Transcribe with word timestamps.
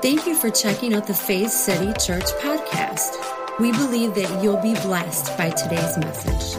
Thank 0.00 0.28
you 0.28 0.36
for 0.36 0.48
checking 0.48 0.94
out 0.94 1.08
the 1.08 1.12
Faith 1.14 1.50
City 1.50 1.92
Church 1.94 2.26
podcast. 2.40 3.16
We 3.58 3.72
believe 3.72 4.14
that 4.14 4.44
you'll 4.44 4.62
be 4.62 4.74
blessed 4.74 5.36
by 5.36 5.50
today's 5.50 5.98
message. 5.98 6.56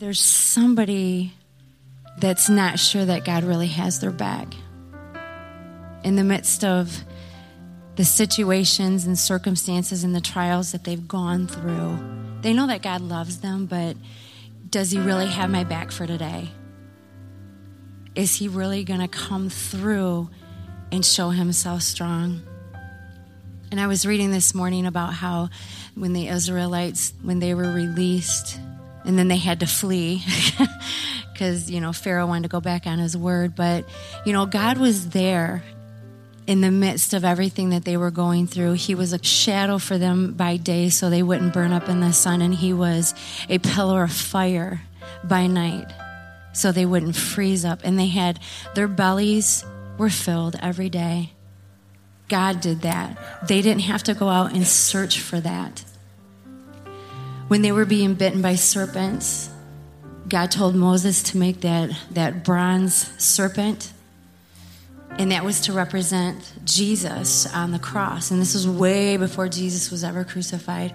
There's 0.00 0.20
somebody 0.20 1.32
that's 2.18 2.50
not 2.50 2.78
sure 2.78 3.06
that 3.06 3.24
God 3.24 3.44
really 3.44 3.68
has 3.68 4.00
their 4.00 4.10
back. 4.10 4.48
In 6.04 6.16
the 6.16 6.24
midst 6.24 6.62
of 6.62 6.94
the 7.96 8.04
situations 8.04 9.06
and 9.06 9.18
circumstances 9.18 10.04
and 10.04 10.14
the 10.14 10.20
trials 10.20 10.72
that 10.72 10.84
they've 10.84 11.08
gone 11.08 11.46
through, 11.46 11.98
they 12.42 12.52
know 12.52 12.66
that 12.66 12.82
God 12.82 13.00
loves 13.00 13.38
them, 13.38 13.64
but 13.64 13.96
does 14.68 14.90
He 14.90 14.98
really 14.98 15.28
have 15.28 15.48
my 15.48 15.64
back 15.64 15.90
for 15.90 16.06
today? 16.06 16.50
Is 18.14 18.36
He 18.36 18.48
really 18.48 18.84
going 18.84 19.00
to 19.00 19.08
come 19.08 19.48
through 19.48 20.28
and 20.90 21.04
show 21.04 21.30
Himself 21.30 21.82
strong? 21.82 22.42
And 23.70 23.80
I 23.80 23.86
was 23.86 24.04
reading 24.04 24.30
this 24.30 24.54
morning 24.54 24.84
about 24.84 25.14
how 25.14 25.48
when 25.94 26.12
the 26.12 26.28
Israelites, 26.28 27.14
when 27.22 27.38
they 27.38 27.54
were 27.54 27.72
released, 27.72 28.60
and 29.06 29.18
then 29.18 29.28
they 29.28 29.38
had 29.38 29.60
to 29.60 29.66
flee 29.66 30.22
because, 31.32 31.70
you 31.70 31.80
know, 31.80 31.94
Pharaoh 31.94 32.26
wanted 32.26 32.42
to 32.42 32.48
go 32.50 32.60
back 32.60 32.86
on 32.86 32.98
his 32.98 33.16
word. 33.16 33.56
But, 33.56 33.86
you 34.26 34.34
know, 34.34 34.44
God 34.44 34.76
was 34.76 35.08
there 35.10 35.62
in 36.46 36.60
the 36.60 36.70
midst 36.70 37.14
of 37.14 37.24
everything 37.24 37.70
that 37.70 37.84
they 37.84 37.96
were 37.96 38.10
going 38.10 38.46
through. 38.46 38.74
He 38.74 38.94
was 38.94 39.14
a 39.14 39.22
shadow 39.24 39.78
for 39.78 39.96
them 39.96 40.34
by 40.34 40.58
day 40.58 40.90
so 40.90 41.08
they 41.08 41.22
wouldn't 41.22 41.54
burn 41.54 41.72
up 41.72 41.88
in 41.88 42.00
the 42.00 42.12
sun, 42.12 42.42
and 42.42 42.54
He 42.54 42.74
was 42.74 43.14
a 43.48 43.58
pillar 43.58 44.02
of 44.02 44.12
fire 44.12 44.82
by 45.24 45.46
night 45.46 45.86
so 46.52 46.72
they 46.72 46.86
wouldn't 46.86 47.16
freeze 47.16 47.64
up. 47.64 47.80
And 47.84 47.98
they 47.98 48.08
had 48.08 48.38
their 48.74 48.88
bellies 48.88 49.64
were 49.98 50.10
filled 50.10 50.56
every 50.60 50.88
day. 50.88 51.32
God 52.28 52.60
did 52.60 52.82
that. 52.82 53.46
They 53.46 53.62
didn't 53.62 53.82
have 53.82 54.02
to 54.04 54.14
go 54.14 54.28
out 54.28 54.52
and 54.52 54.66
search 54.66 55.20
for 55.20 55.40
that. 55.40 55.84
When 57.48 57.62
they 57.62 57.72
were 57.72 57.84
being 57.84 58.14
bitten 58.14 58.40
by 58.40 58.54
serpents, 58.54 59.50
God 60.28 60.50
told 60.50 60.74
Moses 60.74 61.22
to 61.24 61.36
make 61.36 61.60
that, 61.60 61.90
that 62.12 62.44
bronze 62.44 62.94
serpent 63.22 63.92
and 65.18 65.30
that 65.30 65.44
was 65.44 65.60
to 65.62 65.72
represent 65.72 66.52
Jesus 66.64 67.52
on 67.52 67.70
the 67.70 67.78
cross. 67.78 68.30
And 68.30 68.40
this 68.40 68.54
was 68.54 68.66
way 68.66 69.16
before 69.16 69.48
Jesus 69.48 69.90
was 69.90 70.04
ever 70.04 70.24
crucified. 70.24 70.94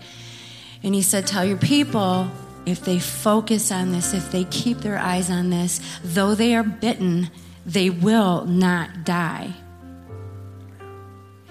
And 0.83 0.95
he 0.95 1.02
said, 1.02 1.28
Tell 1.28 1.45
your 1.45 1.58
people, 1.58 2.30
if 2.67 2.83
they 2.83 2.99
focus 2.99 3.71
on 3.71 3.93
this, 3.93 4.13
if 4.13 4.29
they 4.29 4.43
keep 4.43 4.79
their 4.79 4.97
eyes 4.97 5.31
on 5.31 5.49
this, 5.49 5.79
though 6.03 6.35
they 6.35 6.53
are 6.53 6.63
bitten, 6.63 7.29
they 7.65 7.89
will 7.89 8.43
not 8.45 9.05
die. 9.05 9.53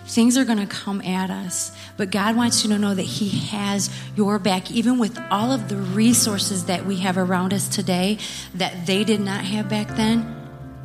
Things 0.04 0.36
are 0.36 0.44
going 0.44 0.58
to 0.58 0.66
come 0.66 1.00
at 1.00 1.30
us, 1.30 1.72
but 1.96 2.10
God 2.10 2.36
wants 2.36 2.62
you 2.62 2.70
to 2.70 2.78
know 2.78 2.94
that 2.94 3.02
He 3.02 3.30
has 3.48 3.90
your 4.14 4.38
back, 4.38 4.70
even 4.70 4.98
with 4.98 5.18
all 5.30 5.50
of 5.52 5.70
the 5.70 5.76
resources 5.76 6.66
that 6.66 6.84
we 6.84 6.96
have 6.96 7.16
around 7.16 7.54
us 7.54 7.66
today 7.66 8.18
that 8.54 8.86
they 8.86 9.02
did 9.02 9.20
not 9.20 9.42
have 9.42 9.70
back 9.70 9.88
then. 9.96 10.34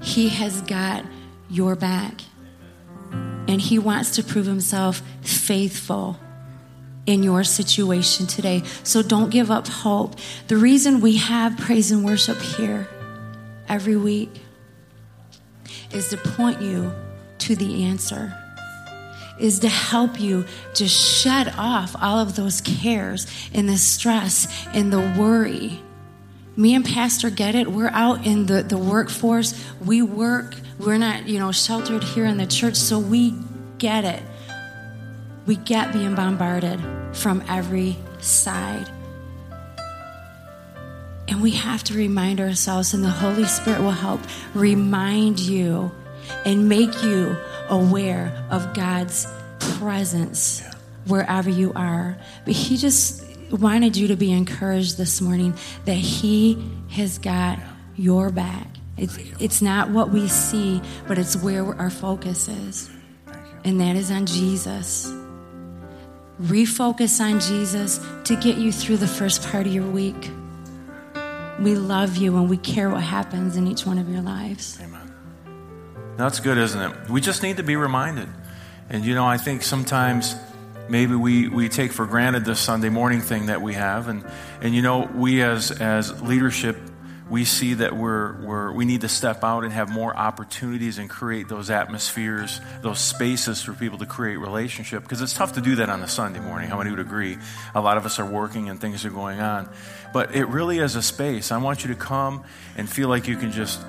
He 0.02 0.29
has 0.29 0.61
got 0.61 1.05
your 1.49 1.75
back. 1.75 2.21
And 3.11 3.59
He 3.59 3.77
wants 3.77 4.15
to 4.15 4.23
prove 4.23 4.45
Himself 4.45 5.03
faithful 5.21 6.17
in 7.05 7.23
your 7.23 7.44
situation 7.44 8.27
today. 8.27 8.63
So 8.83 9.02
don't 9.02 9.30
give 9.30 9.49
up 9.49 9.67
hope. 9.67 10.16
The 10.47 10.57
reason 10.57 11.02
we 11.02 11.17
have 11.17 11.58
praise 11.58 11.91
and 11.91 12.05
worship 12.05 12.38
here 12.38 12.88
every 13.67 13.95
week 13.95 14.41
is 15.91 16.09
to 16.09 16.17
point 16.17 16.61
you 16.61 16.93
to 17.39 17.55
the 17.55 17.85
answer. 17.85 18.38
Is 19.39 19.59
to 19.59 19.69
help 19.69 20.20
you 20.20 20.45
to 20.76 20.87
shed 20.87 21.53
off 21.58 21.95
all 21.99 22.20
of 22.20 22.36
those 22.36 22.61
cares 22.61 23.26
and 23.53 23.67
the 23.67 23.77
stress 23.77 24.67
and 24.73 24.93
the 24.93 24.99
worry. 25.20 25.81
Me 26.55 26.76
and 26.76 26.86
Pastor 26.86 27.31
get 27.31 27.55
it. 27.55 27.71
We're 27.71 27.89
out 27.89 28.27
in 28.27 28.45
the, 28.45 28.61
the 28.61 28.77
workforce. 28.77 29.59
We 29.83 30.03
work 30.03 30.53
we're 30.86 30.97
not, 30.97 31.27
you 31.27 31.37
know, 31.37 31.52
sheltered 31.52 32.03
here 32.03 32.26
in 32.26 32.37
the 32.37 32.47
church, 32.47 32.76
so 32.76 32.97
we 32.97 33.36
get 33.77 34.03
it. 34.03 34.23
We 35.45 35.55
get 35.55 35.91
being 35.93 36.15
bombarded 36.15 36.79
from 37.13 37.43
every 37.47 37.97
side. 38.19 38.89
And 41.27 41.41
we 41.41 41.52
have 41.52 41.83
to 41.85 41.93
remind 41.93 42.39
ourselves, 42.39 42.93
and 42.93 43.03
the 43.03 43.09
Holy 43.09 43.45
Spirit 43.45 43.81
will 43.81 43.91
help 43.91 44.19
remind 44.53 45.39
you 45.39 45.91
and 46.45 46.67
make 46.67 47.03
you 47.03 47.35
aware 47.69 48.45
of 48.49 48.73
God's 48.73 49.27
presence 49.59 50.61
wherever 51.07 51.49
you 51.49 51.71
are. 51.73 52.17
But 52.45 52.53
He 52.53 52.77
just 52.77 53.25
wanted 53.49 53.97
you 53.97 54.09
to 54.09 54.15
be 54.15 54.31
encouraged 54.31 54.97
this 54.97 55.21
morning 55.21 55.53
that 55.85 55.93
He 55.93 56.61
has 56.89 57.17
got 57.17 57.59
your 57.95 58.29
back. 58.29 58.67
It's, 58.97 59.17
it's 59.39 59.61
not 59.61 59.89
what 59.89 60.11
we 60.11 60.27
see, 60.27 60.81
but 61.08 61.17
it's 61.17 61.35
where 61.35 61.65
our 61.75 61.89
focus 61.89 62.47
is. 62.47 62.89
And 63.63 63.79
that 63.79 63.95
is 63.95 64.11
on 64.11 64.25
Jesus. 64.25 65.11
Refocus 66.41 67.21
on 67.21 67.39
Jesus 67.39 67.99
to 68.23 68.35
get 68.35 68.57
you 68.57 68.71
through 68.71 68.97
the 68.97 69.07
first 69.07 69.47
part 69.49 69.67
of 69.67 69.73
your 69.73 69.89
week. 69.89 70.31
We 71.59 71.75
love 71.75 72.17
you 72.17 72.37
and 72.37 72.49
we 72.49 72.57
care 72.57 72.89
what 72.89 73.03
happens 73.03 73.55
in 73.55 73.67
each 73.67 73.85
one 73.85 73.99
of 73.99 74.09
your 74.09 74.21
lives. 74.21 74.79
Amen. 74.81 75.13
That's 76.17 76.39
good, 76.39 76.57
isn't 76.57 76.81
it? 76.81 77.09
We 77.09 77.21
just 77.21 77.43
need 77.43 77.57
to 77.57 77.63
be 77.63 77.75
reminded. 77.75 78.27
And 78.89 79.05
you 79.05 79.13
know, 79.13 79.25
I 79.25 79.37
think 79.37 79.61
sometimes 79.61 80.35
maybe 80.89 81.15
we, 81.15 81.47
we 81.47 81.69
take 81.69 81.91
for 81.91 82.05
granted 82.05 82.43
this 82.43 82.59
Sunday 82.59 82.89
morning 82.89 83.21
thing 83.21 83.45
that 83.45 83.61
we 83.61 83.73
have. 83.75 84.08
And, 84.08 84.25
and 84.61 84.73
you 84.73 84.81
know, 84.81 85.09
we 85.13 85.41
as, 85.43 85.71
as 85.71 86.21
leadership 86.21 86.77
we 87.31 87.45
see 87.45 87.75
that 87.75 87.95
we're, 87.95 88.33
we're, 88.42 88.73
we 88.73 88.83
need 88.83 89.02
to 89.02 89.08
step 89.08 89.42
out 89.42 89.64
and 89.64 89.71
have 89.71 89.89
more 89.89 90.14
opportunities 90.14 90.97
and 90.97 91.09
create 91.09 91.47
those 91.47 91.69
atmospheres, 91.69 92.59
those 92.81 92.99
spaces 92.99 93.61
for 93.61 93.71
people 93.71 93.97
to 93.99 94.05
create 94.05 94.36
relationship. 94.36 95.02
Because 95.02 95.21
it's 95.21 95.33
tough 95.33 95.53
to 95.53 95.61
do 95.61 95.75
that 95.75 95.89
on 95.89 96.02
a 96.02 96.09
Sunday 96.09 96.41
morning. 96.41 96.67
How 96.67 96.77
many 96.77 96.89
would 96.89 96.99
agree? 96.99 97.37
A 97.73 97.80
lot 97.80 97.95
of 97.95 98.05
us 98.05 98.20
are 98.20 98.25
working 98.25 98.67
and 98.67 98.81
things 98.81 99.05
are 99.05 99.09
going 99.09 99.39
on. 99.39 99.70
But 100.11 100.36
it 100.36 100.43
really 100.49 100.80
is 100.80 100.97
a 100.97 101.02
space. 101.02 101.53
I 101.53 101.58
want 101.59 101.86
you 101.86 101.93
to 101.93 101.95
come 101.95 102.43
and 102.75 102.89
feel 102.89 103.08
like 103.08 103.30
you 103.30 103.37
can 103.37 103.53
just 103.53 103.80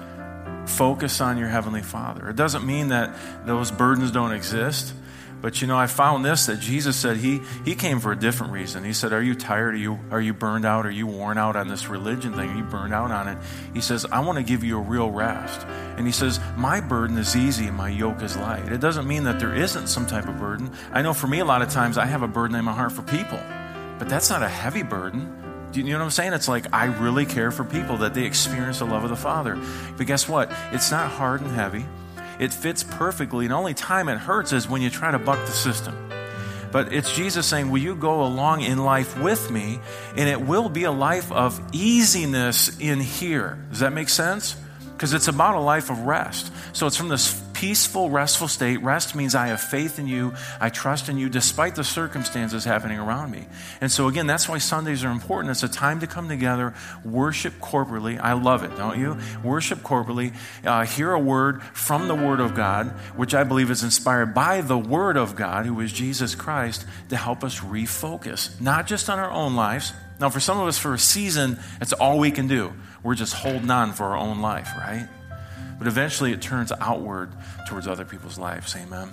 focus 0.66 1.20
on 1.20 1.36
your 1.36 1.48
Heavenly 1.48 1.82
Father. 1.82 2.28
It 2.28 2.36
doesn't 2.36 2.64
mean 2.64 2.88
that 2.88 3.12
those 3.44 3.72
burdens 3.72 4.12
don't 4.12 4.32
exist. 4.32 4.94
But 5.42 5.60
you 5.60 5.66
know, 5.66 5.76
I 5.76 5.88
found 5.88 6.25
this 6.25 6.47
that 6.47 6.60
Jesus 6.60 6.97
said 6.97 7.16
he, 7.16 7.42
he 7.64 7.75
came 7.75 7.98
for 7.98 8.12
a 8.12 8.16
different 8.16 8.53
reason. 8.53 8.84
He 8.84 8.92
said, 8.92 9.12
Are 9.12 9.20
you 9.20 9.34
tired? 9.34 9.75
Are 9.75 9.78
you, 9.78 9.98
are 10.12 10.20
you 10.20 10.32
burned 10.32 10.64
out? 10.64 10.86
Are 10.86 10.91
you 10.91 11.08
worn 11.08 11.36
out 11.36 11.56
on 11.56 11.66
this 11.66 11.88
religion 11.88 12.32
thing? 12.34 12.48
Are 12.48 12.56
you 12.56 12.62
burned 12.62 12.94
out 12.94 13.10
on 13.10 13.26
it? 13.26 13.38
He 13.75 13.81
says, 13.81 14.06
I 14.06 14.20
want 14.20 14.38
to 14.38 14.44
give 14.44 14.62
you 14.62 14.78
a 14.78 14.81
real 14.81 15.10
rest. 15.10 15.66
And 15.97 16.06
he 16.06 16.12
says, 16.12 16.38
My 16.56 16.81
burden 16.81 17.19
is 17.19 17.34
easy 17.34 17.66
and 17.66 17.76
my 17.76 17.88
yoke 17.88 18.22
is 18.22 18.36
light. 18.36 18.70
It 18.70 18.81
doesn't 18.81 19.06
mean 19.06 19.25
that 19.25 19.41
there 19.41 19.54
isn't 19.54 19.88
some 19.88 20.06
type 20.06 20.28
of 20.28 20.38
burden. 20.38 20.70
I 20.92 21.02
know 21.02 21.12
for 21.12 21.26
me, 21.26 21.41
a 21.41 21.44
lot 21.44 21.60
of 21.60 21.69
times 21.69 21.98
I 21.98 22.06
have 22.06 22.22
a 22.22 22.28
burden 22.28 22.56
in 22.56 22.64
my 22.64 22.72
heart 22.72 22.92
for 22.92 23.02
people, 23.02 23.41
but 23.98 24.08
that's 24.08 24.31
not 24.31 24.44
a 24.44 24.48
heavy 24.48 24.84
burden. 24.84 25.42
Do 25.72 25.81
you 25.81 25.86
know 25.86 25.98
what 25.98 26.04
I'm 26.04 26.10
saying? 26.10 26.34
It's 26.34 26.48
like 26.48 26.72
I 26.72 26.84
really 26.84 27.26
care 27.26 27.50
for 27.50 27.64
people 27.64 27.97
that 27.98 28.14
they 28.14 28.25
experience 28.25 28.78
the 28.78 28.84
love 28.84 29.02
of 29.02 29.10
the 29.10 29.16
Father. 29.16 29.58
But 29.97 30.06
guess 30.06 30.28
what? 30.28 30.52
It's 30.70 30.92
not 30.92 31.10
hard 31.10 31.41
and 31.41 31.50
heavy. 31.50 31.84
It 32.38 32.53
fits 32.53 32.82
perfectly. 32.82 33.47
The 33.47 33.54
only 33.54 33.75
time 33.75 34.09
it 34.09 34.19
hurts 34.19 34.53
is 34.53 34.69
when 34.69 34.82
you 34.82 34.91
try 34.91 35.10
to 35.10 35.19
buck 35.19 35.38
the 35.47 35.53
system. 35.53 35.97
But 36.72 36.93
it's 36.93 37.15
Jesus 37.15 37.47
saying, 37.47 37.70
Will 37.70 37.82
you 37.82 37.94
go 37.94 38.25
along 38.25 38.62
in 38.62 38.78
life 38.78 39.19
with 39.20 39.50
me? 39.50 39.78
And 40.16 40.28
it 40.28 40.41
will 40.41 40.69
be 40.69 40.84
a 40.84 40.93
life 40.93 41.31
of 41.31 41.60
easiness 41.72 42.78
in 42.81 42.98
here. 42.98 43.59
Does 43.70 43.81
that 43.81 43.93
make 43.93 44.08
sense? 44.08 44.56
Because 44.93 45.12
it's 45.12 45.29
about 45.29 45.55
a 45.55 45.61
life 45.61 45.90
of 45.90 46.00
rest. 46.00 46.50
So 46.73 46.87
it's 46.87 46.96
from 46.96 47.08
this 47.08 47.40
peaceful, 47.62 48.11
restful 48.11 48.49
state. 48.49 48.82
Rest 48.82 49.14
means 49.14 49.37
I 49.37 49.47
have 49.47 49.61
faith 49.61 50.00
in 50.00 50.09
you, 50.09 50.35
I 50.61 50.69
trust 50.69 51.09
in 51.09 51.17
you, 51.17 51.29
despite 51.29 51.76
the 51.76 51.85
circumstances 51.85 52.64
happening 52.64 52.99
around 52.99 53.31
me. 53.31 53.47
And 53.81 53.88
so, 53.88 54.09
again, 54.09 54.26
that's 54.26 54.49
why 54.49 54.59
Sundays 54.59 55.05
are 55.05 55.12
important. 55.12 55.53
It's 55.53 55.62
a 55.62 55.69
time 55.69 56.00
to 56.00 56.09
come 56.09 56.29
together, 56.29 56.75
worship 57.05 57.55
corporately. 57.61 58.19
I 58.20 58.32
love 58.32 58.64
it, 58.64 58.76
don't 58.76 58.99
you? 58.99 59.17
Worship 59.44 59.79
corporately, 59.79 60.35
uh, 60.64 60.85
hear 60.87 61.12
a 61.12 61.20
word 61.20 61.62
from 61.62 62.09
the 62.09 62.17
Word 62.17 62.41
of 62.41 62.56
God, 62.56 62.88
which 63.14 63.32
I 63.32 63.44
believe 63.44 63.70
is 63.70 63.85
inspired 63.85 64.35
by 64.35 64.61
the 64.61 64.76
Word 64.76 65.17
of 65.17 65.37
God, 65.37 65.65
who 65.65 65.79
is 65.82 65.93
Jesus 65.93 66.35
Christ, 66.35 66.85
to 67.11 67.17
help 67.17 67.44
us 67.44 67.61
refocus, 67.61 68.61
not 68.61 68.88
just 68.88 69.08
on 69.08 69.20
our 69.20 69.31
own 69.31 69.55
lives. 69.55 69.93
Now, 70.19 70.31
for 70.31 70.41
some 70.41 70.58
of 70.58 70.67
us, 70.67 70.79
for 70.79 70.94
a 70.94 70.99
season, 70.99 71.61
that's 71.79 71.93
all 71.93 72.19
we 72.19 72.32
can 72.32 72.49
do. 72.49 72.73
We're 73.05 73.15
just 73.15 73.35
holding 73.35 73.70
on 73.70 73.93
for 73.93 74.06
our 74.06 74.17
own 74.17 74.41
life, 74.41 74.69
right? 74.76 75.06
But 75.82 75.88
eventually 75.88 76.31
it 76.31 76.40
turns 76.40 76.70
outward 76.81 77.32
towards 77.67 77.88
other 77.88 78.05
people's 78.05 78.38
lives. 78.38 78.76
Amen. 78.76 79.08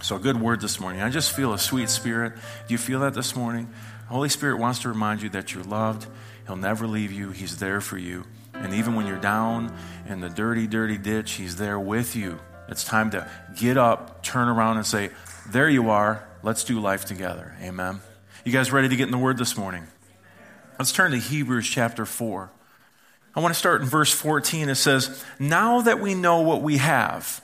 So, 0.00 0.16
a 0.16 0.18
good 0.18 0.40
word 0.40 0.62
this 0.62 0.80
morning. 0.80 1.02
I 1.02 1.10
just 1.10 1.36
feel 1.36 1.52
a 1.52 1.58
sweet 1.58 1.90
spirit. 1.90 2.32
Do 2.36 2.72
you 2.72 2.78
feel 2.78 3.00
that 3.00 3.12
this 3.12 3.36
morning? 3.36 3.68
Holy 4.08 4.30
Spirit 4.30 4.58
wants 4.58 4.78
to 4.78 4.88
remind 4.88 5.20
you 5.20 5.28
that 5.28 5.52
you're 5.52 5.62
loved. 5.62 6.06
He'll 6.46 6.56
never 6.56 6.86
leave 6.86 7.12
you, 7.12 7.32
He's 7.32 7.58
there 7.58 7.82
for 7.82 7.98
you. 7.98 8.24
And 8.54 8.72
even 8.72 8.94
when 8.94 9.06
you're 9.06 9.20
down 9.20 9.76
in 10.08 10.20
the 10.20 10.30
dirty, 10.30 10.66
dirty 10.66 10.96
ditch, 10.96 11.32
He's 11.32 11.56
there 11.56 11.78
with 11.78 12.16
you. 12.16 12.38
It's 12.66 12.82
time 12.82 13.10
to 13.10 13.30
get 13.54 13.76
up, 13.76 14.22
turn 14.22 14.48
around, 14.48 14.78
and 14.78 14.86
say, 14.86 15.10
There 15.50 15.68
you 15.68 15.90
are. 15.90 16.26
Let's 16.42 16.64
do 16.64 16.80
life 16.80 17.04
together. 17.04 17.54
Amen. 17.60 18.00
You 18.46 18.52
guys 18.52 18.72
ready 18.72 18.88
to 18.88 18.96
get 18.96 19.04
in 19.04 19.12
the 19.12 19.18
Word 19.18 19.36
this 19.36 19.54
morning? 19.58 19.86
Let's 20.78 20.92
turn 20.92 21.10
to 21.10 21.18
Hebrews 21.18 21.68
chapter 21.68 22.06
4. 22.06 22.50
I 23.34 23.40
want 23.40 23.54
to 23.54 23.58
start 23.58 23.80
in 23.80 23.86
verse 23.86 24.12
14. 24.12 24.68
It 24.68 24.74
says, 24.74 25.24
Now 25.38 25.82
that 25.82 26.00
we 26.00 26.14
know 26.14 26.40
what 26.40 26.62
we 26.62 26.78
have, 26.78 27.40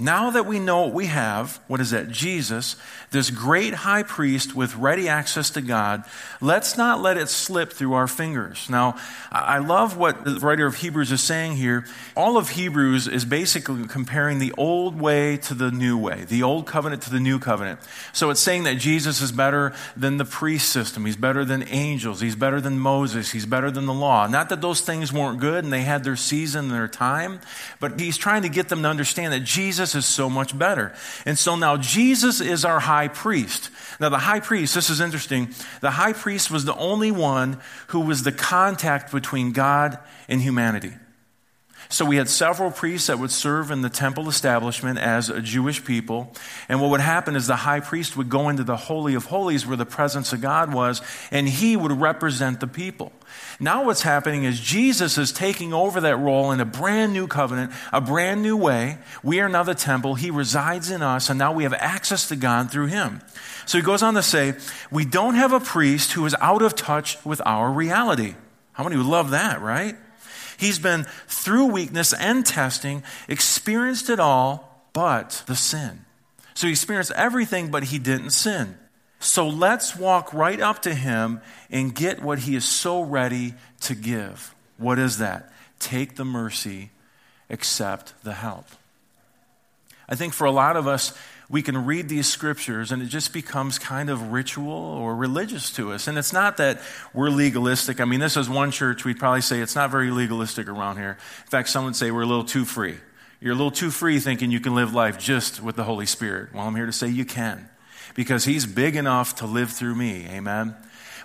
now 0.00 0.30
that 0.30 0.46
we 0.46 0.58
know 0.58 0.82
what 0.82 0.94
we 0.94 1.06
have, 1.06 1.60
what 1.66 1.80
is 1.80 1.90
that? 1.90 2.10
Jesus, 2.10 2.76
this 3.10 3.30
great 3.30 3.74
high 3.74 4.02
priest 4.02 4.54
with 4.56 4.74
ready 4.76 5.08
access 5.08 5.50
to 5.50 5.60
God, 5.60 6.04
let's 6.40 6.76
not 6.76 7.00
let 7.00 7.16
it 7.16 7.28
slip 7.28 7.72
through 7.72 7.92
our 7.92 8.06
fingers. 8.06 8.68
Now, 8.70 8.96
I 9.30 9.58
love 9.58 9.96
what 9.96 10.24
the 10.24 10.40
writer 10.40 10.66
of 10.66 10.76
Hebrews 10.76 11.12
is 11.12 11.22
saying 11.22 11.56
here. 11.56 11.84
All 12.16 12.36
of 12.36 12.50
Hebrews 12.50 13.08
is 13.08 13.24
basically 13.24 13.86
comparing 13.86 14.38
the 14.38 14.52
old 14.56 14.98
way 14.98 15.36
to 15.38 15.54
the 15.54 15.70
new 15.70 15.98
way, 15.98 16.24
the 16.24 16.42
old 16.42 16.66
covenant 16.66 17.02
to 17.02 17.10
the 17.10 17.20
new 17.20 17.38
covenant. 17.38 17.80
So 18.12 18.30
it's 18.30 18.40
saying 18.40 18.64
that 18.64 18.78
Jesus 18.78 19.20
is 19.20 19.32
better 19.32 19.74
than 19.96 20.16
the 20.16 20.24
priest 20.24 20.70
system. 20.70 21.04
He's 21.04 21.16
better 21.16 21.44
than 21.44 21.68
angels. 21.68 22.20
He's 22.20 22.36
better 22.36 22.60
than 22.60 22.78
Moses. 22.78 23.30
He's 23.30 23.46
better 23.46 23.70
than 23.70 23.86
the 23.86 23.94
law. 23.94 24.26
Not 24.26 24.48
that 24.48 24.60
those 24.60 24.80
things 24.80 25.12
weren't 25.12 25.40
good 25.40 25.64
and 25.64 25.72
they 25.72 25.82
had 25.82 26.04
their 26.04 26.16
season 26.16 26.66
and 26.66 26.74
their 26.74 26.88
time, 26.88 27.40
but 27.80 28.00
he's 28.00 28.16
trying 28.16 28.42
to 28.42 28.48
get 28.48 28.68
them 28.68 28.82
to 28.82 28.88
understand 28.88 29.32
that 29.32 29.40
Jesus 29.40 29.89
Jesus 29.90 30.04
is 30.06 30.14
so 30.14 30.30
much 30.30 30.56
better. 30.56 30.94
And 31.26 31.38
so 31.38 31.56
now 31.56 31.76
Jesus 31.76 32.40
is 32.40 32.64
our 32.64 32.78
high 32.78 33.08
priest. 33.08 33.70
Now, 33.98 34.08
the 34.08 34.18
high 34.18 34.40
priest, 34.40 34.74
this 34.74 34.88
is 34.88 35.00
interesting. 35.00 35.52
The 35.80 35.90
high 35.90 36.12
priest 36.12 36.50
was 36.50 36.64
the 36.64 36.76
only 36.76 37.10
one 37.10 37.60
who 37.88 38.00
was 38.00 38.22
the 38.22 38.32
contact 38.32 39.12
between 39.12 39.52
God 39.52 39.98
and 40.28 40.40
humanity. 40.40 40.92
So 41.92 42.04
we 42.04 42.16
had 42.16 42.28
several 42.28 42.70
priests 42.70 43.08
that 43.08 43.18
would 43.18 43.32
serve 43.32 43.72
in 43.72 43.82
the 43.82 43.90
temple 43.90 44.28
establishment 44.28 45.00
as 45.00 45.28
a 45.28 45.42
Jewish 45.42 45.84
people. 45.84 46.32
And 46.68 46.80
what 46.80 46.90
would 46.90 47.00
happen 47.00 47.34
is 47.34 47.48
the 47.48 47.56
high 47.56 47.80
priest 47.80 48.16
would 48.16 48.28
go 48.28 48.48
into 48.48 48.62
the 48.62 48.76
Holy 48.76 49.14
of 49.14 49.24
Holies 49.24 49.66
where 49.66 49.76
the 49.76 49.84
presence 49.84 50.32
of 50.32 50.40
God 50.40 50.72
was, 50.72 51.02
and 51.32 51.48
he 51.48 51.76
would 51.76 51.90
represent 51.90 52.60
the 52.60 52.68
people. 52.68 53.10
Now 53.58 53.84
what's 53.84 54.02
happening 54.02 54.44
is 54.44 54.60
Jesus 54.60 55.18
is 55.18 55.32
taking 55.32 55.72
over 55.72 56.00
that 56.02 56.16
role 56.16 56.52
in 56.52 56.60
a 56.60 56.64
brand 56.64 57.12
new 57.12 57.26
covenant, 57.26 57.72
a 57.92 58.00
brand 58.00 58.40
new 58.40 58.56
way. 58.56 58.98
We 59.24 59.40
are 59.40 59.48
now 59.48 59.64
the 59.64 59.74
temple. 59.74 60.14
He 60.14 60.30
resides 60.30 60.92
in 60.92 61.02
us, 61.02 61.28
and 61.28 61.40
now 61.40 61.52
we 61.52 61.64
have 61.64 61.74
access 61.74 62.28
to 62.28 62.36
God 62.36 62.70
through 62.70 62.86
him. 62.86 63.20
So 63.66 63.78
he 63.78 63.82
goes 63.82 64.04
on 64.04 64.14
to 64.14 64.22
say, 64.22 64.54
we 64.92 65.04
don't 65.04 65.34
have 65.34 65.52
a 65.52 65.60
priest 65.60 66.12
who 66.12 66.24
is 66.24 66.36
out 66.40 66.62
of 66.62 66.76
touch 66.76 67.18
with 67.24 67.42
our 67.44 67.68
reality. 67.68 68.36
How 68.74 68.84
many 68.84 68.96
would 68.96 69.06
love 69.06 69.30
that, 69.30 69.60
right? 69.60 69.96
He's 70.60 70.78
been 70.78 71.06
through 71.26 71.66
weakness 71.66 72.12
and 72.12 72.44
testing, 72.44 73.02
experienced 73.28 74.10
it 74.10 74.20
all, 74.20 74.84
but 74.92 75.42
the 75.46 75.56
sin. 75.56 76.04
So 76.52 76.66
he 76.66 76.72
experienced 76.74 77.12
everything, 77.12 77.70
but 77.70 77.84
he 77.84 77.98
didn't 77.98 78.30
sin. 78.30 78.76
So 79.20 79.48
let's 79.48 79.96
walk 79.96 80.34
right 80.34 80.60
up 80.60 80.82
to 80.82 80.94
him 80.94 81.40
and 81.70 81.94
get 81.94 82.22
what 82.22 82.40
he 82.40 82.56
is 82.56 82.66
so 82.66 83.00
ready 83.00 83.54
to 83.80 83.94
give. 83.94 84.54
What 84.76 84.98
is 84.98 85.16
that? 85.16 85.50
Take 85.78 86.16
the 86.16 86.26
mercy, 86.26 86.90
accept 87.48 88.12
the 88.22 88.34
help. 88.34 88.66
I 90.10 90.14
think 90.14 90.34
for 90.34 90.46
a 90.46 90.50
lot 90.50 90.76
of 90.76 90.86
us, 90.86 91.16
we 91.50 91.62
can 91.62 91.84
read 91.84 92.08
these 92.08 92.28
scriptures 92.28 92.92
and 92.92 93.02
it 93.02 93.06
just 93.06 93.32
becomes 93.32 93.78
kind 93.78 94.08
of 94.08 94.30
ritual 94.30 94.72
or 94.72 95.16
religious 95.16 95.72
to 95.72 95.92
us. 95.92 96.06
And 96.06 96.16
it's 96.16 96.32
not 96.32 96.58
that 96.58 96.80
we're 97.12 97.28
legalistic. 97.28 98.00
I 98.00 98.04
mean, 98.04 98.20
this 98.20 98.36
is 98.36 98.48
one 98.48 98.70
church 98.70 99.04
we'd 99.04 99.18
probably 99.18 99.40
say 99.40 99.60
it's 99.60 99.74
not 99.74 99.90
very 99.90 100.12
legalistic 100.12 100.68
around 100.68 100.98
here. 100.98 101.18
In 101.44 101.50
fact, 101.50 101.68
some 101.68 101.84
would 101.84 101.96
say 101.96 102.12
we're 102.12 102.22
a 102.22 102.26
little 102.26 102.44
too 102.44 102.64
free. 102.64 102.98
You're 103.40 103.52
a 103.52 103.56
little 103.56 103.72
too 103.72 103.90
free 103.90 104.20
thinking 104.20 104.52
you 104.52 104.60
can 104.60 104.76
live 104.76 104.94
life 104.94 105.18
just 105.18 105.60
with 105.60 105.74
the 105.74 105.84
Holy 105.84 106.06
Spirit. 106.06 106.54
Well, 106.54 106.66
I'm 106.66 106.76
here 106.76 106.86
to 106.86 106.92
say 106.92 107.08
you 107.08 107.24
can 107.24 107.68
because 108.14 108.44
He's 108.44 108.64
big 108.64 108.94
enough 108.94 109.36
to 109.36 109.46
live 109.46 109.72
through 109.72 109.96
me. 109.96 110.26
Amen. 110.28 110.76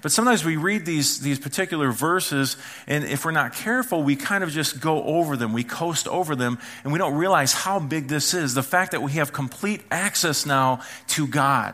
But 0.06 0.12
sometimes 0.12 0.46
we 0.46 0.56
read 0.56 0.86
these, 0.86 1.20
these 1.22 1.40
particular 1.40 1.92
verses, 1.92 2.58
and 2.86 3.06
if 3.06 3.26
we're 3.26 3.32
not 3.32 3.54
careful, 3.54 4.04
we 4.04 4.16
kind 4.16 4.44
of 4.44 4.52
just 4.52 4.80
go 4.80 5.04
over 5.04 5.36
them. 5.36 5.52
We 5.52 5.64
coast 5.64 6.08
over 6.08 6.36
them, 6.36 6.60
and 6.84 6.94
we 6.94 7.00
don't 7.00 7.16
realize 7.16 7.54
how 7.54 7.80
big 7.80 8.08
this 8.08 8.36
is. 8.36 8.54
The 8.54 8.62
fact 8.62 8.92
that 8.92 9.02
we 9.02 9.14
have 9.14 9.34
complete 9.34 9.82
access 9.90 10.46
now 10.46 10.82
to 11.08 11.26
God. 11.26 11.74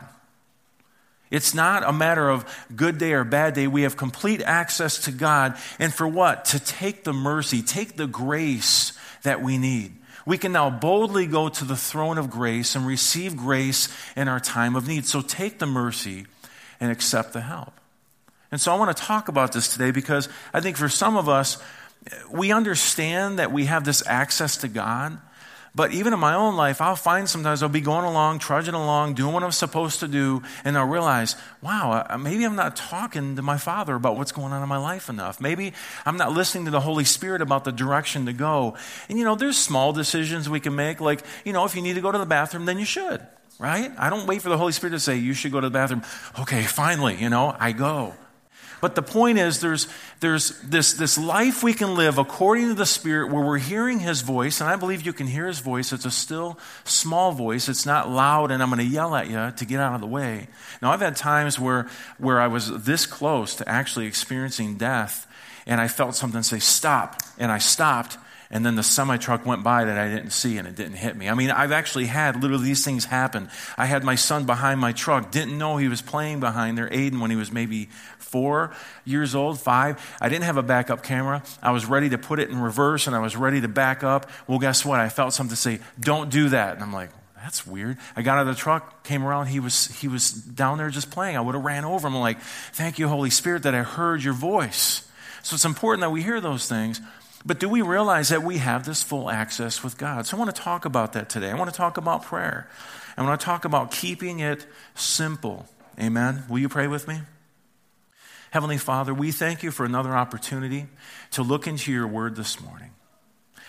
It's 1.30 1.52
not 1.52 1.84
a 1.86 1.92
matter 1.92 2.26
of 2.26 2.46
good 2.74 2.96
day 2.96 3.12
or 3.12 3.24
bad 3.24 3.52
day. 3.52 3.66
We 3.66 3.82
have 3.82 3.98
complete 3.98 4.40
access 4.40 5.04
to 5.04 5.12
God. 5.12 5.58
And 5.78 5.92
for 5.92 6.08
what? 6.08 6.46
To 6.46 6.58
take 6.58 7.04
the 7.04 7.12
mercy, 7.12 7.60
take 7.60 7.98
the 7.98 8.06
grace 8.06 8.94
that 9.24 9.42
we 9.42 9.58
need. 9.58 9.92
We 10.24 10.38
can 10.38 10.52
now 10.52 10.70
boldly 10.70 11.26
go 11.26 11.50
to 11.50 11.64
the 11.66 11.76
throne 11.76 12.16
of 12.16 12.30
grace 12.30 12.76
and 12.76 12.86
receive 12.86 13.36
grace 13.36 13.94
in 14.16 14.26
our 14.26 14.40
time 14.40 14.74
of 14.74 14.88
need. 14.88 15.04
So 15.04 15.20
take 15.20 15.58
the 15.58 15.66
mercy 15.66 16.24
and 16.80 16.90
accept 16.90 17.34
the 17.34 17.42
help. 17.42 17.74
And 18.52 18.60
so 18.60 18.72
I 18.72 18.78
want 18.78 18.96
to 18.96 19.02
talk 19.02 19.28
about 19.28 19.52
this 19.52 19.72
today 19.72 19.90
because 19.90 20.28
I 20.52 20.60
think 20.60 20.76
for 20.76 20.88
some 20.88 21.16
of 21.16 21.28
us, 21.28 21.56
we 22.30 22.52
understand 22.52 23.38
that 23.38 23.50
we 23.50 23.64
have 23.64 23.84
this 23.84 24.06
access 24.06 24.58
to 24.58 24.68
God. 24.68 25.18
But 25.74 25.92
even 25.92 26.12
in 26.12 26.18
my 26.18 26.34
own 26.34 26.54
life, 26.54 26.82
I'll 26.82 26.96
find 26.96 27.26
sometimes 27.26 27.62
I'll 27.62 27.70
be 27.70 27.80
going 27.80 28.04
along, 28.04 28.40
trudging 28.40 28.74
along, 28.74 29.14
doing 29.14 29.32
what 29.32 29.42
I'm 29.42 29.52
supposed 29.52 30.00
to 30.00 30.08
do, 30.08 30.42
and 30.64 30.76
I'll 30.76 30.86
realize, 30.86 31.34
wow, 31.62 32.06
maybe 32.20 32.44
I'm 32.44 32.56
not 32.56 32.76
talking 32.76 33.36
to 33.36 33.42
my 33.42 33.56
Father 33.56 33.94
about 33.94 34.18
what's 34.18 34.32
going 34.32 34.52
on 34.52 34.62
in 34.62 34.68
my 34.68 34.76
life 34.76 35.08
enough. 35.08 35.40
Maybe 35.40 35.72
I'm 36.04 36.18
not 36.18 36.32
listening 36.32 36.66
to 36.66 36.70
the 36.70 36.80
Holy 36.80 37.04
Spirit 37.04 37.40
about 37.40 37.64
the 37.64 37.72
direction 37.72 38.26
to 38.26 38.34
go. 38.34 38.76
And 39.08 39.18
you 39.18 39.24
know, 39.24 39.34
there's 39.34 39.56
small 39.56 39.94
decisions 39.94 40.46
we 40.46 40.60
can 40.60 40.74
make, 40.74 41.00
like, 41.00 41.24
you 41.42 41.54
know, 41.54 41.64
if 41.64 41.74
you 41.74 41.80
need 41.80 41.94
to 41.94 42.02
go 42.02 42.12
to 42.12 42.18
the 42.18 42.26
bathroom, 42.26 42.66
then 42.66 42.78
you 42.78 42.84
should, 42.84 43.26
right? 43.58 43.90
I 43.96 44.10
don't 44.10 44.26
wait 44.26 44.42
for 44.42 44.50
the 44.50 44.58
Holy 44.58 44.72
Spirit 44.72 44.90
to 44.90 45.00
say, 45.00 45.16
you 45.16 45.32
should 45.32 45.52
go 45.52 45.60
to 45.60 45.68
the 45.68 45.72
bathroom. 45.72 46.02
Okay, 46.38 46.64
finally, 46.64 47.16
you 47.16 47.30
know, 47.30 47.56
I 47.58 47.72
go. 47.72 48.12
But 48.82 48.96
the 48.96 49.02
point 49.02 49.38
is, 49.38 49.60
there's, 49.60 49.86
there's 50.18 50.60
this, 50.62 50.94
this 50.94 51.16
life 51.16 51.62
we 51.62 51.72
can 51.72 51.94
live 51.94 52.18
according 52.18 52.66
to 52.66 52.74
the 52.74 52.84
Spirit 52.84 53.30
where 53.30 53.44
we're 53.44 53.58
hearing 53.58 54.00
His 54.00 54.22
voice, 54.22 54.60
and 54.60 54.68
I 54.68 54.74
believe 54.74 55.06
you 55.06 55.12
can 55.12 55.28
hear 55.28 55.46
His 55.46 55.60
voice. 55.60 55.92
It's 55.92 56.04
a 56.04 56.10
still, 56.10 56.58
small 56.82 57.30
voice. 57.30 57.68
It's 57.68 57.86
not 57.86 58.10
loud, 58.10 58.50
and 58.50 58.60
I'm 58.60 58.70
going 58.70 58.80
to 58.80 58.84
yell 58.84 59.14
at 59.14 59.30
you 59.30 59.52
to 59.56 59.64
get 59.64 59.78
out 59.78 59.94
of 59.94 60.00
the 60.00 60.08
way. 60.08 60.48
Now, 60.82 60.90
I've 60.90 61.00
had 61.00 61.14
times 61.14 61.60
where, 61.60 61.86
where 62.18 62.40
I 62.40 62.48
was 62.48 62.82
this 62.82 63.06
close 63.06 63.54
to 63.54 63.68
actually 63.68 64.06
experiencing 64.06 64.78
death, 64.78 65.28
and 65.64 65.80
I 65.80 65.86
felt 65.86 66.16
something 66.16 66.42
say, 66.42 66.58
Stop. 66.58 67.22
And 67.38 67.52
I 67.52 67.58
stopped, 67.58 68.18
and 68.52 68.66
then 68.66 68.76
the 68.76 68.82
semi 68.82 69.16
truck 69.16 69.46
went 69.46 69.64
by 69.64 69.86
that 69.86 69.98
I 69.98 70.10
didn't 70.10 70.32
see 70.32 70.58
and 70.58 70.68
it 70.68 70.76
didn't 70.76 70.96
hit 70.96 71.16
me. 71.16 71.30
I 71.30 71.34
mean, 71.34 71.50
I've 71.50 71.72
actually 71.72 72.04
had 72.04 72.40
literally 72.42 72.66
these 72.66 72.84
things 72.84 73.06
happen. 73.06 73.48
I 73.78 73.86
had 73.86 74.04
my 74.04 74.14
son 74.14 74.44
behind 74.44 74.78
my 74.78 74.92
truck, 74.92 75.30
didn't 75.30 75.56
know 75.56 75.78
he 75.78 75.88
was 75.88 76.02
playing 76.02 76.40
behind 76.40 76.76
there, 76.76 76.88
Aiden, 76.90 77.20
when 77.20 77.30
he 77.30 77.36
was 77.36 77.50
maybe 77.50 77.88
four 78.32 78.74
years 79.04 79.34
old, 79.34 79.60
five. 79.60 80.02
I 80.20 80.28
didn't 80.28 80.44
have 80.44 80.56
a 80.56 80.62
backup 80.62 81.04
camera. 81.04 81.44
I 81.62 81.70
was 81.70 81.86
ready 81.86 82.08
to 82.08 82.18
put 82.18 82.40
it 82.40 82.50
in 82.50 82.58
reverse 82.58 83.06
and 83.06 83.14
I 83.14 83.20
was 83.20 83.36
ready 83.36 83.60
to 83.60 83.68
back 83.68 84.02
up. 84.02 84.28
Well, 84.48 84.58
guess 84.58 84.84
what? 84.84 84.98
I 84.98 85.10
felt 85.10 85.34
something 85.34 85.54
say, 85.54 85.78
Don't 86.00 86.30
do 86.30 86.48
that. 86.48 86.74
And 86.74 86.82
I'm 86.82 86.92
like, 86.92 87.10
that's 87.36 87.66
weird. 87.66 87.98
I 88.16 88.22
got 88.22 88.38
out 88.38 88.48
of 88.48 88.54
the 88.54 88.60
truck, 88.60 89.04
came 89.04 89.24
around, 89.24 89.48
he 89.48 89.58
was, 89.58 89.88
he 90.00 90.06
was 90.06 90.30
down 90.30 90.78
there 90.78 90.90
just 90.90 91.10
playing. 91.10 91.36
I 91.36 91.40
would 91.40 91.56
have 91.56 91.64
ran 91.64 91.84
over 91.84 92.06
him. 92.06 92.14
I'm 92.14 92.20
like, 92.20 92.40
thank 92.40 93.00
you, 93.00 93.08
Holy 93.08 93.30
Spirit, 93.30 93.64
that 93.64 93.74
I 93.74 93.82
heard 93.82 94.22
your 94.22 94.32
voice. 94.32 95.08
So 95.42 95.54
it's 95.54 95.64
important 95.64 96.02
that 96.02 96.10
we 96.10 96.22
hear 96.22 96.40
those 96.40 96.68
things. 96.68 97.00
But 97.44 97.58
do 97.58 97.68
we 97.68 97.82
realize 97.82 98.28
that 98.28 98.44
we 98.44 98.58
have 98.58 98.84
this 98.84 99.02
full 99.02 99.28
access 99.28 99.82
with 99.82 99.98
God? 99.98 100.26
So 100.26 100.36
I 100.36 100.40
want 100.40 100.54
to 100.54 100.62
talk 100.62 100.84
about 100.84 101.14
that 101.14 101.28
today. 101.28 101.50
I 101.50 101.54
want 101.54 101.68
to 101.68 101.76
talk 101.76 101.96
about 101.96 102.22
prayer. 102.22 102.68
I 103.16 103.22
want 103.22 103.40
to 103.40 103.44
talk 103.44 103.64
about 103.64 103.90
keeping 103.90 104.38
it 104.38 104.64
simple. 104.94 105.66
Amen. 106.00 106.44
Will 106.48 106.60
you 106.60 106.68
pray 106.68 106.86
with 106.86 107.08
me? 107.08 107.22
Heavenly 108.52 108.76
Father, 108.76 109.14
we 109.14 109.32
thank 109.32 109.62
you 109.62 109.70
for 109.70 109.86
another 109.86 110.14
opportunity 110.14 110.86
to 111.30 111.42
look 111.42 111.66
into 111.66 111.90
your 111.90 112.06
word 112.06 112.36
this 112.36 112.60
morning. 112.60 112.90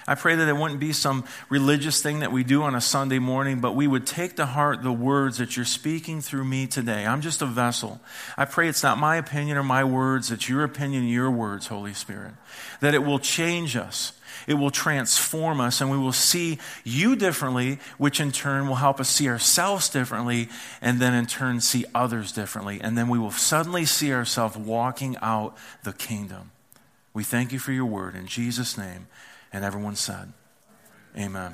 I 0.06 0.16
pray 0.16 0.36
that 0.36 0.50
it 0.50 0.58
wouldn't 0.58 0.82
be 0.82 0.92
some 0.92 1.24
religious 1.48 2.02
thing 2.02 2.20
that 2.20 2.34
we 2.34 2.44
do 2.44 2.64
on 2.64 2.76
a 2.76 2.82
Sunday 2.82 3.20
morning, 3.20 3.62
but 3.62 3.76
we 3.76 3.88
would 3.88 4.06
take 4.06 4.36
to 4.36 4.46
heart 4.46 4.84
the 4.84 4.92
words 4.92 5.38
that 5.38 5.56
you're 5.56 5.64
speaking 5.64 6.20
through 6.20 6.44
me 6.44 6.68
today. 6.68 7.06
I'm 7.06 7.22
just 7.22 7.42
a 7.42 7.46
vessel. 7.46 8.02
I 8.38 8.44
pray 8.44 8.68
it's 8.68 8.84
not 8.84 8.98
my 8.98 9.16
opinion 9.16 9.56
or 9.56 9.64
my 9.64 9.86
words, 9.86 10.32
it's 10.32 10.50
your 10.50 10.66
opinion, 10.66 11.08
your 11.08 11.32
words, 11.32 11.68
Holy 11.68 11.94
Spirit. 11.94 12.34
That 12.82 12.94
it 12.94 13.06
will 13.06 13.20
change 13.20 13.78
us, 13.78 14.12
it 14.48 14.56
will 14.56 14.72
transform 14.72 15.62
us, 15.62 15.82
and 15.82 15.90
we 15.90 15.98
will 15.98 16.12
see 16.12 16.60
you 16.84 17.16
differently, 17.16 17.80
which 17.98 18.20
in 18.20 18.32
turn 18.32 18.68
will 18.68 18.76
help 18.76 19.00
us 19.00 19.10
see 19.10 19.28
ourselves 19.30 19.90
differently, 19.90 20.50
and 20.82 21.00
then 21.00 21.14
in 21.14 21.26
turn 21.26 21.62
see 21.62 21.86
others 21.94 22.32
differently. 22.32 22.80
And 22.82 22.98
then 22.98 23.08
we 23.08 23.20
will 23.20 23.32
suddenly 23.32 23.86
see 23.86 24.14
ourselves 24.14 24.58
walking 24.58 25.18
out 25.22 25.58
the 25.84 25.94
kingdom. 25.94 26.52
We 27.14 27.24
thank 27.24 27.52
you 27.52 27.60
for 27.60 27.72
your 27.72 27.86
word. 27.86 28.16
In 28.16 28.28
Jesus' 28.28 28.78
name. 28.78 29.08
And 29.52 29.64
everyone 29.64 29.96
said, 29.96 30.34
Amen. 31.16 31.54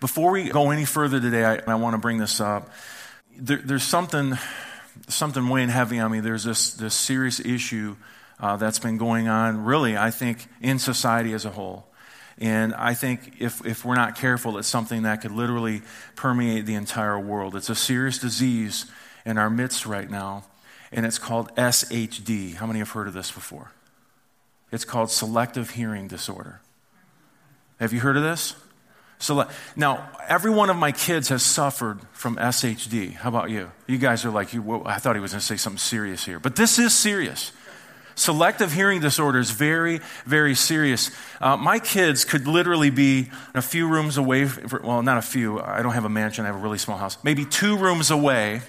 Before 0.00 0.32
we 0.32 0.50
go 0.50 0.70
any 0.72 0.84
further 0.84 1.20
today, 1.20 1.44
I, 1.44 1.72
I 1.72 1.74
want 1.76 1.94
to 1.94 1.98
bring 1.98 2.18
this 2.18 2.40
up. 2.40 2.70
There, 3.38 3.60
there's 3.64 3.84
something, 3.84 4.36
something 5.08 5.48
weighing 5.48 5.68
heavy 5.68 6.00
on 6.00 6.10
me. 6.10 6.20
There's 6.20 6.42
this, 6.42 6.74
this 6.74 6.94
serious 6.94 7.38
issue 7.38 7.96
uh, 8.38 8.56
that's 8.56 8.78
been 8.78 8.98
going 8.98 9.28
on, 9.28 9.64
really, 9.64 9.96
I 9.96 10.10
think, 10.10 10.46
in 10.60 10.78
society 10.78 11.32
as 11.32 11.44
a 11.44 11.50
whole. 11.50 11.86
And 12.38 12.74
I 12.74 12.92
think 12.94 13.40
if, 13.40 13.64
if 13.64 13.84
we're 13.84 13.94
not 13.94 14.16
careful, 14.16 14.58
it's 14.58 14.68
something 14.68 15.02
that 15.02 15.22
could 15.22 15.32
literally 15.32 15.82
permeate 16.16 16.66
the 16.66 16.74
entire 16.74 17.18
world. 17.18 17.56
It's 17.56 17.70
a 17.70 17.74
serious 17.74 18.18
disease 18.18 18.86
in 19.24 19.38
our 19.38 19.48
midst 19.48 19.86
right 19.86 20.10
now, 20.10 20.44
and 20.92 21.06
it's 21.06 21.18
called 21.18 21.54
SHD. 21.56 22.54
How 22.54 22.66
many 22.66 22.80
have 22.80 22.90
heard 22.90 23.08
of 23.08 23.14
this 23.14 23.30
before? 23.30 23.72
It's 24.70 24.84
called 24.84 25.10
selective 25.10 25.70
hearing 25.70 26.08
disorder. 26.08 26.60
Have 27.80 27.92
you 27.92 28.00
heard 28.00 28.16
of 28.16 28.22
this? 28.22 28.54
So 29.18 29.48
now, 29.76 30.10
every 30.28 30.50
one 30.50 30.68
of 30.68 30.76
my 30.76 30.92
kids 30.92 31.30
has 31.30 31.42
suffered 31.42 32.00
from 32.12 32.36
SHD. 32.36 33.14
How 33.14 33.30
about 33.30 33.48
you? 33.48 33.70
You 33.86 33.96
guys 33.96 34.26
are 34.26 34.30
like, 34.30 34.52
you, 34.52 34.82
I 34.84 34.98
thought 34.98 35.16
he 35.16 35.20
was 35.20 35.32
going 35.32 35.40
to 35.40 35.46
say 35.46 35.56
something 35.56 35.78
serious 35.78 36.24
here, 36.24 36.38
but 36.38 36.54
this 36.54 36.78
is 36.78 36.92
serious. 36.94 37.52
Selective 38.16 38.72
hearing 38.72 39.00
disorder 39.00 39.38
is 39.38 39.50
very, 39.50 40.00
very 40.24 40.54
serious. 40.54 41.10
Uh, 41.38 41.56
my 41.58 41.78
kids 41.78 42.24
could 42.24 42.48
literally 42.48 42.88
be 42.88 43.28
a 43.54 43.60
few 43.60 43.86
rooms 43.86 44.16
away. 44.16 44.46
For, 44.46 44.80
well, 44.82 45.02
not 45.02 45.18
a 45.18 45.22
few. 45.22 45.60
I 45.60 45.82
don't 45.82 45.92
have 45.92 46.06
a 46.06 46.08
mansion. 46.08 46.44
I 46.44 46.48
have 46.48 46.56
a 46.56 46.60
really 46.60 46.78
small 46.78 46.96
house. 46.96 47.18
Maybe 47.22 47.44
two 47.44 47.76
rooms 47.76 48.10
away. 48.10 48.62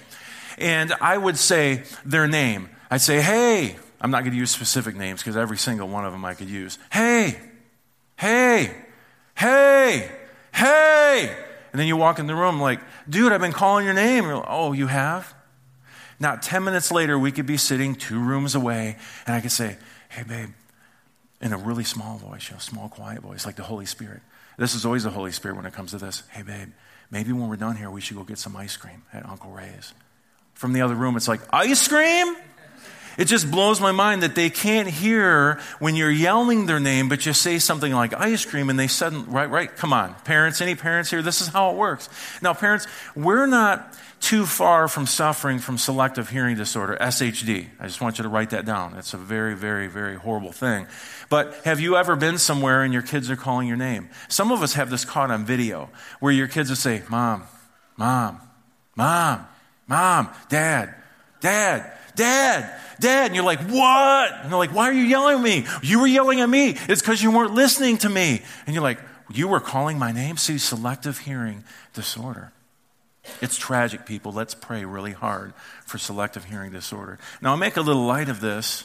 And 0.58 0.92
I 1.00 1.16
would 1.16 1.38
say 1.38 1.84
their 2.04 2.28
name. 2.28 2.68
I'd 2.90 3.00
say, 3.00 3.22
hey, 3.22 3.76
I'm 4.02 4.10
not 4.10 4.20
going 4.20 4.32
to 4.32 4.38
use 4.38 4.50
specific 4.50 4.94
names 4.96 5.20
because 5.20 5.36
every 5.36 5.56
single 5.56 5.88
one 5.88 6.04
of 6.04 6.12
them 6.12 6.26
I 6.26 6.34
could 6.34 6.50
use. 6.50 6.78
Hey, 6.92 7.38
hey, 8.16 8.74
hey, 9.34 10.10
hey. 10.52 11.36
And 11.72 11.80
then 11.80 11.86
you 11.86 11.96
walk 11.96 12.18
in 12.18 12.26
the 12.26 12.34
room 12.34 12.60
like, 12.60 12.80
dude, 13.08 13.32
I've 13.32 13.40
been 13.40 13.52
calling 13.52 13.86
your 13.86 13.94
name. 13.94 14.26
Like, 14.26 14.44
oh, 14.46 14.72
you 14.72 14.88
have? 14.88 15.34
Not 16.20 16.42
10 16.42 16.64
minutes 16.64 16.90
later, 16.90 17.18
we 17.18 17.30
could 17.32 17.46
be 17.46 17.56
sitting 17.56 17.94
two 17.94 18.20
rooms 18.20 18.54
away, 18.54 18.96
and 19.26 19.36
I 19.36 19.40
could 19.40 19.52
say, 19.52 19.76
Hey, 20.08 20.22
babe, 20.22 20.50
in 21.40 21.52
a 21.52 21.56
really 21.58 21.84
small 21.84 22.18
voice, 22.18 22.48
you 22.48 22.54
know, 22.54 22.60
small, 22.60 22.88
quiet 22.88 23.20
voice, 23.20 23.46
like 23.46 23.56
the 23.56 23.62
Holy 23.62 23.86
Spirit. 23.86 24.20
This 24.56 24.74
is 24.74 24.84
always 24.84 25.04
the 25.04 25.10
Holy 25.10 25.30
Spirit 25.30 25.56
when 25.56 25.66
it 25.66 25.72
comes 25.72 25.92
to 25.92 25.98
this. 25.98 26.24
Hey, 26.30 26.42
babe, 26.42 26.70
maybe 27.10 27.32
when 27.32 27.48
we're 27.48 27.56
done 27.56 27.76
here, 27.76 27.90
we 27.90 28.00
should 28.00 28.16
go 28.16 28.24
get 28.24 28.38
some 28.38 28.56
ice 28.56 28.76
cream 28.76 29.02
at 29.12 29.24
Uncle 29.28 29.50
Ray's. 29.50 29.94
From 30.54 30.72
the 30.72 30.80
other 30.80 30.96
room, 30.96 31.16
it's 31.16 31.28
like, 31.28 31.40
Ice 31.52 31.86
cream? 31.86 32.34
It 33.18 33.24
just 33.24 33.50
blows 33.50 33.80
my 33.80 33.90
mind 33.90 34.22
that 34.22 34.36
they 34.36 34.48
can't 34.48 34.88
hear 34.88 35.60
when 35.80 35.96
you're 35.96 36.10
yelling 36.10 36.66
their 36.66 36.78
name, 36.78 37.08
but 37.08 37.26
you 37.26 37.32
say 37.32 37.58
something 37.58 37.92
like 37.92 38.14
ice 38.14 38.44
cream 38.44 38.70
and 38.70 38.78
they 38.78 38.86
suddenly, 38.86 39.26
right, 39.28 39.50
right, 39.50 39.76
come 39.76 39.92
on. 39.92 40.14
Parents, 40.22 40.60
any 40.60 40.76
parents 40.76 41.10
here? 41.10 41.20
This 41.20 41.40
is 41.40 41.48
how 41.48 41.72
it 41.72 41.76
works. 41.76 42.08
Now, 42.40 42.54
parents, 42.54 42.86
we're 43.16 43.46
not 43.46 43.92
too 44.20 44.46
far 44.46 44.86
from 44.86 45.06
suffering 45.06 45.58
from 45.58 45.78
selective 45.78 46.28
hearing 46.28 46.56
disorder, 46.56 46.96
SHD. 47.00 47.66
I 47.80 47.86
just 47.86 48.00
want 48.00 48.18
you 48.18 48.22
to 48.22 48.28
write 48.28 48.50
that 48.50 48.64
down. 48.64 48.94
It's 48.96 49.14
a 49.14 49.18
very, 49.18 49.54
very, 49.54 49.88
very 49.88 50.14
horrible 50.14 50.52
thing. 50.52 50.86
But 51.28 51.54
have 51.64 51.80
you 51.80 51.96
ever 51.96 52.14
been 52.14 52.38
somewhere 52.38 52.82
and 52.82 52.92
your 52.92 53.02
kids 53.02 53.30
are 53.30 53.36
calling 53.36 53.66
your 53.66 53.76
name? 53.76 54.10
Some 54.28 54.52
of 54.52 54.62
us 54.62 54.74
have 54.74 54.90
this 54.90 55.04
caught 55.04 55.32
on 55.32 55.44
video 55.44 55.90
where 56.20 56.32
your 56.32 56.46
kids 56.46 56.68
will 56.68 56.76
say, 56.76 57.02
Mom, 57.08 57.42
Mom, 57.96 58.40
Mom, 58.94 59.44
Mom, 59.88 60.28
Dad, 60.48 60.94
Dad, 61.40 61.97
Dad, 62.18 62.70
Dad. 63.00 63.26
And 63.26 63.34
you're 63.34 63.44
like, 63.44 63.60
What? 63.60 64.32
And 64.42 64.50
they're 64.50 64.58
like, 64.58 64.74
Why 64.74 64.88
are 64.90 64.92
you 64.92 65.04
yelling 65.04 65.38
at 65.38 65.42
me? 65.42 65.66
You 65.82 66.00
were 66.00 66.06
yelling 66.06 66.40
at 66.40 66.48
me. 66.48 66.76
It's 66.88 67.00
because 67.00 67.22
you 67.22 67.30
weren't 67.30 67.54
listening 67.54 67.98
to 67.98 68.08
me. 68.08 68.42
And 68.66 68.74
you're 68.74 68.82
like, 68.82 68.98
You 69.32 69.48
were 69.48 69.60
calling 69.60 69.98
my 69.98 70.12
name? 70.12 70.36
See, 70.36 70.58
selective 70.58 71.20
hearing 71.20 71.64
disorder. 71.94 72.52
It's 73.40 73.56
tragic, 73.56 74.04
people. 74.06 74.32
Let's 74.32 74.54
pray 74.54 74.84
really 74.84 75.12
hard 75.12 75.54
for 75.86 75.98
selective 75.98 76.44
hearing 76.44 76.72
disorder. 76.72 77.18
Now, 77.40 77.50
I'll 77.50 77.56
make 77.56 77.76
a 77.76 77.82
little 77.82 78.04
light 78.04 78.28
of 78.28 78.40
this, 78.40 78.84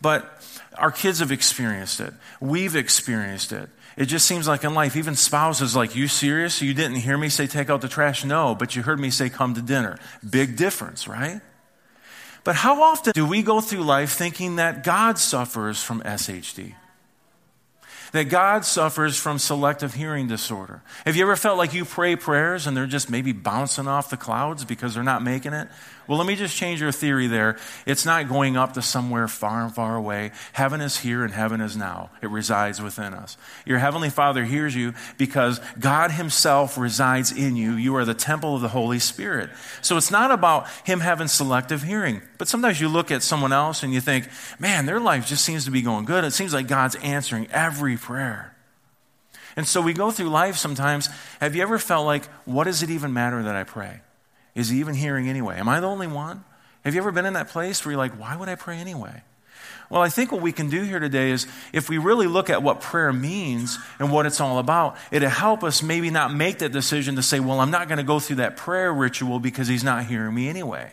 but 0.00 0.42
our 0.76 0.90
kids 0.90 1.20
have 1.20 1.32
experienced 1.32 2.00
it. 2.00 2.12
We've 2.40 2.76
experienced 2.76 3.52
it. 3.52 3.70
It 3.96 4.06
just 4.06 4.26
seems 4.26 4.46
like 4.46 4.64
in 4.64 4.74
life, 4.74 4.96
even 4.96 5.14
spouses 5.14 5.74
like, 5.74 5.94
you 5.94 6.08
serious? 6.08 6.60
You 6.60 6.74
didn't 6.74 6.96
hear 6.96 7.16
me 7.16 7.30
say 7.30 7.46
take 7.46 7.70
out 7.70 7.80
the 7.80 7.88
trash? 7.88 8.24
No, 8.24 8.54
but 8.54 8.76
you 8.76 8.82
heard 8.82 9.00
me 9.00 9.10
say 9.10 9.30
come 9.30 9.54
to 9.54 9.62
dinner. 9.62 9.98
Big 10.28 10.56
difference, 10.56 11.08
right? 11.08 11.40
But 12.46 12.54
how 12.54 12.80
often 12.80 13.12
do 13.12 13.26
we 13.26 13.42
go 13.42 13.60
through 13.60 13.82
life 13.82 14.12
thinking 14.12 14.56
that 14.56 14.84
God 14.84 15.18
suffers 15.18 15.82
from 15.82 16.00
SHD? 16.02 16.74
That 18.16 18.24
God 18.24 18.64
suffers 18.64 19.16
from 19.16 19.38
selective 19.38 19.94
hearing 19.94 20.26
disorder. 20.26 20.82
Have 21.04 21.16
you 21.16 21.22
ever 21.22 21.36
felt 21.36 21.58
like 21.58 21.74
you 21.74 21.84
pray 21.84 22.16
prayers 22.16 22.66
and 22.66 22.76
they're 22.76 22.86
just 22.86 23.10
maybe 23.10 23.32
bouncing 23.32 23.86
off 23.86 24.10
the 24.10 24.16
clouds 24.16 24.64
because 24.64 24.94
they're 24.94 25.02
not 25.02 25.22
making 25.22 25.52
it? 25.52 25.68
Well, 26.06 26.18
let 26.18 26.26
me 26.26 26.36
just 26.36 26.56
change 26.56 26.80
your 26.80 26.92
theory 26.92 27.26
there. 27.26 27.58
It's 27.84 28.06
not 28.06 28.28
going 28.28 28.56
up 28.56 28.74
to 28.74 28.82
somewhere 28.82 29.26
far 29.26 29.62
and 29.62 29.74
far 29.74 29.96
away. 29.96 30.30
Heaven 30.52 30.80
is 30.80 30.98
here 30.98 31.24
and 31.24 31.32
heaven 31.32 31.60
is 31.60 31.76
now. 31.76 32.10
It 32.22 32.30
resides 32.30 32.80
within 32.80 33.12
us. 33.12 33.36
Your 33.64 33.78
Heavenly 33.78 34.10
Father 34.10 34.44
hears 34.44 34.74
you 34.74 34.94
because 35.18 35.60
God 35.80 36.12
Himself 36.12 36.78
resides 36.78 37.32
in 37.32 37.56
you. 37.56 37.72
You 37.72 37.96
are 37.96 38.04
the 38.04 38.14
temple 38.14 38.54
of 38.54 38.62
the 38.62 38.68
Holy 38.68 39.00
Spirit. 39.00 39.50
So 39.82 39.96
it's 39.96 40.10
not 40.12 40.30
about 40.30 40.68
Him 40.84 41.00
having 41.00 41.26
selective 41.26 41.82
hearing. 41.82 42.22
But 42.38 42.46
sometimes 42.46 42.80
you 42.80 42.88
look 42.88 43.10
at 43.10 43.22
someone 43.22 43.52
else 43.52 43.82
and 43.82 43.92
you 43.92 44.00
think, 44.00 44.28
man, 44.60 44.86
their 44.86 45.00
life 45.00 45.26
just 45.26 45.44
seems 45.44 45.64
to 45.64 45.72
be 45.72 45.82
going 45.82 46.04
good. 46.04 46.22
It 46.22 46.32
seems 46.32 46.54
like 46.54 46.68
God's 46.68 46.94
answering 46.96 47.48
every 47.50 47.96
prayer. 48.06 48.54
And 49.56 49.66
so 49.66 49.80
we 49.80 49.92
go 49.92 50.10
through 50.10 50.28
life 50.28 50.56
sometimes. 50.56 51.08
Have 51.40 51.56
you 51.56 51.62
ever 51.62 51.78
felt 51.78 52.06
like, 52.06 52.26
what 52.44 52.64
does 52.64 52.82
it 52.82 52.90
even 52.90 53.12
matter 53.12 53.42
that 53.42 53.56
I 53.56 53.64
pray? 53.64 54.00
Is 54.54 54.68
he 54.68 54.78
even 54.78 54.94
hearing 54.94 55.28
anyway? 55.28 55.58
Am 55.58 55.68
I 55.68 55.80
the 55.80 55.88
only 55.88 56.06
one? 56.06 56.44
Have 56.84 56.94
you 56.94 57.00
ever 57.00 57.10
been 57.10 57.26
in 57.26 57.32
that 57.32 57.48
place 57.48 57.84
where 57.84 57.92
you're 57.92 57.98
like, 57.98 58.18
why 58.18 58.36
would 58.36 58.48
I 58.48 58.54
pray 58.54 58.78
anyway? 58.78 59.22
Well, 59.90 60.02
I 60.02 60.08
think 60.08 60.30
what 60.30 60.40
we 60.40 60.52
can 60.52 60.68
do 60.68 60.82
here 60.82 61.00
today 61.00 61.30
is 61.30 61.46
if 61.72 61.88
we 61.88 61.98
really 61.98 62.26
look 62.26 62.48
at 62.48 62.62
what 62.62 62.80
prayer 62.80 63.12
means 63.12 63.78
and 63.98 64.12
what 64.12 64.24
it's 64.26 64.40
all 64.40 64.58
about, 64.58 64.96
it'll 65.10 65.28
help 65.28 65.64
us 65.64 65.82
maybe 65.82 66.10
not 66.10 66.32
make 66.32 66.58
that 66.58 66.72
decision 66.72 67.16
to 67.16 67.22
say, 67.22 67.40
well, 67.40 67.60
I'm 67.60 67.70
not 67.70 67.88
going 67.88 67.98
to 67.98 68.04
go 68.04 68.20
through 68.20 68.36
that 68.36 68.56
prayer 68.56 68.92
ritual 68.92 69.40
because 69.40 69.68
he's 69.68 69.84
not 69.84 70.06
hearing 70.06 70.34
me 70.34 70.48
anyway. 70.48 70.92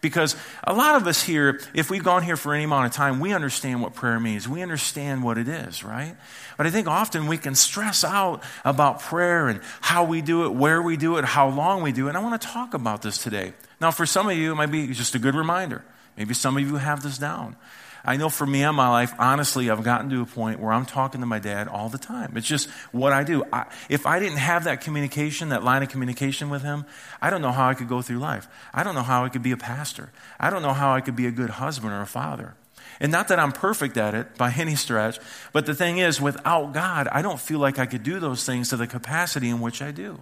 Because 0.00 0.34
a 0.64 0.72
lot 0.72 0.96
of 0.96 1.06
us 1.06 1.22
here, 1.22 1.60
if 1.74 1.90
we've 1.90 2.02
gone 2.02 2.22
here 2.22 2.36
for 2.36 2.54
any 2.54 2.64
amount 2.64 2.86
of 2.86 2.92
time, 2.92 3.20
we 3.20 3.34
understand 3.34 3.82
what 3.82 3.94
prayer 3.94 4.18
means. 4.18 4.48
We 4.48 4.62
understand 4.62 5.22
what 5.22 5.36
it 5.36 5.46
is, 5.46 5.84
right? 5.84 6.16
But 6.56 6.66
I 6.66 6.70
think 6.70 6.88
often 6.88 7.26
we 7.26 7.36
can 7.36 7.54
stress 7.54 8.02
out 8.02 8.42
about 8.64 9.00
prayer 9.00 9.48
and 9.48 9.60
how 9.80 10.04
we 10.04 10.22
do 10.22 10.46
it, 10.46 10.54
where 10.54 10.80
we 10.80 10.96
do 10.96 11.18
it, 11.18 11.24
how 11.24 11.48
long 11.48 11.82
we 11.82 11.92
do 11.92 12.06
it. 12.06 12.10
And 12.10 12.18
I 12.18 12.22
want 12.22 12.40
to 12.40 12.48
talk 12.48 12.72
about 12.72 13.02
this 13.02 13.18
today. 13.18 13.52
Now, 13.80 13.90
for 13.90 14.06
some 14.06 14.28
of 14.28 14.36
you, 14.36 14.52
it 14.52 14.54
might 14.54 14.70
be 14.70 14.86
just 14.88 15.14
a 15.14 15.18
good 15.18 15.34
reminder. 15.34 15.84
Maybe 16.16 16.34
some 16.34 16.56
of 16.56 16.62
you 16.62 16.76
have 16.76 17.02
this 17.02 17.18
down. 17.18 17.56
I 18.04 18.16
know 18.16 18.28
for 18.28 18.46
me 18.46 18.62
in 18.62 18.74
my 18.74 18.88
life, 18.88 19.12
honestly, 19.18 19.70
I've 19.70 19.82
gotten 19.82 20.10
to 20.10 20.22
a 20.22 20.26
point 20.26 20.60
where 20.60 20.72
I'm 20.72 20.86
talking 20.86 21.20
to 21.20 21.26
my 21.26 21.38
dad 21.38 21.68
all 21.68 21.88
the 21.88 21.98
time. 21.98 22.36
It's 22.36 22.46
just 22.46 22.68
what 22.92 23.12
I 23.12 23.24
do. 23.24 23.44
I, 23.52 23.66
if 23.88 24.06
I 24.06 24.18
didn't 24.18 24.38
have 24.38 24.64
that 24.64 24.80
communication, 24.80 25.50
that 25.50 25.64
line 25.64 25.82
of 25.82 25.88
communication 25.88 26.50
with 26.50 26.62
him, 26.62 26.86
I 27.20 27.30
don't 27.30 27.42
know 27.42 27.52
how 27.52 27.68
I 27.68 27.74
could 27.74 27.88
go 27.88 28.02
through 28.02 28.18
life. 28.18 28.48
I 28.72 28.82
don't 28.82 28.94
know 28.94 29.02
how 29.02 29.24
I 29.24 29.28
could 29.28 29.42
be 29.42 29.52
a 29.52 29.56
pastor. 29.56 30.10
I 30.38 30.50
don't 30.50 30.62
know 30.62 30.72
how 30.72 30.92
I 30.92 31.00
could 31.00 31.16
be 31.16 31.26
a 31.26 31.30
good 31.30 31.50
husband 31.50 31.92
or 31.92 32.00
a 32.00 32.06
father. 32.06 32.54
And 33.00 33.10
not 33.10 33.28
that 33.28 33.38
I'm 33.38 33.52
perfect 33.52 33.96
at 33.96 34.14
it 34.14 34.36
by 34.36 34.52
any 34.56 34.76
stretch, 34.76 35.18
but 35.52 35.66
the 35.66 35.74
thing 35.74 35.98
is, 35.98 36.20
without 36.20 36.72
God, 36.72 37.08
I 37.10 37.22
don't 37.22 37.40
feel 37.40 37.58
like 37.58 37.78
I 37.78 37.86
could 37.86 38.02
do 38.02 38.20
those 38.20 38.44
things 38.44 38.68
to 38.70 38.76
the 38.76 38.86
capacity 38.86 39.48
in 39.48 39.60
which 39.60 39.82
I 39.82 39.90
do. 39.90 40.20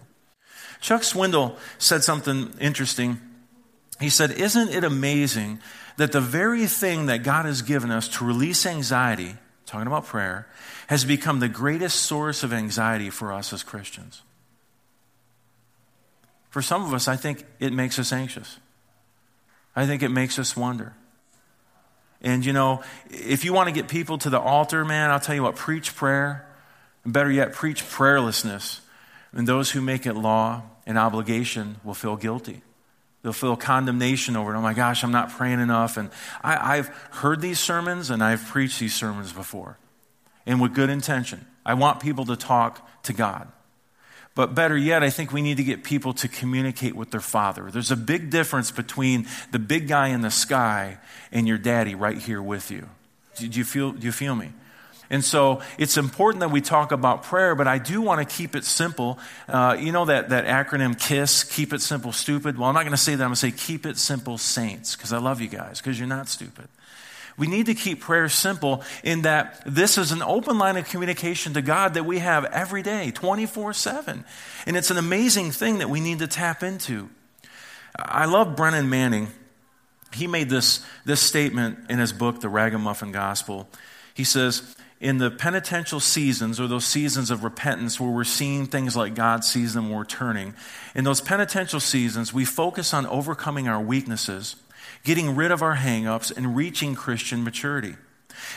Chuck 0.80 1.02
Swindoll 1.02 1.56
said 1.78 2.04
something 2.04 2.54
interesting. 2.60 3.20
He 4.00 4.10
said, 4.10 4.30
Isn't 4.32 4.70
it 4.70 4.84
amazing 4.84 5.60
that 5.96 6.12
the 6.12 6.20
very 6.20 6.66
thing 6.66 7.06
that 7.06 7.22
God 7.22 7.44
has 7.44 7.62
given 7.62 7.90
us 7.90 8.08
to 8.08 8.24
release 8.24 8.64
anxiety, 8.64 9.36
talking 9.66 9.86
about 9.86 10.06
prayer, 10.06 10.46
has 10.86 11.04
become 11.04 11.40
the 11.40 11.48
greatest 11.48 12.00
source 12.00 12.42
of 12.42 12.52
anxiety 12.52 13.10
for 13.10 13.32
us 13.32 13.52
as 13.52 13.62
Christians. 13.62 14.22
For 16.50 16.62
some 16.62 16.84
of 16.84 16.94
us, 16.94 17.08
I 17.08 17.16
think 17.16 17.44
it 17.58 17.72
makes 17.72 17.98
us 17.98 18.12
anxious. 18.12 18.58
I 19.76 19.86
think 19.86 20.02
it 20.02 20.08
makes 20.08 20.38
us 20.38 20.56
wonder. 20.56 20.94
And 22.22 22.44
you 22.44 22.52
know, 22.52 22.82
if 23.10 23.44
you 23.44 23.52
want 23.52 23.68
to 23.68 23.74
get 23.74 23.88
people 23.88 24.18
to 24.18 24.30
the 24.30 24.40
altar, 24.40 24.84
man, 24.84 25.10
I'll 25.10 25.20
tell 25.20 25.34
you 25.34 25.42
what, 25.42 25.56
preach 25.56 25.94
prayer. 25.94 26.48
And 27.04 27.12
better 27.12 27.30
yet, 27.30 27.52
preach 27.52 27.84
prayerlessness. 27.84 28.80
And 29.32 29.46
those 29.46 29.70
who 29.72 29.80
make 29.80 30.06
it 30.06 30.14
law 30.14 30.62
and 30.86 30.96
obligation 30.96 31.76
will 31.84 31.94
feel 31.94 32.16
guilty. 32.16 32.62
They'll 33.22 33.32
feel 33.32 33.56
condemnation 33.56 34.36
over 34.36 34.54
it. 34.54 34.58
Oh 34.58 34.62
my 34.62 34.74
gosh, 34.74 35.02
I'm 35.02 35.10
not 35.10 35.30
praying 35.30 35.60
enough. 35.60 35.96
And 35.96 36.10
I, 36.42 36.76
have 36.76 36.88
heard 37.10 37.40
these 37.40 37.58
sermons 37.58 38.10
and 38.10 38.22
I've 38.22 38.44
preached 38.46 38.78
these 38.78 38.94
sermons 38.94 39.32
before. 39.32 39.78
And 40.46 40.60
with 40.60 40.74
good 40.74 40.88
intention. 40.88 41.46
I 41.66 41.74
want 41.74 42.00
people 42.00 42.24
to 42.26 42.36
talk 42.36 42.88
to 43.02 43.12
God. 43.12 43.48
But 44.34 44.54
better 44.54 44.76
yet, 44.76 45.02
I 45.02 45.10
think 45.10 45.32
we 45.32 45.42
need 45.42 45.56
to 45.56 45.64
get 45.64 45.82
people 45.82 46.14
to 46.14 46.28
communicate 46.28 46.94
with 46.94 47.10
their 47.10 47.20
father. 47.20 47.70
There's 47.72 47.90
a 47.90 47.96
big 47.96 48.30
difference 48.30 48.70
between 48.70 49.26
the 49.50 49.58
big 49.58 49.88
guy 49.88 50.08
in 50.08 50.20
the 50.20 50.30
sky 50.30 50.98
and 51.32 51.48
your 51.48 51.58
daddy 51.58 51.96
right 51.96 52.16
here 52.16 52.40
with 52.40 52.70
you. 52.70 52.88
Do 53.34 53.46
you 53.46 53.64
feel, 53.64 53.92
do 53.92 54.06
you 54.06 54.12
feel 54.12 54.36
me? 54.36 54.52
And 55.10 55.24
so 55.24 55.62
it's 55.78 55.96
important 55.96 56.40
that 56.40 56.50
we 56.50 56.60
talk 56.60 56.92
about 56.92 57.22
prayer, 57.22 57.54
but 57.54 57.66
I 57.66 57.78
do 57.78 58.02
want 58.02 58.26
to 58.26 58.36
keep 58.36 58.54
it 58.54 58.64
simple. 58.64 59.18
Uh, 59.48 59.76
you 59.78 59.90
know 59.90 60.04
that, 60.04 60.28
that 60.28 60.44
acronym 60.44 60.98
KISS, 60.98 61.44
keep 61.44 61.72
it 61.72 61.80
simple, 61.80 62.12
stupid? 62.12 62.58
Well, 62.58 62.68
I'm 62.68 62.74
not 62.74 62.82
going 62.82 62.90
to 62.90 62.96
say 62.96 63.14
that. 63.14 63.22
I'm 63.24 63.28
going 63.28 63.36
to 63.36 63.40
say 63.40 63.50
keep 63.50 63.86
it 63.86 63.96
simple, 63.96 64.36
saints, 64.36 64.96
because 64.96 65.12
I 65.12 65.18
love 65.18 65.40
you 65.40 65.48
guys, 65.48 65.80
because 65.80 65.98
you're 65.98 66.08
not 66.08 66.28
stupid. 66.28 66.68
We 67.38 67.46
need 67.46 67.66
to 67.66 67.74
keep 67.74 68.00
prayer 68.00 68.28
simple 68.28 68.82
in 69.04 69.22
that 69.22 69.62
this 69.64 69.96
is 69.96 70.10
an 70.10 70.22
open 70.22 70.58
line 70.58 70.76
of 70.76 70.88
communication 70.88 71.54
to 71.54 71.62
God 71.62 71.94
that 71.94 72.04
we 72.04 72.18
have 72.18 72.44
every 72.46 72.82
day, 72.82 73.12
24 73.12 73.72
7. 73.72 74.24
And 74.66 74.76
it's 74.76 74.90
an 74.90 74.98
amazing 74.98 75.52
thing 75.52 75.78
that 75.78 75.88
we 75.88 76.00
need 76.00 76.18
to 76.18 76.26
tap 76.26 76.62
into. 76.64 77.08
I 77.96 78.26
love 78.26 78.56
Brennan 78.56 78.90
Manning. 78.90 79.28
He 80.12 80.26
made 80.26 80.50
this, 80.50 80.84
this 81.04 81.20
statement 81.20 81.78
in 81.88 81.98
his 81.98 82.12
book, 82.12 82.40
The 82.40 82.48
Ragamuffin 82.48 83.12
Gospel. 83.12 83.68
He 84.14 84.24
says, 84.24 84.74
in 85.00 85.18
the 85.18 85.30
penitential 85.30 86.00
seasons 86.00 86.58
or 86.58 86.66
those 86.66 86.84
seasons 86.84 87.30
of 87.30 87.44
repentance 87.44 88.00
where 88.00 88.10
we're 88.10 88.24
seeing 88.24 88.66
things 88.66 88.96
like 88.96 89.14
God 89.14 89.44
sees 89.44 89.74
them, 89.74 89.90
we're 89.90 90.04
turning, 90.04 90.54
in 90.94 91.04
those 91.04 91.20
penitential 91.20 91.80
seasons, 91.80 92.32
we 92.32 92.44
focus 92.44 92.92
on 92.92 93.06
overcoming 93.06 93.68
our 93.68 93.80
weaknesses 93.80 94.56
getting 95.04 95.34
rid 95.34 95.50
of 95.50 95.62
our 95.62 95.76
hangups, 95.76 96.36
and 96.36 96.56
reaching 96.56 96.94
Christian 96.94 97.44
maturity. 97.44 97.96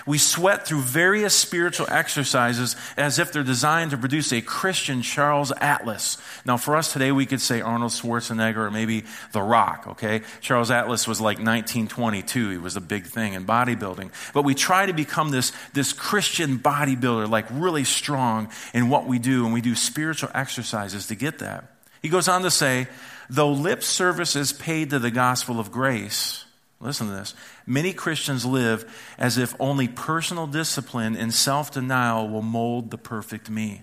We 0.05 0.17
sweat 0.17 0.67
through 0.67 0.81
various 0.81 1.33
spiritual 1.33 1.87
exercises 1.89 2.75
as 2.97 3.19
if 3.19 3.31
they're 3.31 3.43
designed 3.43 3.91
to 3.91 3.97
produce 3.97 4.31
a 4.31 4.41
Christian 4.41 5.01
Charles 5.01 5.51
Atlas. 5.51 6.17
Now, 6.45 6.57
for 6.57 6.75
us 6.75 6.93
today, 6.93 7.11
we 7.11 7.25
could 7.25 7.41
say 7.41 7.61
Arnold 7.61 7.91
Schwarzenegger 7.91 8.57
or 8.57 8.71
maybe 8.71 9.05
The 9.31 9.41
Rock, 9.41 9.85
okay? 9.89 10.21
Charles 10.41 10.71
Atlas 10.71 11.07
was 11.07 11.19
like 11.19 11.37
1922. 11.37 12.49
He 12.49 12.57
was 12.57 12.75
a 12.75 12.81
big 12.81 13.05
thing 13.05 13.33
in 13.33 13.45
bodybuilding. 13.45 14.11
But 14.33 14.43
we 14.43 14.55
try 14.55 14.85
to 14.85 14.93
become 14.93 15.29
this, 15.29 15.51
this 15.73 15.93
Christian 15.93 16.59
bodybuilder, 16.59 17.29
like 17.29 17.45
really 17.51 17.83
strong 17.83 18.49
in 18.73 18.89
what 18.89 19.07
we 19.07 19.19
do, 19.19 19.45
and 19.45 19.53
we 19.53 19.61
do 19.61 19.75
spiritual 19.75 20.29
exercises 20.33 21.07
to 21.07 21.15
get 21.15 21.39
that. 21.39 21.65
He 22.01 22.09
goes 22.09 22.27
on 22.27 22.41
to 22.43 22.51
say, 22.51 22.87
Though 23.29 23.53
lip 23.53 23.81
service 23.81 24.35
is 24.35 24.51
paid 24.51 24.89
to 24.89 24.99
the 24.99 25.11
gospel 25.11 25.59
of 25.59 25.71
grace, 25.71 26.43
listen 26.81 27.07
to 27.07 27.13
this, 27.13 27.33
many 27.65 27.93
Christians 27.93 28.45
live 28.45 28.91
as 29.17 29.37
if 29.37 29.55
only 29.59 29.87
personal 29.87 30.47
discipline 30.47 31.15
and 31.15 31.33
self 31.33 31.71
denial 31.71 32.27
will 32.27 32.41
mold 32.41 32.91
the 32.91 32.97
perfect 32.97 33.49
me. 33.49 33.81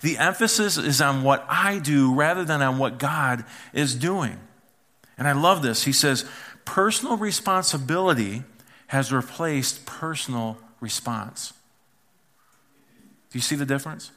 The 0.00 0.18
emphasis 0.18 0.76
is 0.78 1.00
on 1.00 1.22
what 1.22 1.44
I 1.48 1.78
do 1.78 2.14
rather 2.14 2.44
than 2.44 2.62
on 2.62 2.78
what 2.78 2.98
God 2.98 3.44
is 3.72 3.94
doing. 3.94 4.38
And 5.18 5.28
I 5.28 5.32
love 5.32 5.62
this. 5.62 5.84
He 5.84 5.92
says, 5.92 6.24
personal 6.64 7.16
responsibility 7.16 8.42
has 8.86 9.12
replaced 9.12 9.84
personal 9.84 10.58
response. 10.80 11.52
Do 13.30 13.38
you 13.38 13.42
see 13.42 13.56
the 13.56 13.66
difference? 13.66 14.10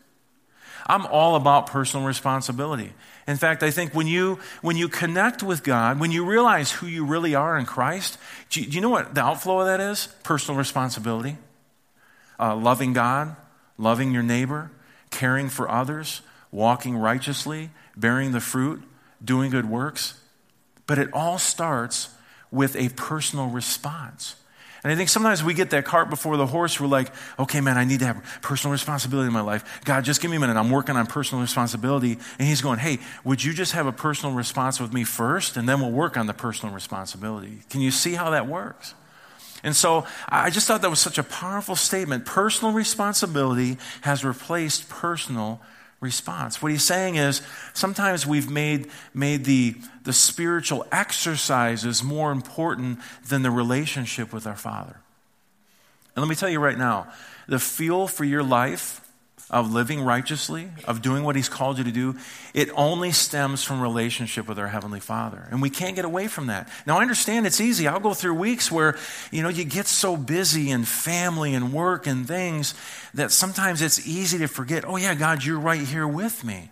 I'm 0.88 1.06
all 1.06 1.36
about 1.36 1.68
personal 1.68 2.06
responsibility. 2.06 2.94
In 3.28 3.38
fact, 3.38 3.64
I 3.64 3.72
think 3.72 3.94
when 3.94 4.08
you, 4.08 4.40
when 4.62 4.76
you 4.76 4.90
connect 4.90 5.44
with 5.44 5.64
God, 5.64 6.00
when 6.00 6.12
you 6.12 6.26
realize 6.26 6.72
who 6.72 6.88
you 6.88 7.06
really 7.06 7.36
are 7.36 7.58
in 7.58 7.66
Christ, 7.66 8.18
do 8.50 8.62
you, 8.62 8.68
do 8.68 8.76
you 8.76 8.82
know 8.82 8.90
what 8.90 9.16
the 9.16 9.22
outflow 9.22 9.62
of 9.62 9.68
that 9.68 9.80
is? 9.80 10.08
Personal 10.24 10.58
responsibility. 10.58 11.38
Uh, 12.40 12.56
loving 12.56 12.92
God, 12.92 13.36
loving 13.78 14.12
your 14.12 14.24
neighbor, 14.24 14.72
caring 15.10 15.48
for 15.48 15.70
others, 15.70 16.22
walking 16.52 16.98
righteously, 16.98 17.70
bearing 17.96 18.32
the 18.34 18.42
fruit, 18.42 18.84
doing 19.24 19.52
good 19.52 19.70
works. 19.70 20.20
But 20.86 21.00
it 21.00 21.10
all 21.14 21.38
starts 21.38 22.10
with 22.52 22.76
a 22.76 22.90
personal 22.90 23.48
response. 23.48 24.36
And 24.84 24.92
I 24.92 24.96
think 24.96 25.08
sometimes 25.08 25.44
we 25.44 25.54
get 25.54 25.70
that 25.70 25.86
cart 25.86 26.10
before 26.10 26.36
the 26.36 26.46
horse. 26.46 26.80
We're 26.80 26.88
like, 26.88 27.10
okay, 27.40 27.62
man, 27.62 27.78
I 27.78 27.86
need 27.86 28.00
to 28.00 28.06
have 28.06 28.22
personal 28.42 28.74
responsibility 28.74 29.28
in 29.28 29.34
my 29.34 29.42
life. 29.42 29.82
God, 29.86 30.04
just 30.04 30.22
give 30.22 30.30
me 30.30 30.36
a 30.36 30.40
minute. 30.42 30.58
I'm 30.58 30.70
working 30.70 30.98
on 30.98 31.08
personal 31.08 31.42
responsibility. 31.42 32.18
And 32.38 32.48
He's 32.48 32.62
going, 32.62 32.80
hey, 32.80 33.00
would 33.24 33.42
you 33.42 33.54
just 33.54 33.72
have 33.72 33.88
a 33.88 33.94
personal 33.94 34.36
response 34.36 34.82
with 34.82 34.92
me 34.92 35.06
first? 35.06 35.56
And 35.56 35.70
then 35.70 35.80
we'll 35.80 35.92
work 35.92 36.18
on 36.18 36.28
the 36.28 36.34
personal 36.34 36.76
responsibility. 36.76 37.60
Can 37.70 37.80
you 37.80 37.92
see 37.92 38.14
how 38.14 38.32
that 38.32 38.46
works? 38.46 38.94
And 39.64 39.74
so 39.74 40.06
I 40.28 40.50
just 40.50 40.68
thought 40.68 40.82
that 40.82 40.90
was 40.90 41.00
such 41.00 41.18
a 41.18 41.24
powerful 41.24 41.78
statement. 41.78 42.26
Personal 42.26 42.74
responsibility 42.74 43.78
has 44.02 44.26
replaced 44.26 44.90
personal 44.90 45.62
response. 46.04 46.62
What 46.62 46.72
he's 46.72 46.84
saying 46.84 47.16
is 47.16 47.42
sometimes 47.74 48.28
we've 48.28 48.52
made, 48.52 48.92
made 49.14 49.46
the, 49.46 49.76
the 50.04 50.14
spiritual 50.14 50.86
exercises 50.92 52.04
more 52.04 52.32
important 52.32 53.00
than 53.28 53.42
the 53.42 53.50
relationship 53.50 54.32
with 54.32 54.46
our 54.46 54.56
Father. 54.56 54.98
And 56.16 56.22
let 56.22 56.30
me 56.30 56.36
tell 56.36 56.50
you 56.50 56.60
right 56.60 56.78
now 56.78 57.08
the 57.48 57.60
fuel 57.60 58.08
for 58.08 58.24
your 58.24 58.44
life 58.44 59.03
of 59.50 59.72
living 59.72 60.02
righteously, 60.02 60.70
of 60.86 61.02
doing 61.02 61.24
what 61.24 61.36
He's 61.36 61.50
called 61.50 61.78
you 61.78 61.84
to 61.84 61.92
do, 61.92 62.16
it 62.54 62.70
only 62.76 63.12
stems 63.12 63.64
from 63.64 63.82
relationship 63.82 64.48
with 64.48 64.58
our 64.58 64.68
Heavenly 64.68 65.00
Father. 65.00 65.48
And 65.52 65.62
we 65.62 65.70
can't 65.70 65.96
get 65.96 66.06
away 66.06 66.28
from 66.28 66.48
that. 66.48 66.70
Now, 66.88 66.98
I 66.98 67.02
understand 67.02 67.46
it's 67.46 67.62
easy. 67.62 67.88
I'll 67.88 68.00
go 68.00 68.14
through 68.14 68.34
weeks 68.36 68.72
where, 68.72 68.98
you 69.32 69.44
know, 69.44 69.50
you 69.50 69.64
get 69.64 69.86
so 69.88 70.18
busy 70.18 70.72
in 70.72 70.86
family 70.86 71.54
and 71.54 71.72
work 71.72 72.08
and 72.08 72.28
things 72.28 72.74
that 73.14 73.32
sometimes 73.32 73.82
it's 73.82 74.08
easy 74.08 74.40
to 74.40 74.48
forget, 74.48 74.86
oh, 74.88 74.98
yeah, 74.98 75.14
God, 75.14 75.44
you're 75.44 75.60
right 75.60 75.82
here 75.82 76.08
with 76.08 76.44
me. 76.44 76.70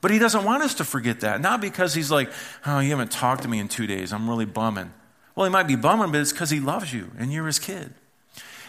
But 0.00 0.10
He 0.10 0.18
doesn't 0.18 0.44
want 0.44 0.62
us 0.62 0.74
to 0.76 0.84
forget 0.84 1.20
that. 1.20 1.40
Not 1.40 1.60
because 1.60 1.94
He's 1.94 2.10
like, 2.10 2.30
oh, 2.64 2.80
you 2.80 2.90
haven't 2.90 3.12
talked 3.12 3.42
to 3.42 3.48
me 3.48 3.58
in 3.58 3.68
two 3.68 3.86
days. 3.86 4.12
I'm 4.12 4.28
really 4.28 4.46
bumming. 4.46 4.92
Well, 5.34 5.46
He 5.46 5.52
might 5.52 5.68
be 5.68 5.76
bumming, 5.76 6.12
but 6.12 6.20
it's 6.20 6.32
because 6.32 6.50
He 6.50 6.60
loves 6.60 6.92
you 6.92 7.10
and 7.18 7.32
you're 7.32 7.46
His 7.46 7.58
kid. 7.58 7.92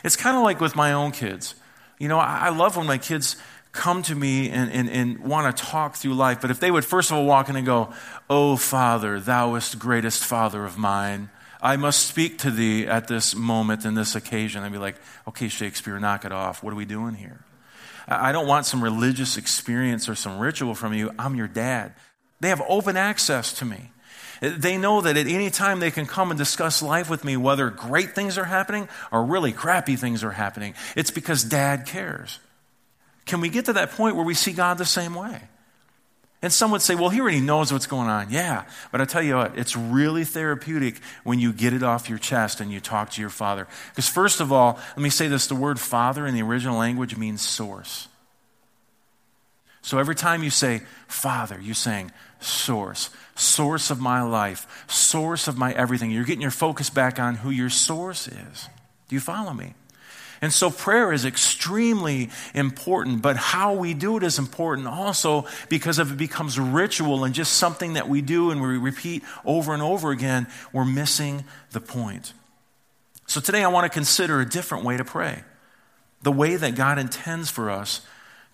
It's 0.04 0.15
kind 0.15 0.36
of 0.36 0.43
like 0.43 0.60
with 0.60 0.76
my 0.76 0.91
own 0.91 1.12
kids. 1.12 1.56
You 1.99 2.08
know, 2.08 2.19
I, 2.19 2.49
love 2.49 2.75
when 2.75 2.88
my 2.88 2.97
kids 2.97 3.38
come 3.71 4.03
to 4.03 4.15
me 4.15 4.49
and, 4.49 4.71
and, 4.71 4.89
and 4.89 5.19
want 5.19 5.56
to 5.56 5.63
talk 5.63 5.95
through 5.95 6.13
life, 6.13 6.41
but 6.41 6.51
if 6.51 6.60
they 6.60 6.71
would 6.71 6.86
first 6.86 7.12
of 7.12 7.17
all 7.17 7.25
walk 7.25 7.49
in 7.49 7.56
and 7.56 7.65
go, 7.65 7.93
Oh, 8.29 8.56
Father, 8.56 9.19
thou 9.19 9.53
art 9.53 9.75
greatest 9.79 10.23
Father 10.23 10.65
of 10.65 10.77
mine, 10.77 11.29
I 11.62 11.77
must 11.77 12.06
speak 12.08 12.39
to 12.39 12.51
thee 12.51 12.86
at 12.86 13.08
this 13.08 13.36
moment 13.36 13.86
and 13.86 13.95
this 13.97 14.15
occasion. 14.15 14.63
I'd 14.63 14.71
be 14.71 14.77
like, 14.77 14.95
Okay, 15.27 15.47
Shakespeare, 15.47 15.99
knock 15.99 16.25
it 16.25 16.32
off. 16.32 16.63
What 16.63 16.73
are 16.73 16.77
we 16.77 16.86
doing 16.86 17.15
here? 17.15 17.39
I 18.08 18.32
don't 18.32 18.47
want 18.47 18.65
some 18.65 18.84
religious 18.84 19.38
experience 19.38 20.10
or 20.10 20.15
some 20.15 20.39
ritual 20.39 20.75
from 20.75 20.93
you. 20.93 21.12
I'm 21.17 21.36
your 21.36 21.47
dad. 21.47 21.93
They 22.41 22.49
have 22.49 22.62
open 22.67 22.97
access 22.97 23.53
to 23.53 23.65
me. 23.65 23.91
They 24.43 24.77
know 24.77 24.99
that 24.99 25.15
at 25.15 25.25
any 25.27 25.49
time 25.49 25.79
they 25.79 25.89
can 25.89 26.06
come 26.06 26.29
and 26.29 26.38
discuss 26.38 26.82
life 26.82 27.10
with 27.10 27.23
me, 27.23 27.38
whether 27.38 27.69
great 27.69 28.13
things 28.13 28.38
are 28.38 28.43
happening 28.43 28.89
or 29.10 29.23
really 29.23 29.53
crappy 29.53 29.95
things 29.95 30.21
are 30.21 30.32
happening. 30.32 30.73
It's 30.97 31.12
because 31.12 31.45
dad 31.45 31.86
cares. 31.86 32.39
Can 33.25 33.39
we 33.39 33.47
get 33.47 33.65
to 33.65 33.73
that 33.73 33.91
point 33.91 34.17
where 34.17 34.25
we 34.25 34.34
see 34.34 34.51
God 34.51 34.77
the 34.77 34.86
same 34.86 35.15
way? 35.15 35.43
And 36.41 36.51
some 36.51 36.71
would 36.71 36.82
say, 36.82 36.93
well, 36.93 37.08
he 37.08 37.21
already 37.21 37.39
knows 37.39 37.71
what's 37.71 37.88
going 37.88 38.10
on. 38.10 38.32
Yeah, 38.32 38.65
but 38.91 38.99
I 38.99 39.06
tell 39.06 39.23
you 39.23 39.38
what, 39.38 39.58
it's 39.58 39.77
really 39.77 40.25
therapeutic 40.25 40.99
when 41.23 41.39
you 41.39 41.53
get 41.53 41.71
it 41.71 41.82
off 41.82 42.10
your 42.10 42.17
chest 42.17 42.60
and 42.60 42.69
you 42.69 42.82
talk 42.82 43.12
to 43.12 43.21
your 43.21 43.29
father. 43.29 43.65
Because, 43.91 44.10
first 44.10 44.41
of 44.41 44.51
all, 44.51 44.77
let 44.89 45.01
me 45.01 45.10
say 45.10 45.29
this 45.29 45.47
the 45.47 45.56
word 45.56 45.79
father 45.79 46.27
in 46.27 46.36
the 46.36 46.41
original 46.41 46.77
language 46.77 47.15
means 47.15 47.41
source. 47.41 48.10
So 49.84 49.99
every 49.99 50.15
time 50.15 50.43
you 50.43 50.49
say 50.49 50.82
father, 51.08 51.60
you're 51.62 51.75
saying 51.75 52.12
source 52.43 53.10
source 53.36 53.89
of 53.89 53.99
my 53.99 54.21
life, 54.21 54.86
source 54.88 55.47
of 55.47 55.58
my 55.58 55.73
everything. 55.73 56.12
You're 56.12 56.23
getting 56.23 56.41
your 56.41 56.51
focus 56.51 56.89
back 56.89 57.19
on 57.19 57.36
who 57.36 57.49
your 57.49 57.69
source 57.69 58.27
is. 58.27 58.69
Do 59.08 59.15
you 59.15 59.19
follow 59.19 59.53
me? 59.53 59.73
And 60.41 60.51
so 60.51 60.69
prayer 60.69 61.13
is 61.13 61.23
extremely 61.23 62.29
important, 62.53 63.21
but 63.21 63.38
how 63.38 63.75
we 63.75 63.93
do 63.93 64.17
it 64.17 64.23
is 64.23 64.39
important 64.39 64.88
also 64.88 65.45
because 65.69 65.99
if 65.99 66.12
it 66.12 66.17
becomes 66.17 66.60
ritual 66.60 67.23
and 67.23 67.34
just 67.34 67.53
something 67.53 67.93
that 67.93 68.10
we 68.10 68.21
do 68.21 68.51
and 68.51 68.62
we 68.62 68.77
repeat 68.77 69.23
over 69.45 69.73
and 69.73 69.82
over 69.82 70.12
again, 70.12 70.47
we're 70.73 70.84
missing 70.84 71.45
the 71.71 71.79
point. 71.79 72.34
So 73.25 73.39
today 73.39 73.63
I 73.63 73.69
want 73.69 73.86
to 73.86 73.89
consider 73.89 74.41
a 74.41 74.45
different 74.45 74.84
way 74.84 74.97
to 74.97 75.06
pray. 75.06 75.43
The 76.23 76.32
way 76.32 76.58
that 76.58 76.75
God 76.75 76.99
intends 76.99 77.49
for 77.49 77.71
us 77.71 78.01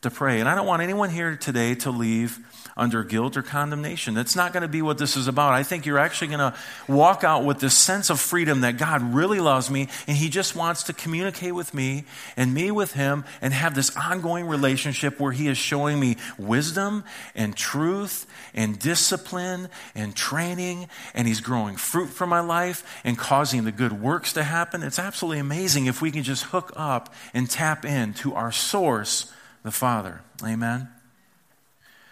to 0.01 0.11
pray. 0.11 0.39
And 0.39 0.47
I 0.47 0.53
don't 0.53 0.67
want 0.67 0.83
anyone 0.83 1.09
here 1.09 1.35
today 1.35 1.73
to 1.75 1.89
leave 1.89 2.39
under 2.79 3.03
guilt 3.03 3.35
or 3.37 3.41
condemnation. 3.41 4.13
That's 4.13 4.35
not 4.35 4.53
going 4.53 4.61
to 4.61 4.69
be 4.69 4.81
what 4.81 4.97
this 4.97 5.17
is 5.17 5.27
about. 5.27 5.53
I 5.53 5.63
think 5.63 5.85
you're 5.85 5.99
actually 5.99 6.29
going 6.29 6.39
to 6.39 6.55
walk 6.87 7.23
out 7.23 7.43
with 7.43 7.59
this 7.59 7.77
sense 7.77 8.09
of 8.09 8.19
freedom 8.19 8.61
that 8.61 8.77
God 8.77 9.13
really 9.13 9.39
loves 9.39 9.69
me 9.69 9.89
and 10.07 10.17
He 10.17 10.29
just 10.29 10.55
wants 10.55 10.83
to 10.83 10.93
communicate 10.93 11.53
with 11.53 11.73
me 11.73 12.05
and 12.37 12.53
me 12.53 12.71
with 12.71 12.93
Him 12.93 13.25
and 13.41 13.53
have 13.53 13.75
this 13.75 13.95
ongoing 13.95 14.47
relationship 14.47 15.19
where 15.19 15.33
He 15.33 15.47
is 15.47 15.57
showing 15.57 15.99
me 15.99 16.15
wisdom 16.37 17.03
and 17.35 17.55
truth 17.55 18.25
and 18.53 18.79
discipline 18.79 19.67
and 19.93 20.15
training 20.15 20.87
and 21.13 21.27
He's 21.27 21.41
growing 21.41 21.75
fruit 21.75 22.07
for 22.07 22.25
my 22.25 22.39
life 22.39 23.01
and 23.03 23.17
causing 23.17 23.65
the 23.65 23.71
good 23.71 24.01
works 24.01 24.33
to 24.33 24.43
happen. 24.43 24.83
It's 24.83 24.99
absolutely 24.99 25.39
amazing 25.39 25.87
if 25.87 26.01
we 26.01 26.11
can 26.11 26.23
just 26.23 26.45
hook 26.45 26.71
up 26.75 27.13
and 27.33 27.49
tap 27.49 27.83
into 27.83 28.33
our 28.33 28.51
source, 28.51 29.31
the 29.63 29.71
Father. 29.71 30.21
Amen. 30.43 30.87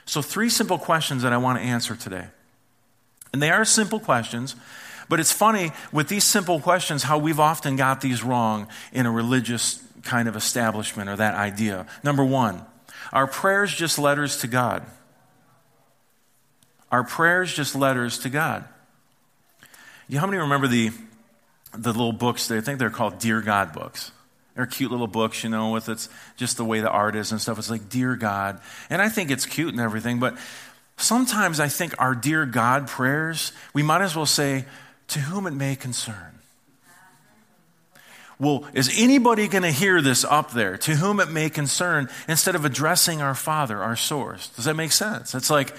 So, 0.08 0.22
three 0.22 0.50
simple 0.50 0.78
questions 0.78 1.22
that 1.24 1.34
I 1.34 1.38
want 1.38 1.60
to 1.60 1.64
answer 1.64 1.96
today. 1.96 2.28
And 3.34 3.42
they 3.42 3.52
are 3.52 3.66
simple 3.66 4.00
questions, 4.00 4.56
but 5.10 5.20
it's 5.20 5.34
funny 5.34 5.74
with 5.92 6.08
these 6.08 6.24
simple 6.24 6.62
questions 6.62 7.04
how 7.04 7.18
we've 7.18 7.42
often 7.42 7.76
got 7.76 8.00
these 8.00 8.24
wrong 8.24 8.68
in 8.94 9.06
a 9.06 9.12
religious 9.12 9.84
kind 10.04 10.30
of 10.30 10.38
establishment 10.38 11.10
or 11.10 11.18
that 11.18 11.36
idea. 11.36 11.86
Number 12.04 12.24
one, 12.24 12.66
are 13.12 13.28
prayers 13.28 13.76
just 13.76 14.00
letters 14.00 14.38
to 14.38 14.48
God? 14.48 14.86
Are 16.90 17.04
prayers 17.04 17.54
just 17.54 17.76
letters 17.76 18.18
to 18.20 18.30
God? 18.30 18.64
You, 20.08 20.20
how 20.20 20.26
many 20.26 20.38
remember 20.38 20.68
the, 20.68 20.92
the 21.74 21.92
little 21.92 22.14
books, 22.14 22.50
I 22.50 22.62
think 22.62 22.80
they're 22.80 22.90
called 22.90 23.20
Dear 23.20 23.42
God 23.42 23.74
books. 23.74 24.12
They're 24.58 24.66
cute 24.66 24.90
little 24.90 25.08
books, 25.08 25.44
you 25.44 25.52
know, 25.52 25.70
with 25.70 25.88
it's 25.88 26.10
just 26.36 26.58
the 26.58 26.66
way 26.66 26.82
the 26.82 26.90
art 26.90 27.16
is 27.16 27.32
and 27.32 27.40
stuff. 27.40 27.60
It's 27.60 27.70
like, 27.70 27.90
Dear 27.90 28.16
God. 28.16 28.60
And 28.90 29.04
I 29.04 29.08
think 29.08 29.30
it's 29.30 29.46
cute 29.46 29.70
and 29.70 29.80
everything, 29.80 30.20
but 30.20 30.36
sometimes 30.98 31.60
I 31.60 31.68
think 31.68 31.94
our 32.00 32.16
Dear 32.16 32.48
God 32.48 32.88
prayers, 32.88 33.52
we 33.76 33.84
might 33.84 34.02
as 34.02 34.16
well 34.16 34.26
say, 34.26 34.66
To 35.10 35.20
whom 35.20 35.46
it 35.46 35.52
may 35.52 35.76
concern. 35.76 36.40
Well, 38.40 38.66
is 38.74 38.92
anybody 38.98 39.48
going 39.48 39.62
to 39.62 39.72
hear 39.72 40.02
this 40.02 40.26
up 40.26 40.52
there, 40.52 40.78
to 40.80 40.96
whom 40.96 41.20
it 41.20 41.30
may 41.30 41.52
concern, 41.52 42.10
instead 42.28 42.56
of 42.56 42.66
addressing 42.66 43.22
our 43.22 43.36
Father, 43.36 43.82
our 43.82 43.96
source? 43.96 44.50
Does 44.50 44.66
that 44.66 44.76
make 44.76 44.92
sense? 44.92 45.36
It's 45.36 45.52
like, 45.52 45.76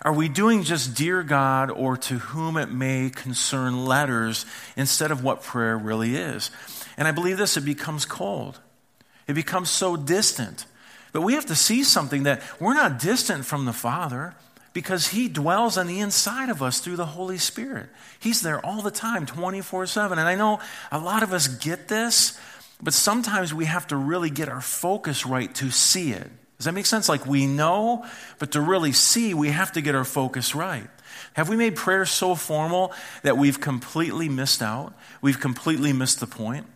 are 0.00 0.12
we 0.12 0.30
doing 0.30 0.62
just 0.62 0.94
dear 0.94 1.22
God 1.22 1.70
or 1.70 1.98
to 1.98 2.18
whom 2.18 2.56
it 2.56 2.70
may 2.70 3.10
concern 3.10 3.84
letters 3.84 4.46
instead 4.74 5.10
of 5.10 5.22
what 5.22 5.42
prayer 5.42 5.76
really 5.76 6.16
is? 6.16 6.50
And 6.96 7.08
I 7.08 7.12
believe 7.12 7.38
this, 7.38 7.56
it 7.56 7.64
becomes 7.64 8.04
cold. 8.04 8.60
It 9.26 9.34
becomes 9.34 9.70
so 9.70 9.96
distant. 9.96 10.66
But 11.12 11.22
we 11.22 11.34
have 11.34 11.46
to 11.46 11.54
see 11.54 11.84
something 11.84 12.24
that 12.24 12.42
we're 12.58 12.74
not 12.74 12.98
distant 12.98 13.44
from 13.44 13.64
the 13.64 13.72
Father 13.72 14.34
because 14.72 15.08
He 15.08 15.28
dwells 15.28 15.76
on 15.76 15.86
the 15.86 16.00
inside 16.00 16.48
of 16.48 16.62
us 16.62 16.80
through 16.80 16.96
the 16.96 17.06
Holy 17.06 17.38
Spirit. 17.38 17.88
He's 18.18 18.40
there 18.40 18.64
all 18.64 18.82
the 18.82 18.90
time, 18.90 19.26
24 19.26 19.86
7. 19.86 20.18
And 20.18 20.28
I 20.28 20.34
know 20.34 20.60
a 20.90 20.98
lot 20.98 21.22
of 21.22 21.32
us 21.32 21.48
get 21.48 21.88
this, 21.88 22.38
but 22.82 22.94
sometimes 22.94 23.52
we 23.52 23.66
have 23.66 23.86
to 23.88 23.96
really 23.96 24.30
get 24.30 24.48
our 24.48 24.60
focus 24.60 25.26
right 25.26 25.54
to 25.56 25.70
see 25.70 26.12
it. 26.12 26.30
Does 26.58 26.66
that 26.66 26.72
make 26.72 26.86
sense? 26.86 27.08
Like 27.08 27.26
we 27.26 27.46
know, 27.46 28.06
but 28.38 28.52
to 28.52 28.60
really 28.60 28.92
see, 28.92 29.34
we 29.34 29.48
have 29.48 29.72
to 29.72 29.80
get 29.80 29.94
our 29.94 30.04
focus 30.04 30.54
right. 30.54 30.88
Have 31.34 31.48
we 31.48 31.56
made 31.56 31.76
prayer 31.76 32.06
so 32.06 32.34
formal 32.34 32.92
that 33.22 33.36
we've 33.36 33.60
completely 33.60 34.28
missed 34.28 34.62
out? 34.62 34.94
We've 35.20 35.40
completely 35.40 35.92
missed 35.92 36.20
the 36.20 36.26
point? 36.26 36.66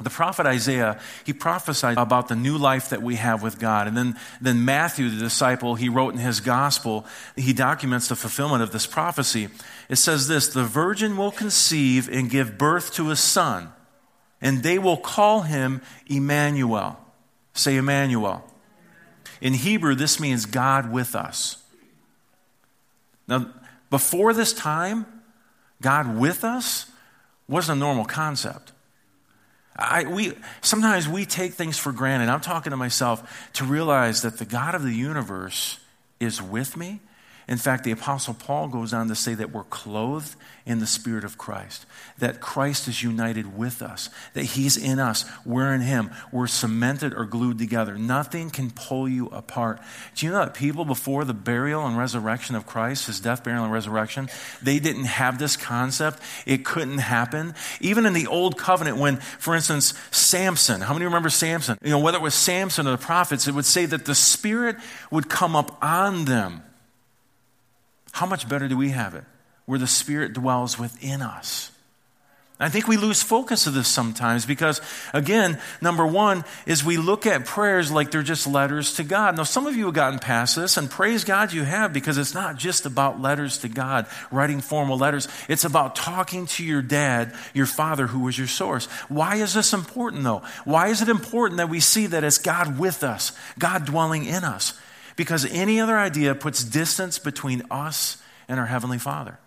The 0.00 0.10
prophet 0.10 0.44
Isaiah, 0.44 1.00
he 1.24 1.32
prophesied 1.32 1.98
about 1.98 2.26
the 2.26 2.34
new 2.34 2.58
life 2.58 2.90
that 2.90 3.00
we 3.00 3.14
have 3.14 3.42
with 3.42 3.60
God. 3.60 3.86
And 3.86 3.96
then, 3.96 4.16
then 4.40 4.64
Matthew, 4.64 5.08
the 5.08 5.20
disciple, 5.20 5.76
he 5.76 5.88
wrote 5.88 6.14
in 6.14 6.20
his 6.20 6.40
gospel, 6.40 7.06
he 7.36 7.52
documents 7.52 8.08
the 8.08 8.16
fulfillment 8.16 8.62
of 8.62 8.72
this 8.72 8.86
prophecy. 8.86 9.48
It 9.88 9.96
says 9.96 10.26
this 10.26 10.48
The 10.48 10.64
virgin 10.64 11.16
will 11.16 11.30
conceive 11.30 12.08
and 12.08 12.28
give 12.28 12.58
birth 12.58 12.92
to 12.94 13.10
a 13.10 13.16
son, 13.16 13.72
and 14.40 14.64
they 14.64 14.78
will 14.78 14.96
call 14.96 15.42
him 15.42 15.80
Emmanuel. 16.08 16.98
Say 17.52 17.76
Emmanuel. 17.76 18.44
In 19.40 19.54
Hebrew, 19.54 19.94
this 19.94 20.18
means 20.18 20.44
God 20.44 20.90
with 20.90 21.14
us. 21.14 21.62
Now, 23.28 23.52
before 23.90 24.32
this 24.32 24.52
time, 24.52 25.06
God 25.80 26.16
with 26.18 26.44
us 26.44 26.90
wasn't 27.48 27.78
a 27.78 27.80
normal 27.80 28.04
concept. 28.04 28.72
I, 29.76 30.04
we, 30.04 30.34
sometimes 30.60 31.08
we 31.08 31.26
take 31.26 31.54
things 31.54 31.78
for 31.78 31.92
granted. 31.92 32.28
I'm 32.28 32.40
talking 32.40 32.70
to 32.70 32.76
myself 32.76 33.50
to 33.54 33.64
realize 33.64 34.22
that 34.22 34.38
the 34.38 34.44
God 34.44 34.74
of 34.74 34.82
the 34.82 34.92
universe 34.92 35.78
is 36.20 36.40
with 36.40 36.76
me 36.76 37.00
in 37.46 37.58
fact, 37.58 37.84
the 37.84 37.90
Apostle 37.90 38.34
Paul 38.34 38.68
goes 38.68 38.94
on 38.94 39.08
to 39.08 39.14
say 39.14 39.34
that 39.34 39.52
we're 39.52 39.64
clothed 39.64 40.34
in 40.64 40.78
the 40.78 40.86
Spirit 40.86 41.24
of 41.24 41.36
Christ, 41.36 41.84
that 42.18 42.40
Christ 42.40 42.88
is 42.88 43.02
united 43.02 43.58
with 43.58 43.82
us, 43.82 44.08
that 44.32 44.44
He's 44.44 44.78
in 44.78 44.98
us, 44.98 45.26
we're 45.44 45.74
in 45.74 45.82
Him, 45.82 46.10
we're 46.32 46.46
cemented 46.46 47.12
or 47.12 47.26
glued 47.26 47.58
together. 47.58 47.98
Nothing 47.98 48.48
can 48.48 48.70
pull 48.70 49.06
you 49.06 49.26
apart. 49.26 49.78
Do 50.14 50.24
you 50.24 50.32
know 50.32 50.38
that 50.38 50.54
people 50.54 50.86
before 50.86 51.26
the 51.26 51.34
burial 51.34 51.86
and 51.86 51.98
resurrection 51.98 52.56
of 52.56 52.66
Christ, 52.66 53.08
His 53.08 53.20
death, 53.20 53.44
burial, 53.44 53.64
and 53.64 53.72
resurrection, 53.72 54.30
they 54.62 54.78
didn't 54.78 55.04
have 55.04 55.38
this 55.38 55.54
concept? 55.54 56.20
It 56.46 56.64
couldn't 56.64 56.98
happen. 56.98 57.54
Even 57.82 58.06
in 58.06 58.14
the 58.14 58.26
Old 58.26 58.56
Covenant, 58.56 58.96
when, 58.96 59.18
for 59.18 59.54
instance, 59.54 59.92
Samson, 60.10 60.80
how 60.80 60.94
many 60.94 61.04
remember 61.04 61.28
Samson? 61.28 61.76
You 61.82 61.90
know, 61.90 61.98
whether 61.98 62.16
it 62.16 62.22
was 62.22 62.34
Samson 62.34 62.86
or 62.86 62.92
the 62.92 62.98
prophets, 62.98 63.46
it 63.46 63.52
would 63.52 63.66
say 63.66 63.84
that 63.84 64.06
the 64.06 64.14
Spirit 64.14 64.76
would 65.10 65.28
come 65.28 65.54
up 65.54 65.76
on 65.82 66.24
them 66.24 66.62
how 68.14 68.26
much 68.26 68.48
better 68.48 68.68
do 68.68 68.76
we 68.76 68.90
have 68.90 69.16
it? 69.16 69.24
Where 69.66 69.78
the 69.78 69.88
Spirit 69.88 70.34
dwells 70.34 70.78
within 70.78 71.20
us. 71.20 71.72
I 72.60 72.68
think 72.68 72.86
we 72.86 72.96
lose 72.96 73.20
focus 73.20 73.66
of 73.66 73.74
this 73.74 73.88
sometimes 73.88 74.46
because, 74.46 74.80
again, 75.12 75.58
number 75.80 76.06
one 76.06 76.44
is 76.64 76.84
we 76.84 76.96
look 76.96 77.26
at 77.26 77.44
prayers 77.44 77.90
like 77.90 78.12
they're 78.12 78.22
just 78.22 78.46
letters 78.46 78.94
to 78.94 79.02
God. 79.02 79.36
Now, 79.36 79.42
some 79.42 79.66
of 79.66 79.74
you 79.74 79.86
have 79.86 79.94
gotten 79.94 80.20
past 80.20 80.54
this, 80.54 80.76
and 80.76 80.88
praise 80.88 81.24
God 81.24 81.52
you 81.52 81.64
have 81.64 81.92
because 81.92 82.16
it's 82.16 82.34
not 82.34 82.56
just 82.56 82.86
about 82.86 83.20
letters 83.20 83.58
to 83.58 83.68
God, 83.68 84.06
writing 84.30 84.60
formal 84.60 84.96
letters. 84.96 85.26
It's 85.48 85.64
about 85.64 85.96
talking 85.96 86.46
to 86.46 86.64
your 86.64 86.82
dad, 86.82 87.34
your 87.52 87.66
father, 87.66 88.06
who 88.06 88.20
was 88.20 88.38
your 88.38 88.46
source. 88.46 88.86
Why 89.08 89.36
is 89.36 89.54
this 89.54 89.72
important, 89.72 90.22
though? 90.22 90.42
Why 90.64 90.86
is 90.86 91.02
it 91.02 91.08
important 91.08 91.58
that 91.58 91.68
we 91.68 91.80
see 91.80 92.06
that 92.06 92.22
it's 92.22 92.38
God 92.38 92.78
with 92.78 93.02
us, 93.02 93.32
God 93.58 93.86
dwelling 93.86 94.24
in 94.24 94.44
us? 94.44 94.78
Because 95.16 95.44
any 95.46 95.80
other 95.80 95.96
idea 95.96 96.34
puts 96.34 96.64
distance 96.64 97.18
between 97.18 97.62
us 97.70 98.22
and 98.48 98.58
our 98.58 98.66
Heavenly 98.66 98.98
Father. 98.98 99.38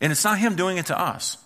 And 0.00 0.10
it's 0.10 0.24
not 0.24 0.38
Him 0.38 0.56
doing 0.56 0.78
it 0.78 0.86
to 0.86 0.98
us. 0.98 1.38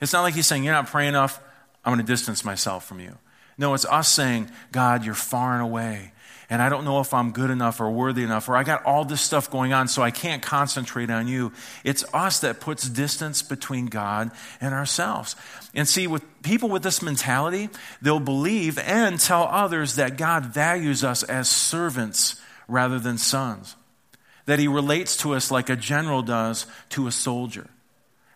It's 0.00 0.12
not 0.12 0.22
like 0.22 0.34
He's 0.34 0.46
saying, 0.46 0.64
You're 0.64 0.74
not 0.74 0.88
praying 0.88 1.10
enough, 1.10 1.40
I'm 1.84 1.94
going 1.94 2.04
to 2.04 2.12
distance 2.12 2.44
myself 2.44 2.84
from 2.86 3.00
you. 3.00 3.16
No, 3.58 3.74
it's 3.74 3.86
us 3.86 4.08
saying, 4.08 4.50
God, 4.70 5.04
you're 5.04 5.14
far 5.14 5.54
and 5.54 5.62
away 5.62 6.12
and 6.48 6.62
I 6.62 6.68
don't 6.68 6.84
know 6.84 7.00
if 7.00 7.12
I'm 7.12 7.32
good 7.32 7.50
enough 7.50 7.80
or 7.80 7.90
worthy 7.90 8.22
enough, 8.22 8.48
or 8.48 8.56
I 8.56 8.62
got 8.62 8.84
all 8.84 9.04
this 9.04 9.20
stuff 9.20 9.50
going 9.50 9.72
on, 9.72 9.88
so 9.88 10.02
I 10.02 10.12
can't 10.12 10.42
concentrate 10.42 11.10
on 11.10 11.26
you. 11.26 11.52
It's 11.82 12.04
us 12.14 12.40
that 12.40 12.60
puts 12.60 12.88
distance 12.88 13.42
between 13.42 13.86
God 13.86 14.30
and 14.60 14.72
ourselves. 14.72 15.34
And 15.76 15.86
see, 15.86 16.06
with 16.06 16.24
people 16.42 16.70
with 16.70 16.82
this 16.82 17.02
mentality, 17.02 17.68
they'll 18.00 18.18
believe 18.18 18.78
and 18.78 19.20
tell 19.20 19.42
others 19.44 19.96
that 19.96 20.16
God 20.16 20.46
values 20.46 21.04
us 21.04 21.22
as 21.22 21.50
servants 21.50 22.40
rather 22.66 22.98
than 22.98 23.18
sons, 23.18 23.76
that 24.46 24.58
He 24.58 24.68
relates 24.68 25.18
to 25.18 25.34
us 25.34 25.50
like 25.50 25.68
a 25.68 25.76
general 25.76 26.22
does 26.22 26.66
to 26.90 27.06
a 27.06 27.12
soldier. 27.12 27.68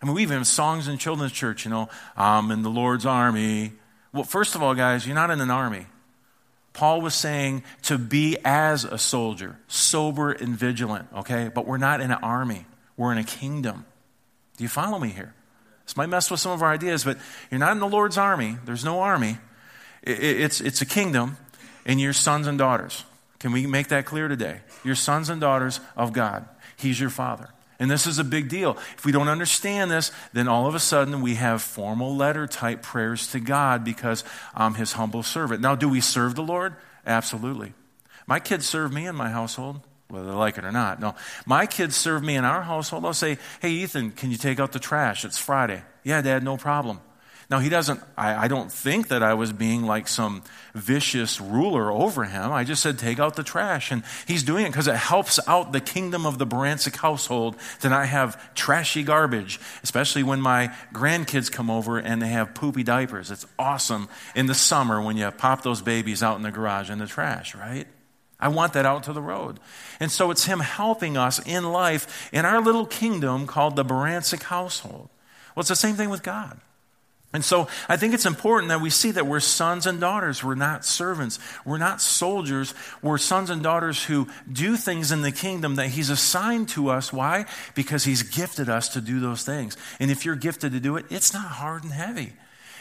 I 0.03 0.07
mean, 0.07 0.14
we 0.14 0.22
even 0.22 0.37
have 0.37 0.46
songs 0.46 0.87
in 0.87 0.98
children's 0.98 1.33
church, 1.33 1.64
you 1.64 1.70
know, 1.70 1.88
I'm 2.14 2.50
in 2.50 2.62
the 2.62 2.68
Lord's 2.68 3.07
army. 3.07 3.72
Well, 4.12 4.24
first 4.24 4.55
of 4.55 4.62
all, 4.62 4.74
guys, 4.74 5.07
you're 5.07 5.14
not 5.14 5.31
in 5.31 5.40
an 5.40 5.50
army. 5.50 5.87
Paul 6.74 7.00
was 7.00 7.14
saying 7.14 7.64
to 7.85 7.96
be 7.96 8.37
as 8.44 8.85
a 8.85 8.98
soldier, 8.98 9.59
sober 9.66 10.31
and 10.31 10.57
vigilant, 10.57 11.09
okay? 11.16 11.50
But 11.53 11.66
we're 11.66 11.79
not 11.79 12.03
in 12.03 12.11
an 12.11 12.18
army, 12.22 12.66
we're 12.98 13.12
in 13.12 13.18
a 13.18 13.24
kingdom. 13.24 13.87
Do 14.59 14.62
you 14.62 14.68
follow 14.68 14.98
me 14.98 15.09
here? 15.09 15.35
This 15.90 15.96
might 15.96 16.09
mess 16.09 16.31
with 16.31 16.38
some 16.38 16.53
of 16.53 16.62
our 16.62 16.70
ideas, 16.70 17.03
but 17.03 17.18
you're 17.50 17.59
not 17.59 17.72
in 17.72 17.81
the 17.81 17.88
Lord's 17.88 18.16
army. 18.16 18.57
There's 18.64 18.85
no 18.85 19.00
army. 19.00 19.38
It's, 20.05 20.61
it's 20.61 20.81
a 20.81 20.87
kingdom, 20.87 21.37
and 21.85 22.00
you're 22.00 22.12
sons 22.12 22.46
and 22.46 22.57
daughters. 22.57 23.05
Can 23.40 23.50
we 23.50 23.66
make 23.66 23.88
that 23.88 24.07
clear 24.07 24.29
today? 24.29 24.61
You're 24.85 24.94
sons 24.94 25.29
and 25.29 25.40
daughters 25.40 25.81
of 25.96 26.12
God. 26.12 26.48
He's 26.76 27.00
your 27.00 27.11
father. 27.11 27.48
And 27.81 27.90
this 27.90 28.07
is 28.07 28.20
a 28.20 28.24
big 28.24 28.48
deal. 28.48 28.79
If 28.98 29.05
we 29.05 29.11
don't 29.11 29.26
understand 29.26 29.90
this, 29.90 30.12
then 30.33 30.46
all 30.46 30.68
of 30.68 30.76
a 30.76 30.79
sudden 30.79 31.22
we 31.22 31.35
have 31.35 31.61
formal 31.61 32.14
letter 32.14 32.46
type 32.46 32.83
prayers 32.83 33.26
to 33.33 33.40
God 33.40 33.83
because 33.83 34.22
I'm 34.55 34.74
his 34.74 34.92
humble 34.92 35.24
servant. 35.24 35.61
Now, 35.61 35.74
do 35.74 35.88
we 35.88 36.00
serve 36.00 36.37
the 36.37 36.42
Lord? 36.44 36.76
Absolutely. 37.05 37.72
My 38.29 38.38
kids 38.38 38.64
serve 38.64 38.92
me 38.92 39.09
in 39.09 39.16
my 39.16 39.31
household, 39.31 39.81
whether 40.11 40.27
they 40.27 40.33
like 40.33 40.59
it 40.59 40.64
or 40.64 40.73
not. 40.73 41.01
No, 41.01 41.14
my 41.46 41.66
kids 41.66 41.96
serve 41.96 42.23
me 42.23 42.37
in 42.37 42.44
our 42.44 42.62
household. 42.62 43.05
They'll 43.05 43.14
say, 43.14 43.38
Hey, 43.61 43.70
Ethan, 43.70 44.12
can 44.12 44.31
you 44.31 44.37
take 44.37 44.61
out 44.61 44.73
the 44.73 44.79
trash? 44.79 45.25
It's 45.25 45.38
Friday. 45.38 45.83
Yeah, 46.05 46.23
Dad, 46.23 46.42
no 46.42 46.57
problem. 46.57 47.01
Now, 47.51 47.59
he 47.59 47.68
doesn't, 47.68 48.01
I, 48.16 48.44
I, 48.44 48.49
don't 48.49 48.70
think 48.70 49.09
that 49.09 49.25
I 49.25 49.35
was 49.35 49.53
being 49.53 49.83
like 49.83 50.07
some 50.07 50.44
vicious 50.73 51.40
ruler 51.40 51.90
over 51.90 52.23
him. 52.23 52.53
I 52.53 52.62
just 52.62 52.81
said, 52.81 52.96
take 52.96 53.18
out 53.18 53.35
the 53.35 53.42
trash. 53.42 53.90
And 53.90 54.05
he's 54.29 54.44
doing 54.44 54.66
it 54.66 54.68
because 54.68 54.87
it 54.87 54.94
helps 54.94 55.40
out 55.49 55.73
the 55.73 55.81
kingdom 55.81 56.27
of 56.27 56.38
the 56.38 56.46
Barancic 56.46 56.94
household 56.94 57.57
to 57.81 57.88
not 57.88 58.07
have 58.07 58.55
trashy 58.55 59.03
garbage, 59.03 59.59
especially 59.83 60.23
when 60.23 60.40
my 60.40 60.73
grandkids 60.94 61.51
come 61.51 61.70
over 61.70 61.99
and 61.99 62.23
they 62.23 62.29
have 62.29 62.55
poopy 62.55 62.85
diapers. 62.85 63.33
It's 63.33 63.46
awesome 63.59 64.09
in 64.37 64.46
the 64.46 64.55
summer 64.55 65.03
when 65.03 65.16
you 65.16 65.29
pop 65.33 65.64
those 65.64 65.83
babies 65.83 66.23
out 66.23 66.37
in 66.37 66.42
the 66.42 66.53
garage 66.53 66.88
in 66.88 66.99
the 66.99 67.09
trash, 67.09 67.57
right? 67.57 67.88
I 68.40 68.48
want 68.48 68.72
that 68.72 68.87
out 68.87 69.05
to 69.05 69.12
the 69.12 69.22
road. 69.22 69.61
And 70.00 70.11
so 70.11 70.31
it's 70.31 70.46
him 70.46 70.61
helping 70.61 71.16
us 71.16 71.38
in 71.46 71.72
life 71.72 72.31
in 72.33 72.44
our 72.44 72.61
little 72.61 72.87
kingdom 72.87 73.46
called 73.46 73.76
the 73.76 73.85
Barancic 73.85 74.44
household. 74.44 75.09
Well, 75.55 75.61
it's 75.61 75.68
the 75.68 75.76
same 75.76 75.96
thing 75.96 76.11
with 76.11 76.22
God. 76.22 76.61
And 77.33 77.44
so 77.44 77.68
I 77.88 77.96
think 77.96 78.12
it's 78.12 78.26
important 78.26 78.70
that 78.70 78.81
we 78.81 78.90
see 78.90 79.12
that 79.12 79.26
we're 79.26 79.38
sons 79.38 79.87
and 79.87 80.00
daughters. 80.00 80.42
We're 80.42 80.57
not 80.57 80.85
servants. 80.85 81.38
We're 81.64 81.79
not 81.79 82.00
soldiers. 82.00 82.74
We're 83.03 83.18
sons 83.18 83.50
and 83.50 83.62
daughters 83.62 84.03
who 84.03 84.26
do 84.50 84.76
things 84.76 85.12
in 85.12 85.22
the 85.22 85.31
kingdom 85.31 85.76
that 85.76 85.88
He's 85.88 86.11
assigned 86.11 86.70
to 86.70 86.88
us. 86.88 87.12
Why? 87.12 87.46
Because 87.76 88.03
He's 88.03 88.24
gifted 88.24 88.68
us 88.68 88.88
to 88.90 89.00
do 89.00 89.20
those 89.20 89.44
things. 89.44 89.76
And 90.00 90.11
if 90.11 90.24
you're 90.24 90.35
gifted 90.35 90.72
to 90.72 90.81
do 90.81 90.96
it, 90.96 91.07
it's 91.09 91.33
not 91.33 91.46
hard 91.46 91.85
and 91.85 91.92
heavy. 91.92 92.33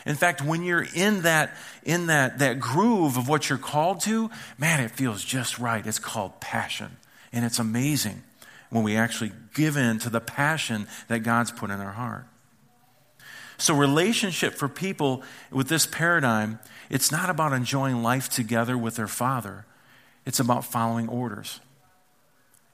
In 0.05 0.15
fact, 0.15 0.41
when 0.41 0.63
you're 0.63 0.85
in 0.95 1.23
that, 1.23 1.55
in 1.83 2.07
that, 2.07 2.39
that 2.39 2.59
groove 2.59 3.17
of 3.17 3.27
what 3.27 3.49
you're 3.49 3.57
called 3.57 4.01
to, 4.01 4.29
man, 4.57 4.79
it 4.79 4.91
feels 4.91 5.23
just 5.23 5.59
right. 5.59 5.85
It's 5.85 5.99
called 5.99 6.39
passion. 6.39 6.97
And 7.31 7.45
it's 7.45 7.59
amazing 7.59 8.23
when 8.69 8.83
we 8.83 8.95
actually 8.95 9.31
give 9.53 9.77
in 9.77 9.99
to 9.99 10.09
the 10.09 10.21
passion 10.21 10.87
that 11.07 11.19
God's 11.19 11.51
put 11.51 11.69
in 11.69 11.79
our 11.79 11.91
heart. 11.91 12.25
So, 13.57 13.75
relationship 13.75 14.53
for 14.53 14.69
people 14.69 15.21
with 15.51 15.67
this 15.67 15.85
paradigm, 15.85 16.59
it's 16.89 17.11
not 17.11 17.29
about 17.29 17.51
enjoying 17.51 18.01
life 18.01 18.29
together 18.29 18.77
with 18.77 18.95
their 18.95 19.07
father, 19.07 19.65
it's 20.25 20.39
about 20.39 20.63
following 20.63 21.09
orders. 21.09 21.59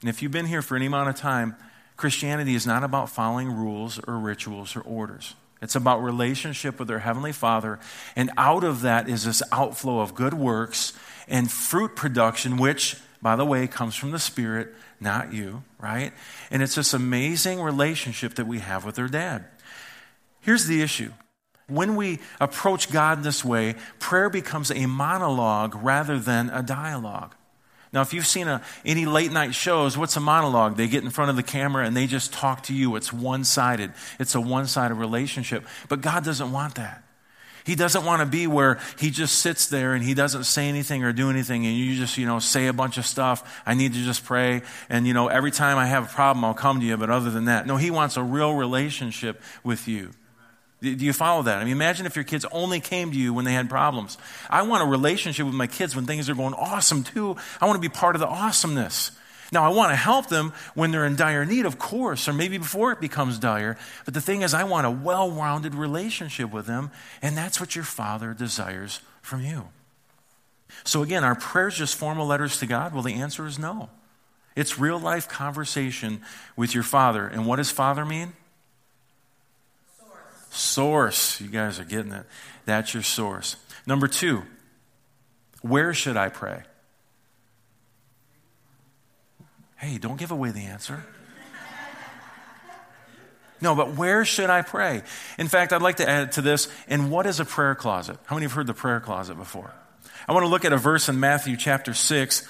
And 0.00 0.10
if 0.10 0.22
you've 0.22 0.32
been 0.32 0.46
here 0.46 0.62
for 0.62 0.76
any 0.76 0.86
amount 0.86 1.08
of 1.08 1.16
time, 1.16 1.56
Christianity 1.96 2.54
is 2.54 2.66
not 2.66 2.84
about 2.84 3.10
following 3.10 3.50
rules 3.50 3.98
or 4.06 4.18
rituals 4.18 4.76
or 4.76 4.80
orders. 4.82 5.34
It's 5.66 5.74
about 5.74 6.00
relationship 6.00 6.78
with 6.78 6.86
their 6.86 7.00
Heavenly 7.00 7.32
Father. 7.32 7.80
And 8.14 8.30
out 8.36 8.62
of 8.62 8.82
that 8.82 9.08
is 9.08 9.24
this 9.24 9.42
outflow 9.50 9.98
of 9.98 10.14
good 10.14 10.32
works 10.32 10.92
and 11.26 11.50
fruit 11.50 11.96
production, 11.96 12.56
which, 12.56 12.94
by 13.20 13.34
the 13.34 13.44
way, 13.44 13.66
comes 13.66 13.96
from 13.96 14.12
the 14.12 14.20
Spirit, 14.20 14.72
not 15.00 15.32
you, 15.32 15.64
right? 15.80 16.12
And 16.52 16.62
it's 16.62 16.76
this 16.76 16.94
amazing 16.94 17.60
relationship 17.60 18.34
that 18.34 18.46
we 18.46 18.60
have 18.60 18.84
with 18.84 18.96
our 19.00 19.08
dad. 19.08 19.46
Here's 20.40 20.66
the 20.66 20.82
issue. 20.82 21.10
When 21.66 21.96
we 21.96 22.20
approach 22.40 22.92
God 22.92 23.24
this 23.24 23.44
way, 23.44 23.74
prayer 23.98 24.30
becomes 24.30 24.70
a 24.70 24.86
monologue 24.86 25.74
rather 25.74 26.20
than 26.20 26.48
a 26.50 26.62
dialogue. 26.62 27.34
Now, 27.96 28.02
if 28.02 28.12
you've 28.12 28.26
seen 28.26 28.46
a, 28.46 28.60
any 28.84 29.06
late 29.06 29.32
night 29.32 29.54
shows, 29.54 29.96
what's 29.96 30.18
a 30.18 30.20
monologue? 30.20 30.76
They 30.76 30.86
get 30.86 31.02
in 31.02 31.08
front 31.08 31.30
of 31.30 31.36
the 31.36 31.42
camera 31.42 31.86
and 31.86 31.96
they 31.96 32.06
just 32.06 32.30
talk 32.30 32.64
to 32.64 32.74
you. 32.74 32.94
It's 32.96 33.10
one 33.10 33.42
sided, 33.42 33.94
it's 34.20 34.34
a 34.34 34.40
one 34.40 34.66
sided 34.66 34.96
relationship. 34.96 35.64
But 35.88 36.02
God 36.02 36.22
doesn't 36.22 36.52
want 36.52 36.74
that. 36.74 37.02
He 37.64 37.74
doesn't 37.74 38.04
want 38.04 38.20
to 38.20 38.26
be 38.26 38.46
where 38.46 38.80
he 38.98 39.08
just 39.08 39.38
sits 39.38 39.68
there 39.68 39.94
and 39.94 40.04
he 40.04 40.12
doesn't 40.12 40.44
say 40.44 40.68
anything 40.68 41.04
or 41.04 41.14
do 41.14 41.30
anything 41.30 41.64
and 41.64 41.74
you 41.74 41.96
just, 41.96 42.18
you 42.18 42.26
know, 42.26 42.38
say 42.38 42.66
a 42.66 42.74
bunch 42.74 42.98
of 42.98 43.06
stuff. 43.06 43.62
I 43.64 43.72
need 43.72 43.94
to 43.94 44.04
just 44.04 44.26
pray. 44.26 44.60
And, 44.90 45.06
you 45.06 45.14
know, 45.14 45.28
every 45.28 45.50
time 45.50 45.78
I 45.78 45.86
have 45.86 46.04
a 46.04 46.14
problem, 46.14 46.44
I'll 46.44 46.52
come 46.52 46.80
to 46.80 46.84
you. 46.84 46.98
But 46.98 47.08
other 47.08 47.30
than 47.30 47.46
that, 47.46 47.66
no, 47.66 47.78
he 47.78 47.90
wants 47.90 48.18
a 48.18 48.22
real 48.22 48.52
relationship 48.52 49.40
with 49.64 49.88
you. 49.88 50.10
Do 50.82 50.90
you 50.90 51.14
follow 51.14 51.42
that? 51.44 51.58
I 51.58 51.64
mean, 51.64 51.72
imagine 51.72 52.04
if 52.04 52.16
your 52.16 52.24
kids 52.24 52.44
only 52.52 52.80
came 52.80 53.10
to 53.10 53.16
you 53.16 53.32
when 53.32 53.44
they 53.46 53.54
had 53.54 53.70
problems. 53.70 54.18
I 54.50 54.62
want 54.62 54.82
a 54.82 54.86
relationship 54.86 55.46
with 55.46 55.54
my 55.54 55.66
kids 55.66 55.96
when 55.96 56.04
things 56.04 56.28
are 56.28 56.34
going 56.34 56.54
awesome 56.54 57.02
too. 57.02 57.36
I 57.60 57.66
want 57.66 57.76
to 57.76 57.88
be 57.88 57.92
part 57.92 58.14
of 58.14 58.20
the 58.20 58.28
awesomeness. 58.28 59.12
Now, 59.52 59.64
I 59.64 59.68
want 59.68 59.92
to 59.92 59.96
help 59.96 60.28
them 60.28 60.52
when 60.74 60.90
they're 60.90 61.06
in 61.06 61.16
dire 61.16 61.44
need, 61.44 61.66
of 61.66 61.78
course, 61.78 62.28
or 62.28 62.32
maybe 62.32 62.58
before 62.58 62.92
it 62.92 63.00
becomes 63.00 63.38
dire. 63.38 63.78
But 64.04 64.14
the 64.14 64.20
thing 64.20 64.42
is, 64.42 64.54
I 64.54 64.64
want 64.64 64.86
a 64.86 64.90
well 64.90 65.30
rounded 65.30 65.74
relationship 65.74 66.52
with 66.52 66.66
them, 66.66 66.90
and 67.22 67.36
that's 67.36 67.60
what 67.60 67.74
your 67.74 67.84
Father 67.84 68.34
desires 68.34 69.00
from 69.22 69.42
you. 69.42 69.68
So, 70.84 71.02
again, 71.02 71.24
are 71.24 71.34
prayers 71.34 71.76
just 71.76 71.96
formal 71.96 72.26
letters 72.26 72.58
to 72.58 72.66
God? 72.66 72.92
Well, 72.92 73.02
the 73.02 73.14
answer 73.14 73.46
is 73.46 73.58
no. 73.58 73.88
It's 74.56 74.78
real 74.78 74.98
life 74.98 75.28
conversation 75.28 76.22
with 76.56 76.74
your 76.74 76.82
Father. 76.82 77.26
And 77.26 77.46
what 77.46 77.56
does 77.56 77.70
Father 77.70 78.04
mean? 78.04 78.32
Source. 80.56 81.40
You 81.40 81.48
guys 81.48 81.78
are 81.78 81.84
getting 81.84 82.12
it. 82.12 82.26
That's 82.64 82.94
your 82.94 83.02
source. 83.02 83.56
Number 83.86 84.08
two, 84.08 84.42
where 85.62 85.94
should 85.94 86.16
I 86.16 86.28
pray? 86.28 86.62
Hey, 89.76 89.98
don't 89.98 90.16
give 90.16 90.30
away 90.30 90.50
the 90.50 90.64
answer. 90.64 91.04
No, 93.60 93.74
but 93.74 93.94
where 93.94 94.24
should 94.24 94.50
I 94.50 94.62
pray? 94.62 95.02
In 95.38 95.48
fact, 95.48 95.72
I'd 95.72 95.82
like 95.82 95.96
to 95.96 96.08
add 96.08 96.32
to 96.32 96.42
this, 96.42 96.68
and 96.88 97.10
what 97.10 97.26
is 97.26 97.40
a 97.40 97.44
prayer 97.44 97.74
closet? 97.74 98.18
How 98.26 98.36
many 98.36 98.44
have 98.44 98.52
heard 98.52 98.66
the 98.66 98.74
prayer 98.74 99.00
closet 99.00 99.36
before? 99.36 99.72
I 100.28 100.32
want 100.32 100.44
to 100.44 100.48
look 100.48 100.64
at 100.64 100.72
a 100.72 100.76
verse 100.76 101.08
in 101.08 101.20
Matthew 101.20 101.56
chapter 101.56 101.94
6. 101.94 102.48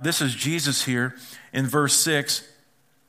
This 0.00 0.22
is 0.22 0.34
Jesus 0.34 0.84
here 0.84 1.14
in 1.52 1.66
verse 1.66 1.94
6. 1.94 2.46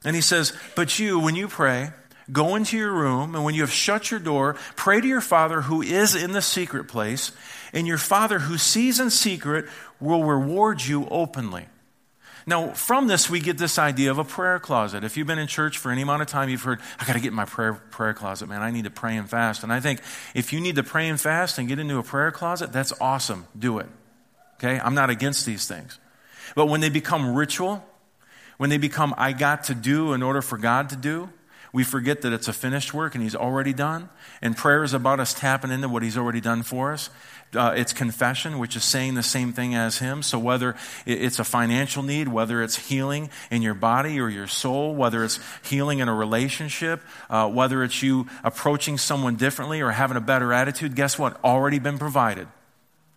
And 0.03 0.15
he 0.15 0.21
says, 0.21 0.53
But 0.75 0.99
you, 0.99 1.19
when 1.19 1.35
you 1.35 1.47
pray, 1.47 1.91
go 2.31 2.55
into 2.55 2.77
your 2.77 2.91
room, 2.91 3.35
and 3.35 3.43
when 3.43 3.55
you 3.55 3.61
have 3.61 3.71
shut 3.71 4.11
your 4.11 4.19
door, 4.19 4.55
pray 4.75 5.01
to 5.01 5.07
your 5.07 5.21
Father 5.21 5.61
who 5.61 5.81
is 5.81 6.15
in 6.15 6.31
the 6.31 6.41
secret 6.41 6.87
place, 6.87 7.31
and 7.73 7.87
your 7.87 7.97
Father 7.97 8.39
who 8.39 8.57
sees 8.57 8.99
in 8.99 9.09
secret 9.09 9.65
will 9.99 10.23
reward 10.23 10.81
you 10.81 11.07
openly. 11.09 11.67
Now, 12.45 12.69
from 12.69 13.07
this, 13.07 13.29
we 13.29 13.41
get 13.41 13.57
this 13.57 13.77
idea 13.77 14.09
of 14.09 14.19
a 14.19 14.23
prayer 14.23 14.57
closet. 14.57 15.03
If 15.03 15.17
you've 15.17 15.27
been 15.27 15.37
in 15.37 15.47
church 15.47 15.77
for 15.77 15.91
any 15.91 16.03
amount 16.03 16.21
of 16.21 16.29
time, 16.29 16.47
you've 16.47 16.63
heard, 16.63 16.79
I 16.97 17.03
got 17.03 17.13
to 17.13 17.19
get 17.19 17.27
in 17.27 17.33
my 17.33 17.43
prayer, 17.43 17.73
prayer 17.73 18.13
closet, 18.13 18.47
man. 18.47 18.61
I 18.61 18.71
need 18.71 18.85
to 18.85 18.89
pray 18.89 19.17
and 19.17 19.29
fast. 19.29 19.63
And 19.63 19.73
I 19.73 19.81
think 19.81 19.99
if 20.33 20.53
you 20.53 20.61
need 20.61 20.77
to 20.77 20.83
pray 20.83 21.09
and 21.09 21.19
fast 21.19 21.57
and 21.57 21.67
get 21.67 21.77
into 21.77 21.97
a 21.97 22.03
prayer 22.03 22.31
closet, 22.31 22.71
that's 22.71 22.93
awesome. 23.01 23.47
Do 23.59 23.79
it. 23.79 23.87
Okay? 24.55 24.79
I'm 24.79 24.95
not 24.95 25.09
against 25.09 25.45
these 25.45 25.67
things. 25.67 25.99
But 26.55 26.67
when 26.67 26.79
they 26.79 26.87
become 26.87 27.35
ritual, 27.35 27.83
when 28.55 28.69
they 28.69 28.77
become, 28.77 29.13
I 29.17 29.33
got 29.33 29.65
to 29.65 29.75
do 29.75 30.13
in 30.13 30.23
order 30.23 30.41
for 30.41 30.57
God 30.57 30.89
to 30.91 30.95
do, 30.95 31.29
we 31.73 31.83
forget 31.83 32.21
that 32.21 32.33
it's 32.33 32.47
a 32.47 32.53
finished 32.53 32.93
work 32.93 33.15
and 33.15 33.23
He's 33.23 33.35
already 33.35 33.73
done. 33.73 34.09
And 34.41 34.55
prayer 34.55 34.83
is 34.83 34.93
about 34.93 35.19
us 35.19 35.33
tapping 35.33 35.71
into 35.71 35.89
what 35.89 36.03
He's 36.03 36.17
already 36.17 36.41
done 36.41 36.63
for 36.63 36.93
us. 36.93 37.09
Uh, 37.55 37.73
it's 37.75 37.93
confession, 37.93 38.59
which 38.59 38.75
is 38.75 38.83
saying 38.83 39.15
the 39.15 39.23
same 39.23 39.53
thing 39.53 39.73
as 39.75 39.99
Him. 39.99 40.21
So 40.21 40.37
whether 40.37 40.75
it's 41.05 41.39
a 41.39 41.43
financial 41.43 42.03
need, 42.03 42.27
whether 42.27 42.61
it's 42.61 42.75
healing 42.75 43.29
in 43.49 43.61
your 43.61 43.73
body 43.73 44.19
or 44.19 44.29
your 44.29 44.47
soul, 44.47 44.95
whether 44.95 45.23
it's 45.23 45.39
healing 45.63 45.99
in 45.99 46.09
a 46.09 46.13
relationship, 46.13 47.01
uh, 47.29 47.49
whether 47.49 47.83
it's 47.83 48.03
you 48.03 48.27
approaching 48.43 48.97
someone 48.97 49.35
differently 49.35 49.81
or 49.81 49.91
having 49.91 50.17
a 50.17 50.21
better 50.21 50.51
attitude, 50.51 50.95
guess 50.95 51.17
what? 51.17 51.41
Already 51.43 51.79
been 51.79 51.97
provided. 51.97 52.47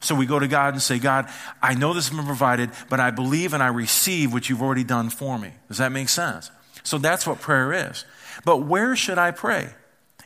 So 0.01 0.15
we 0.15 0.27
go 0.27 0.39
to 0.39 0.49
God 0.49 0.73
and 0.73 0.83
say, 0.83 0.99
God, 0.99 1.29
I 1.63 1.75
know 1.75 1.93
this 1.93 2.09
has 2.09 2.17
been 2.17 2.27
provided, 2.27 2.71
but 2.89 3.01
I 3.01 3.11
believe 3.11 3.53
and 3.53 3.63
I 3.63 3.69
receive 3.69 4.33
what 4.33 4.49
you've 4.49 4.63
already 4.63 4.85
done 4.85 5.11
for 5.11 5.39
me. 5.39 5.53
Does 5.69 5.79
that 5.79 5.93
make 5.93 6.09
sense? 6.09 6.51
So 6.83 6.97
that's 6.97 7.27
what 7.27 7.41
prayer 7.41 7.91
is. 7.91 8.05
But 8.45 8.59
where 8.59 8.97
should 8.97 9.19
I 9.19 9.31
pray? 9.31 9.71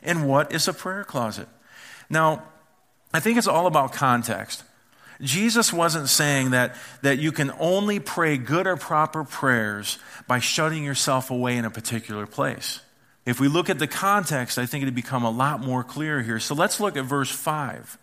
And 0.03 0.27
what 0.27 0.51
is 0.51 0.67
a 0.67 0.73
prayer 0.73 1.03
closet? 1.03 1.47
Now, 2.09 2.43
I 3.13 3.19
think 3.19 3.37
it's 3.37 3.47
all 3.47 3.67
about 3.67 3.93
context. 3.93 4.63
Jesus 5.21 5.71
wasn't 5.71 6.09
saying 6.09 6.51
that, 6.51 6.75
that 7.01 7.19
you 7.19 7.31
can 7.31 7.51
only 7.59 7.99
pray 7.99 8.37
good 8.37 8.67
or 8.67 8.75
proper 8.75 9.23
prayers 9.23 9.97
by 10.27 10.39
shutting 10.39 10.83
yourself 10.83 11.31
away 11.31 11.57
in 11.57 11.65
a 11.65 11.69
particular 11.69 12.25
place. 12.25 12.81
If 13.25 13.39
we 13.39 13.47
look 13.47 13.69
at 13.69 13.79
the 13.79 13.87
context, 13.87 14.59
I 14.59 14.65
think 14.65 14.83
it'd 14.83 14.93
become 14.93 15.23
a 15.23 15.31
lot 15.31 15.61
more 15.61 15.83
clear 15.83 16.21
here. 16.21 16.39
So 16.39 16.53
let's 16.53 16.79
look 16.79 16.97
at 16.97 17.05
verse 17.05 17.31
5. 17.31 17.97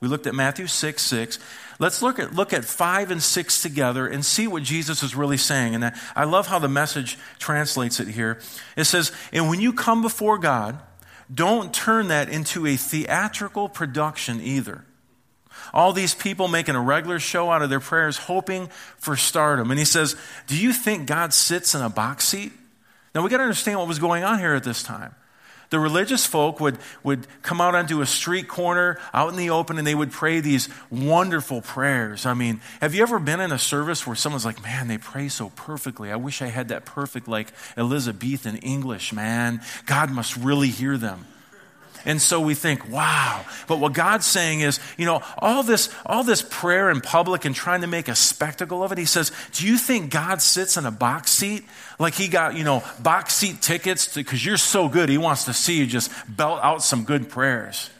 We 0.00 0.08
looked 0.08 0.26
at 0.26 0.34
Matthew 0.34 0.66
6 0.66 1.02
6. 1.02 1.38
Let's 1.78 2.00
look 2.02 2.18
at, 2.18 2.34
look 2.34 2.52
at 2.52 2.64
5 2.64 3.10
and 3.10 3.22
6 3.22 3.62
together 3.62 4.06
and 4.06 4.24
see 4.24 4.46
what 4.46 4.62
Jesus 4.62 5.02
is 5.02 5.14
really 5.14 5.36
saying. 5.36 5.74
And 5.74 5.92
I 6.14 6.24
love 6.24 6.46
how 6.46 6.58
the 6.58 6.68
message 6.68 7.18
translates 7.38 8.00
it 8.00 8.08
here. 8.08 8.40
It 8.76 8.84
says, 8.84 9.12
And 9.32 9.48
when 9.48 9.60
you 9.60 9.72
come 9.72 10.02
before 10.02 10.38
God, 10.38 10.78
don't 11.32 11.74
turn 11.74 12.08
that 12.08 12.28
into 12.28 12.66
a 12.66 12.76
theatrical 12.76 13.68
production 13.68 14.40
either. 14.40 14.84
All 15.72 15.92
these 15.92 16.14
people 16.14 16.48
making 16.48 16.74
a 16.74 16.80
regular 16.80 17.18
show 17.18 17.50
out 17.50 17.62
of 17.62 17.70
their 17.70 17.80
prayers, 17.80 18.16
hoping 18.16 18.68
for 18.98 19.16
stardom. 19.16 19.70
And 19.70 19.78
he 19.78 19.84
says, 19.84 20.16
Do 20.46 20.56
you 20.56 20.72
think 20.72 21.06
God 21.06 21.32
sits 21.34 21.74
in 21.74 21.82
a 21.82 21.90
box 21.90 22.24
seat? 22.24 22.52
Now 23.14 23.22
we 23.22 23.30
got 23.30 23.38
to 23.38 23.44
understand 23.44 23.78
what 23.78 23.88
was 23.88 23.98
going 23.98 24.24
on 24.24 24.38
here 24.38 24.54
at 24.54 24.64
this 24.64 24.82
time. 24.82 25.14
The 25.70 25.80
religious 25.80 26.24
folk 26.24 26.60
would, 26.60 26.78
would 27.02 27.26
come 27.42 27.60
out 27.60 27.74
onto 27.74 28.00
a 28.00 28.06
street 28.06 28.48
corner 28.48 28.98
out 29.12 29.30
in 29.30 29.36
the 29.36 29.50
open 29.50 29.78
and 29.78 29.86
they 29.86 29.94
would 29.94 30.12
pray 30.12 30.40
these 30.40 30.68
wonderful 30.90 31.60
prayers. 31.60 32.24
I 32.24 32.34
mean, 32.34 32.60
have 32.80 32.94
you 32.94 33.02
ever 33.02 33.18
been 33.18 33.40
in 33.40 33.52
a 33.52 33.58
service 33.58 34.06
where 34.06 34.16
someone's 34.16 34.44
like, 34.44 34.62
man, 34.62 34.88
they 34.88 34.98
pray 34.98 35.28
so 35.28 35.50
perfectly. 35.50 36.10
I 36.10 36.16
wish 36.16 36.40
I 36.42 36.46
had 36.46 36.68
that 36.68 36.84
perfect, 36.84 37.28
like 37.28 37.52
Elizabethan 37.76 38.56
English, 38.58 39.12
man. 39.12 39.60
God 39.86 40.10
must 40.10 40.36
really 40.36 40.68
hear 40.68 40.96
them. 40.96 41.26
And 42.06 42.22
so 42.22 42.40
we 42.40 42.54
think, 42.54 42.88
wow. 42.88 43.44
But 43.66 43.80
what 43.80 43.92
God's 43.92 44.26
saying 44.26 44.60
is, 44.60 44.78
you 44.96 45.04
know, 45.04 45.22
all 45.38 45.64
this, 45.64 45.92
all 46.06 46.22
this 46.22 46.40
prayer 46.40 46.88
in 46.88 47.00
public 47.00 47.44
and 47.44 47.52
trying 47.52 47.80
to 47.80 47.88
make 47.88 48.06
a 48.06 48.14
spectacle 48.14 48.84
of 48.84 48.92
it, 48.92 48.98
he 48.98 49.04
says, 49.04 49.32
do 49.52 49.66
you 49.66 49.76
think 49.76 50.12
God 50.12 50.40
sits 50.40 50.76
in 50.76 50.86
a 50.86 50.92
box 50.92 51.32
seat? 51.32 51.64
Like 51.98 52.14
he 52.14 52.28
got, 52.28 52.54
you 52.54 52.62
know, 52.62 52.84
box 53.02 53.34
seat 53.34 53.60
tickets 53.60 54.14
because 54.14 54.46
you're 54.46 54.56
so 54.56 54.88
good, 54.88 55.08
he 55.08 55.18
wants 55.18 55.44
to 55.46 55.52
see 55.52 55.78
you 55.78 55.86
just 55.86 56.12
belt 56.28 56.60
out 56.62 56.84
some 56.84 57.02
good 57.02 57.28
prayers. 57.28 57.90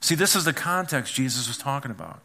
See, 0.00 0.14
this 0.14 0.36
is 0.36 0.44
the 0.44 0.52
context 0.52 1.12
Jesus 1.12 1.48
was 1.48 1.58
talking 1.58 1.90
about. 1.90 2.20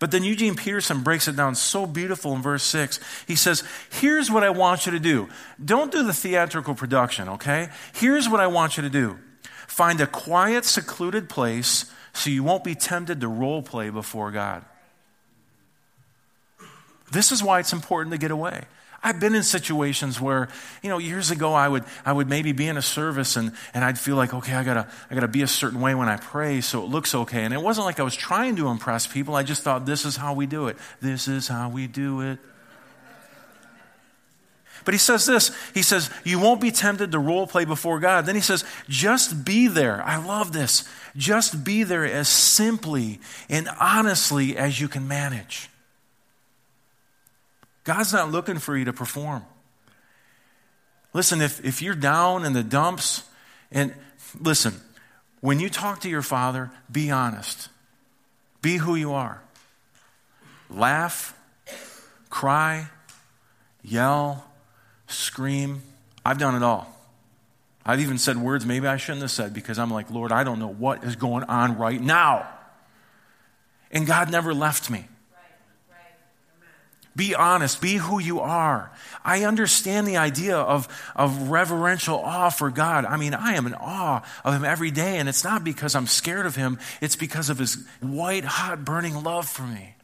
But 0.00 0.10
then 0.10 0.24
Eugene 0.24 0.56
Peterson 0.56 1.02
breaks 1.02 1.28
it 1.28 1.36
down 1.36 1.54
so 1.54 1.86
beautiful 1.86 2.34
in 2.34 2.42
verse 2.42 2.64
6. 2.64 2.98
He 3.28 3.36
says, 3.36 3.62
Here's 3.90 4.30
what 4.30 4.42
I 4.42 4.50
want 4.50 4.86
you 4.86 4.92
to 4.92 4.98
do. 4.98 5.28
Don't 5.62 5.92
do 5.92 6.02
the 6.02 6.14
theatrical 6.14 6.74
production, 6.74 7.28
okay? 7.28 7.68
Here's 7.92 8.28
what 8.28 8.40
I 8.40 8.48
want 8.48 8.76
you 8.76 8.82
to 8.82 8.90
do. 8.90 9.18
Find 9.70 10.00
a 10.00 10.06
quiet, 10.08 10.64
secluded 10.64 11.28
place 11.28 11.84
so 12.12 12.28
you 12.28 12.42
won't 12.42 12.64
be 12.64 12.74
tempted 12.74 13.20
to 13.20 13.28
role 13.28 13.62
play 13.62 13.88
before 13.90 14.32
God. 14.32 14.64
This 17.12 17.30
is 17.30 17.40
why 17.40 17.60
it's 17.60 17.72
important 17.72 18.12
to 18.12 18.18
get 18.18 18.32
away. 18.32 18.64
I've 19.00 19.20
been 19.20 19.32
in 19.32 19.44
situations 19.44 20.20
where, 20.20 20.48
you 20.82 20.90
know, 20.90 20.98
years 20.98 21.30
ago 21.30 21.54
I 21.54 21.68
would, 21.68 21.84
I 22.04 22.12
would 22.12 22.28
maybe 22.28 22.50
be 22.50 22.66
in 22.66 22.76
a 22.78 22.82
service 22.82 23.36
and, 23.36 23.52
and 23.72 23.84
I'd 23.84 23.96
feel 23.96 24.16
like, 24.16 24.34
okay, 24.34 24.54
I 24.54 24.64
gotta, 24.64 24.88
I 25.08 25.14
gotta 25.14 25.28
be 25.28 25.42
a 25.42 25.46
certain 25.46 25.80
way 25.80 25.94
when 25.94 26.08
I 26.08 26.16
pray 26.16 26.60
so 26.62 26.82
it 26.82 26.86
looks 26.86 27.14
okay. 27.14 27.44
And 27.44 27.54
it 27.54 27.62
wasn't 27.62 27.86
like 27.86 28.00
I 28.00 28.02
was 28.02 28.16
trying 28.16 28.56
to 28.56 28.66
impress 28.66 29.06
people. 29.06 29.36
I 29.36 29.44
just 29.44 29.62
thought 29.62 29.86
this 29.86 30.04
is 30.04 30.16
how 30.16 30.34
we 30.34 30.46
do 30.46 30.66
it. 30.66 30.78
This 31.00 31.28
is 31.28 31.46
how 31.46 31.68
we 31.68 31.86
do 31.86 32.22
it. 32.22 32.40
But 34.84 34.94
he 34.94 34.98
says 34.98 35.26
this 35.26 35.50
He 35.74 35.82
says, 35.82 36.10
You 36.24 36.38
won't 36.38 36.60
be 36.60 36.70
tempted 36.70 37.12
to 37.12 37.18
role 37.18 37.46
play 37.46 37.64
before 37.64 38.00
God. 38.00 38.26
Then 38.26 38.34
he 38.34 38.40
says, 38.40 38.64
Just 38.88 39.44
be 39.44 39.66
there. 39.66 40.02
I 40.02 40.16
love 40.16 40.52
this. 40.52 40.88
Just 41.16 41.64
be 41.64 41.82
there 41.82 42.04
as 42.04 42.28
simply 42.28 43.20
and 43.48 43.68
honestly 43.80 44.56
as 44.56 44.80
you 44.80 44.88
can 44.88 45.08
manage. 45.08 45.68
God's 47.84 48.12
not 48.12 48.30
looking 48.30 48.58
for 48.58 48.76
you 48.76 48.84
to 48.84 48.92
perform. 48.92 49.44
Listen, 51.12 51.40
if, 51.40 51.64
if 51.64 51.82
you're 51.82 51.94
down 51.94 52.44
in 52.44 52.52
the 52.52 52.62
dumps, 52.62 53.24
and 53.72 53.92
listen, 54.40 54.74
when 55.40 55.58
you 55.58 55.68
talk 55.68 56.00
to 56.00 56.08
your 56.08 56.22
father, 56.22 56.70
be 56.90 57.10
honest. 57.10 57.68
Be 58.62 58.76
who 58.76 58.94
you 58.94 59.12
are. 59.12 59.42
Laugh, 60.68 61.36
cry, 62.28 62.88
yell, 63.82 64.49
scream. 65.10 65.82
I've 66.24 66.38
done 66.38 66.54
it 66.54 66.62
all. 66.62 66.94
I've 67.84 68.00
even 68.00 68.18
said 68.18 68.36
words 68.36 68.66
maybe 68.66 68.86
I 68.86 68.98
shouldn't 68.98 69.22
have 69.22 69.30
said 69.30 69.54
because 69.54 69.78
I'm 69.78 69.90
like, 69.90 70.10
Lord, 70.10 70.32
I 70.32 70.44
don't 70.44 70.58
know 70.58 70.72
what 70.72 71.02
is 71.04 71.16
going 71.16 71.44
on 71.44 71.78
right 71.78 72.00
now. 72.00 72.48
And 73.90 74.06
God 74.06 74.30
never 74.30 74.54
left 74.54 74.90
me. 74.90 75.06
Be 77.16 77.34
honest. 77.34 77.80
Be 77.80 77.96
who 77.96 78.20
you 78.20 78.40
are. 78.40 78.92
I 79.24 79.44
understand 79.44 80.06
the 80.06 80.16
idea 80.16 80.56
of, 80.56 80.88
of 81.16 81.50
reverential 81.50 82.18
awe 82.18 82.50
for 82.50 82.70
God. 82.70 83.04
I 83.04 83.16
mean, 83.16 83.34
I 83.34 83.54
am 83.54 83.66
in 83.66 83.74
awe 83.74 84.22
of 84.44 84.54
Him 84.54 84.64
every 84.64 84.90
day, 84.90 85.18
and 85.18 85.28
it's 85.28 85.44
not 85.44 85.64
because 85.64 85.94
I'm 85.94 86.06
scared 86.06 86.46
of 86.46 86.56
Him, 86.56 86.78
it's 87.00 87.16
because 87.16 87.50
of 87.50 87.58
His 87.58 87.84
white, 88.00 88.44
hot, 88.44 88.84
burning 88.84 89.22
love 89.22 89.48
for 89.48 89.62
me. 89.62 89.94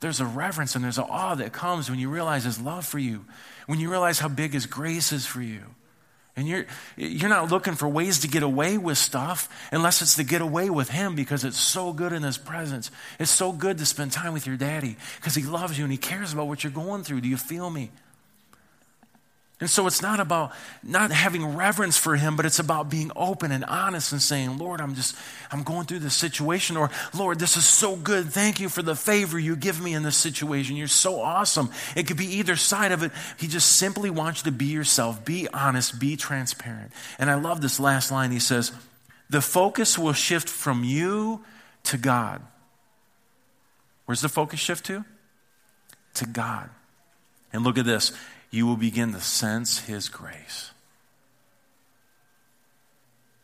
There's 0.00 0.20
a 0.20 0.26
reverence 0.26 0.74
and 0.76 0.84
there's 0.84 0.98
an 0.98 1.06
awe 1.08 1.34
that 1.34 1.52
comes 1.52 1.90
when 1.90 1.98
you 1.98 2.08
realize 2.08 2.44
His 2.44 2.60
love 2.60 2.86
for 2.86 2.98
you, 2.98 3.24
when 3.66 3.80
you 3.80 3.90
realize 3.90 4.18
how 4.18 4.28
big 4.28 4.52
His 4.52 4.66
grace 4.66 5.12
is 5.12 5.26
for 5.26 5.42
you. 5.42 5.62
And 6.36 6.46
you're, 6.46 6.66
you're 6.96 7.28
not 7.28 7.50
looking 7.50 7.74
for 7.74 7.88
ways 7.88 8.20
to 8.20 8.28
get 8.28 8.44
away 8.44 8.78
with 8.78 8.96
stuff 8.96 9.48
unless 9.72 10.02
it's 10.02 10.14
to 10.16 10.24
get 10.24 10.40
away 10.40 10.70
with 10.70 10.88
Him 10.88 11.16
because 11.16 11.44
it's 11.44 11.58
so 11.58 11.92
good 11.92 12.12
in 12.12 12.22
His 12.22 12.38
presence. 12.38 12.92
It's 13.18 13.30
so 13.30 13.50
good 13.50 13.78
to 13.78 13.86
spend 13.86 14.12
time 14.12 14.32
with 14.32 14.46
your 14.46 14.56
daddy 14.56 14.96
because 15.16 15.34
He 15.34 15.42
loves 15.42 15.76
you 15.76 15.84
and 15.84 15.90
He 15.90 15.98
cares 15.98 16.32
about 16.32 16.46
what 16.46 16.62
you're 16.62 16.72
going 16.72 17.02
through. 17.02 17.22
Do 17.22 17.28
you 17.28 17.36
feel 17.36 17.68
me? 17.68 17.90
And 19.60 19.68
so 19.68 19.88
it's 19.88 20.00
not 20.00 20.20
about 20.20 20.52
not 20.84 21.10
having 21.10 21.56
reverence 21.56 21.98
for 21.98 22.14
him, 22.14 22.36
but 22.36 22.46
it's 22.46 22.60
about 22.60 22.88
being 22.88 23.10
open 23.16 23.50
and 23.50 23.64
honest 23.64 24.12
and 24.12 24.22
saying, 24.22 24.56
Lord, 24.56 24.80
I'm 24.80 24.94
just, 24.94 25.16
I'm 25.50 25.64
going 25.64 25.84
through 25.84 25.98
this 25.98 26.14
situation. 26.14 26.76
Or, 26.76 26.90
Lord, 27.12 27.40
this 27.40 27.56
is 27.56 27.64
so 27.64 27.96
good. 27.96 28.26
Thank 28.26 28.60
you 28.60 28.68
for 28.68 28.82
the 28.82 28.94
favor 28.94 29.36
you 29.36 29.56
give 29.56 29.80
me 29.82 29.94
in 29.94 30.04
this 30.04 30.16
situation. 30.16 30.76
You're 30.76 30.86
so 30.86 31.20
awesome. 31.20 31.70
It 31.96 32.06
could 32.06 32.16
be 32.16 32.36
either 32.36 32.54
side 32.54 32.92
of 32.92 33.02
it. 33.02 33.10
He 33.36 33.48
just 33.48 33.76
simply 33.76 34.10
wants 34.10 34.44
you 34.44 34.52
to 34.52 34.56
be 34.56 34.66
yourself, 34.66 35.24
be 35.24 35.48
honest, 35.52 35.98
be 35.98 36.16
transparent. 36.16 36.92
And 37.18 37.28
I 37.28 37.34
love 37.34 37.60
this 37.60 37.80
last 37.80 38.12
line. 38.12 38.30
He 38.30 38.38
says, 38.38 38.70
the 39.28 39.40
focus 39.40 39.98
will 39.98 40.12
shift 40.12 40.48
from 40.48 40.84
you 40.84 41.44
to 41.84 41.98
God. 41.98 42.42
Where's 44.04 44.20
the 44.20 44.28
focus 44.28 44.60
shift 44.60 44.86
to? 44.86 45.04
To 46.14 46.26
God. 46.26 46.70
And 47.52 47.64
look 47.64 47.76
at 47.76 47.84
this 47.84 48.12
you 48.50 48.66
will 48.66 48.76
begin 48.76 49.12
to 49.12 49.20
sense 49.20 49.80
His 49.80 50.08
grace. 50.08 50.70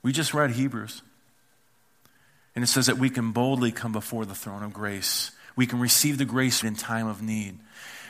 We 0.02 0.12
just 0.12 0.34
read 0.34 0.50
Hebrews, 0.50 1.02
and 2.54 2.62
it 2.62 2.68
says 2.68 2.86
that 2.86 2.98
we 2.98 3.10
can 3.10 3.32
boldly 3.32 3.72
come 3.72 3.92
before 3.92 4.26
the 4.26 4.34
throne 4.34 4.62
of 4.62 4.72
grace. 4.72 5.30
We 5.56 5.66
can 5.66 5.80
receive 5.80 6.18
the 6.18 6.24
grace 6.24 6.62
in 6.62 6.74
time 6.74 7.06
of 7.06 7.22
need. 7.22 7.58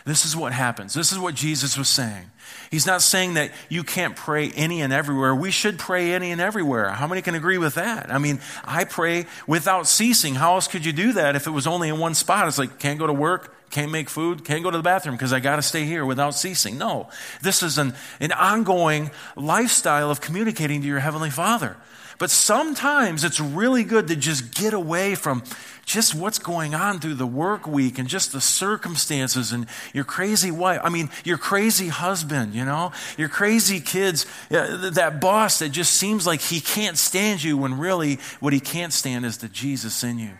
This 0.04 0.24
is 0.24 0.36
what 0.36 0.52
happens. 0.52 0.92
This 0.92 1.12
is 1.12 1.18
what 1.18 1.34
Jesus 1.34 1.78
was 1.78 1.88
saying. 1.88 2.30
He's 2.70 2.86
not 2.86 3.02
saying 3.02 3.34
that 3.34 3.52
you 3.68 3.84
can't 3.84 4.16
pray 4.16 4.50
any 4.50 4.80
and 4.82 4.92
everywhere. 4.92 5.34
We 5.34 5.50
should 5.50 5.78
pray 5.78 6.12
any 6.12 6.32
and 6.32 6.40
everywhere. 6.40 6.90
How 6.90 7.06
many 7.06 7.22
can 7.22 7.34
agree 7.34 7.58
with 7.58 7.74
that? 7.74 8.12
I 8.12 8.18
mean, 8.18 8.40
I 8.64 8.84
pray 8.84 9.26
without 9.46 9.86
ceasing. 9.86 10.34
How 10.34 10.54
else 10.54 10.68
could 10.68 10.84
you 10.84 10.92
do 10.92 11.12
that 11.12 11.36
if 11.36 11.46
it 11.46 11.50
was 11.50 11.66
only 11.66 11.88
in 11.88 11.98
one 11.98 12.14
spot? 12.14 12.48
It's 12.48 12.58
like, 12.58 12.78
can't 12.78 12.98
go 12.98 13.06
to 13.06 13.12
work, 13.12 13.54
can't 13.70 13.92
make 13.92 14.08
food, 14.08 14.44
can't 14.44 14.62
go 14.62 14.70
to 14.70 14.76
the 14.76 14.82
bathroom 14.82 15.14
because 15.16 15.32
I 15.32 15.40
got 15.40 15.56
to 15.56 15.62
stay 15.62 15.84
here 15.84 16.04
without 16.04 16.34
ceasing. 16.34 16.78
No, 16.78 17.08
this 17.42 17.62
is 17.62 17.78
an, 17.78 17.94
an 18.20 18.32
ongoing 18.32 19.10
lifestyle 19.36 20.10
of 20.10 20.20
communicating 20.20 20.80
to 20.82 20.86
your 20.86 21.00
Heavenly 21.00 21.30
Father. 21.30 21.76
But 22.18 22.30
sometimes 22.30 23.24
it's 23.24 23.40
really 23.40 23.82
good 23.84 24.08
to 24.08 24.16
just 24.16 24.54
get 24.54 24.72
away 24.72 25.14
from 25.14 25.42
just 25.84 26.14
what's 26.14 26.38
going 26.38 26.74
on 26.74 27.00
through 27.00 27.14
the 27.14 27.26
work 27.26 27.66
week 27.66 27.98
and 27.98 28.08
just 28.08 28.32
the 28.32 28.40
circumstances 28.40 29.52
and 29.52 29.66
your 29.92 30.04
crazy 30.04 30.50
wife. 30.50 30.80
I 30.82 30.88
mean, 30.88 31.10
your 31.24 31.38
crazy 31.38 31.88
husband, 31.88 32.33
you 32.52 32.64
know, 32.64 32.92
your 33.16 33.28
crazy 33.28 33.80
kids, 33.80 34.26
that 34.50 35.20
boss 35.20 35.60
that 35.60 35.70
just 35.70 35.94
seems 35.94 36.26
like 36.26 36.40
he 36.40 36.60
can't 36.60 36.98
stand 36.98 37.42
you 37.42 37.56
when 37.56 37.78
really 37.78 38.18
what 38.40 38.52
he 38.52 38.60
can't 38.60 38.92
stand 38.92 39.24
is 39.24 39.38
the 39.38 39.48
Jesus 39.48 40.02
in 40.04 40.18
you. 40.18 40.32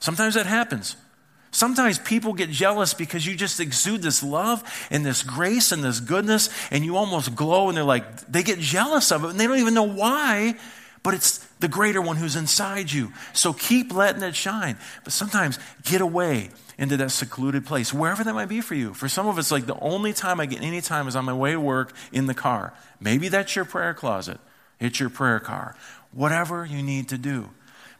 Sometimes 0.00 0.34
that 0.34 0.46
happens. 0.46 0.96
Sometimes 1.52 1.98
people 1.98 2.32
get 2.32 2.48
jealous 2.50 2.94
because 2.94 3.26
you 3.26 3.34
just 3.34 3.60
exude 3.60 4.00
this 4.00 4.22
love 4.22 4.62
and 4.90 5.04
this 5.04 5.22
grace 5.22 5.70
and 5.70 5.84
this 5.84 6.00
goodness, 6.00 6.48
and 6.70 6.82
you 6.84 6.96
almost 6.96 7.34
glow, 7.34 7.68
and 7.68 7.76
they're 7.76 7.84
like, 7.84 8.20
they 8.26 8.42
get 8.42 8.58
jealous 8.58 9.12
of 9.12 9.24
it, 9.24 9.30
and 9.30 9.38
they 9.38 9.46
don't 9.46 9.58
even 9.58 9.74
know 9.74 9.82
why, 9.82 10.54
but 11.02 11.12
it's 11.12 11.38
the 11.60 11.68
greater 11.68 12.00
one 12.00 12.16
who's 12.16 12.36
inside 12.36 12.90
you. 12.90 13.12
So 13.34 13.52
keep 13.52 13.92
letting 13.92 14.22
it 14.22 14.34
shine. 14.34 14.78
But 15.04 15.12
sometimes 15.12 15.58
get 15.84 16.00
away 16.00 16.50
into 16.78 16.96
that 16.96 17.10
secluded 17.10 17.66
place, 17.66 17.92
wherever 17.92 18.24
that 18.24 18.34
might 18.34 18.48
be 18.48 18.60
for 18.60 18.74
you. 18.74 18.94
For 18.94 19.08
some 19.08 19.26
of 19.26 19.38
us, 19.38 19.50
like 19.50 19.66
the 19.66 19.78
only 19.80 20.12
time 20.12 20.40
I 20.40 20.46
get 20.46 20.62
any 20.62 20.80
time 20.80 21.08
is 21.08 21.16
on 21.16 21.24
my 21.24 21.32
way 21.32 21.52
to 21.52 21.60
work 21.60 21.92
in 22.12 22.26
the 22.26 22.34
car. 22.34 22.72
Maybe 23.00 23.28
that's 23.28 23.54
your 23.56 23.64
prayer 23.64 23.94
closet, 23.94 24.40
it's 24.80 25.00
your 25.00 25.10
prayer 25.10 25.40
car. 25.40 25.76
Whatever 26.12 26.66
you 26.66 26.82
need 26.82 27.08
to 27.08 27.18
do. 27.18 27.50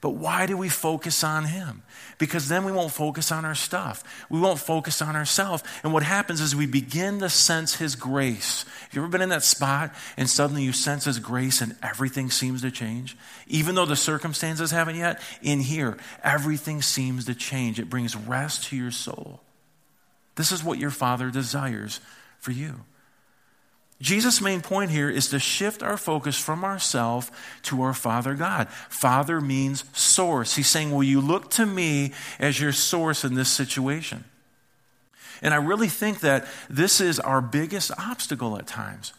But 0.02 0.16
why 0.16 0.46
do 0.46 0.56
we 0.56 0.68
focus 0.68 1.22
on 1.22 1.44
Him? 1.44 1.84
Because 2.18 2.48
then 2.48 2.64
we 2.64 2.72
won't 2.72 2.90
focus 2.90 3.30
on 3.30 3.44
our 3.44 3.54
stuff. 3.54 4.02
We 4.28 4.40
won't 4.40 4.58
focus 4.58 5.00
on 5.00 5.14
ourselves. 5.14 5.62
And 5.84 5.92
what 5.92 6.02
happens 6.02 6.40
is 6.40 6.56
we 6.56 6.66
begin 6.66 7.20
to 7.20 7.30
sense 7.30 7.76
His 7.76 7.94
grace. 7.94 8.64
Have 8.80 8.94
you 8.94 9.00
ever 9.02 9.08
been 9.08 9.22
in 9.22 9.28
that 9.28 9.44
spot 9.44 9.94
and 10.16 10.28
suddenly 10.28 10.64
you 10.64 10.72
sense 10.72 11.04
His 11.04 11.20
grace 11.20 11.60
and 11.60 11.76
everything 11.84 12.30
seems 12.30 12.62
to 12.62 12.72
change? 12.72 13.16
Even 13.46 13.76
though 13.76 13.86
the 13.86 13.94
circumstances 13.94 14.72
haven't 14.72 14.96
yet, 14.96 15.22
in 15.40 15.60
here, 15.60 15.96
everything 16.24 16.82
seems 16.82 17.26
to 17.26 17.34
change. 17.36 17.78
It 17.78 17.88
brings 17.88 18.16
rest 18.16 18.64
to 18.64 18.76
your 18.76 18.90
soul. 18.90 19.40
This 20.34 20.50
is 20.50 20.64
what 20.64 20.80
your 20.80 20.90
Father 20.90 21.30
desires 21.30 22.00
for 22.40 22.50
you. 22.50 22.80
Jesus' 24.02 24.40
main 24.40 24.62
point 24.62 24.90
here 24.90 25.08
is 25.08 25.28
to 25.28 25.38
shift 25.38 25.80
our 25.80 25.96
focus 25.96 26.36
from 26.36 26.64
ourself 26.64 27.30
to 27.62 27.82
our 27.82 27.94
Father 27.94 28.34
God. 28.34 28.68
Father 28.68 29.40
means 29.40 29.84
source. 29.92 30.56
He's 30.56 30.68
saying, 30.68 30.90
Will 30.90 31.04
you 31.04 31.20
look 31.20 31.50
to 31.52 31.64
me 31.64 32.12
as 32.40 32.60
your 32.60 32.72
source 32.72 33.24
in 33.24 33.34
this 33.34 33.48
situation? 33.48 34.24
And 35.40 35.54
I 35.54 35.58
really 35.58 35.88
think 35.88 36.18
that 36.20 36.46
this 36.68 37.00
is 37.00 37.20
our 37.20 37.40
biggest 37.40 37.92
obstacle 37.96 38.58
at 38.58 38.66
times. 38.66 39.12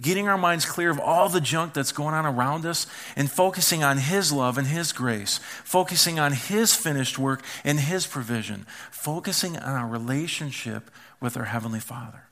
Getting 0.00 0.26
our 0.26 0.38
minds 0.38 0.64
clear 0.64 0.88
of 0.88 0.98
all 0.98 1.28
the 1.28 1.42
junk 1.42 1.74
that's 1.74 1.92
going 1.92 2.14
on 2.14 2.24
around 2.24 2.64
us 2.64 2.86
and 3.16 3.30
focusing 3.30 3.84
on 3.84 3.98
His 3.98 4.32
love 4.32 4.56
and 4.56 4.66
His 4.66 4.92
grace, 4.92 5.38
focusing 5.64 6.18
on 6.18 6.32
His 6.32 6.74
finished 6.74 7.18
work 7.18 7.42
and 7.62 7.78
His 7.78 8.06
provision, 8.06 8.64
focusing 8.90 9.58
on 9.58 9.76
our 9.76 9.86
relationship 9.86 10.90
with 11.20 11.36
our 11.36 11.44
Heavenly 11.44 11.80
Father. 11.80 12.29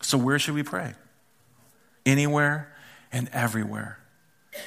So, 0.00 0.18
where 0.18 0.38
should 0.38 0.54
we 0.54 0.62
pray? 0.62 0.94
Anywhere 2.04 2.72
and 3.12 3.28
everywhere. 3.32 3.98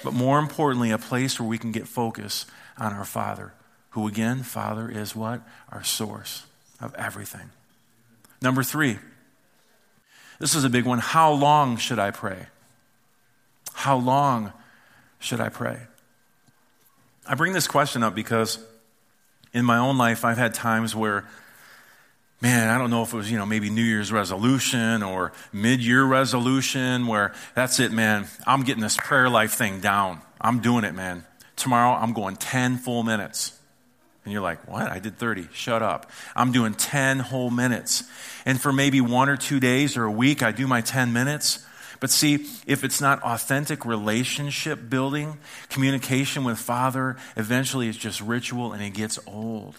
But 0.03 0.13
more 0.13 0.39
importantly, 0.39 0.91
a 0.91 0.97
place 0.97 1.39
where 1.39 1.47
we 1.47 1.57
can 1.57 1.71
get 1.71 1.87
focus 1.87 2.45
on 2.77 2.93
our 2.93 3.05
Father, 3.05 3.53
who 3.91 4.07
again, 4.07 4.43
Father 4.43 4.89
is 4.89 5.15
what? 5.15 5.41
Our 5.71 5.83
source 5.83 6.45
of 6.79 6.93
everything. 6.95 7.49
Number 8.41 8.63
three, 8.63 8.97
this 10.39 10.55
is 10.55 10.63
a 10.63 10.69
big 10.69 10.85
one. 10.85 10.99
How 10.99 11.31
long 11.31 11.77
should 11.77 11.99
I 11.99 12.11
pray? 12.11 12.47
How 13.73 13.97
long 13.97 14.53
should 15.19 15.41
I 15.41 15.49
pray? 15.49 15.79
I 17.27 17.35
bring 17.35 17.53
this 17.53 17.67
question 17.67 18.03
up 18.03 18.15
because 18.15 18.59
in 19.53 19.65
my 19.65 19.77
own 19.77 19.97
life, 19.97 20.23
I've 20.23 20.37
had 20.37 20.53
times 20.53 20.95
where 20.95 21.27
man, 22.41 22.69
I 22.69 22.77
don't 22.77 22.89
know 22.89 23.03
if 23.03 23.13
it 23.13 23.17
was, 23.17 23.31
you 23.31 23.37
know, 23.37 23.45
maybe 23.45 23.69
New 23.69 23.83
Year's 23.83 24.11
resolution 24.11 25.03
or 25.03 25.33
mid 25.51 25.81
year 25.81 26.03
resolution 26.03 27.07
where 27.07 27.33
that's 27.55 27.79
it, 27.79 27.91
man. 27.91 28.27
I'm 28.47 28.63
getting 28.63 28.81
this 28.81 28.97
prayer 28.97 29.29
life 29.29 29.53
thing 29.53 29.79
down. 29.79 30.21
I'm 30.39 30.59
doing 30.59 30.83
it, 30.83 30.93
man. 30.93 31.25
Tomorrow 31.55 31.97
I'm 31.97 32.13
going 32.13 32.37
10 32.37 32.77
full 32.77 33.03
minutes. 33.03 33.57
And 34.23 34.33
you're 34.33 34.41
like, 34.41 34.67
what? 34.67 34.89
I 34.89 34.99
did 34.99 35.17
30. 35.17 35.47
Shut 35.53 35.81
up. 35.81 36.09
I'm 36.35 36.51
doing 36.51 36.73
10 36.73 37.19
whole 37.19 37.49
minutes. 37.49 38.03
And 38.45 38.59
for 38.59 38.71
maybe 38.71 39.01
one 39.01 39.27
or 39.27 39.37
two 39.37 39.59
days 39.59 39.97
or 39.97 40.05
a 40.05 40.11
week, 40.11 40.43
I 40.43 40.51
do 40.51 40.67
my 40.67 40.81
10 40.81 41.11
minutes. 41.13 41.65
But 41.99 42.09
see, 42.09 42.45
if 42.65 42.83
it's 42.83 43.01
not 43.01 43.21
authentic 43.23 43.85
relationship 43.85 44.89
building, 44.89 45.37
communication 45.69 46.43
with 46.43 46.57
Father, 46.57 47.17
eventually 47.35 47.89
it's 47.89 47.97
just 47.97 48.21
ritual 48.21 48.71
and 48.71 48.81
it 48.81 48.91
gets 48.91 49.19
old. 49.27 49.75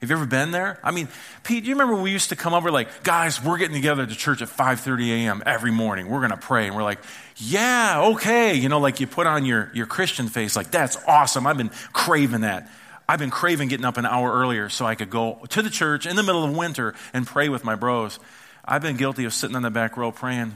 Have 0.00 0.10
you 0.10 0.16
ever 0.16 0.26
been 0.26 0.52
there? 0.52 0.78
I 0.84 0.92
mean, 0.92 1.08
Pete, 1.42 1.64
do 1.64 1.68
you 1.68 1.74
remember 1.74 2.00
we 2.00 2.12
used 2.12 2.28
to 2.28 2.36
come 2.36 2.54
over 2.54 2.70
like, 2.70 3.02
guys, 3.02 3.42
we're 3.42 3.58
getting 3.58 3.74
together 3.74 4.06
to 4.06 4.14
church 4.14 4.42
at 4.42 4.48
5:30 4.48 5.10
a.m. 5.10 5.42
every 5.44 5.72
morning. 5.72 6.08
We're 6.08 6.20
gonna 6.20 6.36
pray. 6.36 6.68
And 6.68 6.76
we're 6.76 6.84
like, 6.84 7.00
yeah, 7.36 8.02
okay. 8.12 8.54
You 8.54 8.68
know, 8.68 8.78
like 8.78 9.00
you 9.00 9.08
put 9.08 9.26
on 9.26 9.44
your, 9.44 9.72
your 9.74 9.86
Christian 9.86 10.28
face, 10.28 10.54
like, 10.54 10.70
that's 10.70 10.96
awesome. 11.08 11.48
I've 11.48 11.56
been 11.56 11.72
craving 11.92 12.42
that. 12.42 12.70
I've 13.08 13.18
been 13.18 13.30
craving 13.30 13.68
getting 13.68 13.86
up 13.86 13.96
an 13.96 14.06
hour 14.06 14.32
earlier 14.32 14.68
so 14.68 14.86
I 14.86 14.94
could 14.94 15.10
go 15.10 15.40
to 15.48 15.62
the 15.62 15.70
church 15.70 16.06
in 16.06 16.14
the 16.14 16.22
middle 16.22 16.44
of 16.44 16.54
winter 16.54 16.94
and 17.12 17.26
pray 17.26 17.48
with 17.48 17.64
my 17.64 17.74
bros. 17.74 18.20
I've 18.64 18.82
been 18.82 18.96
guilty 18.96 19.24
of 19.24 19.34
sitting 19.34 19.56
on 19.56 19.62
the 19.62 19.70
back 19.70 19.96
row 19.96 20.12
praying 20.12 20.54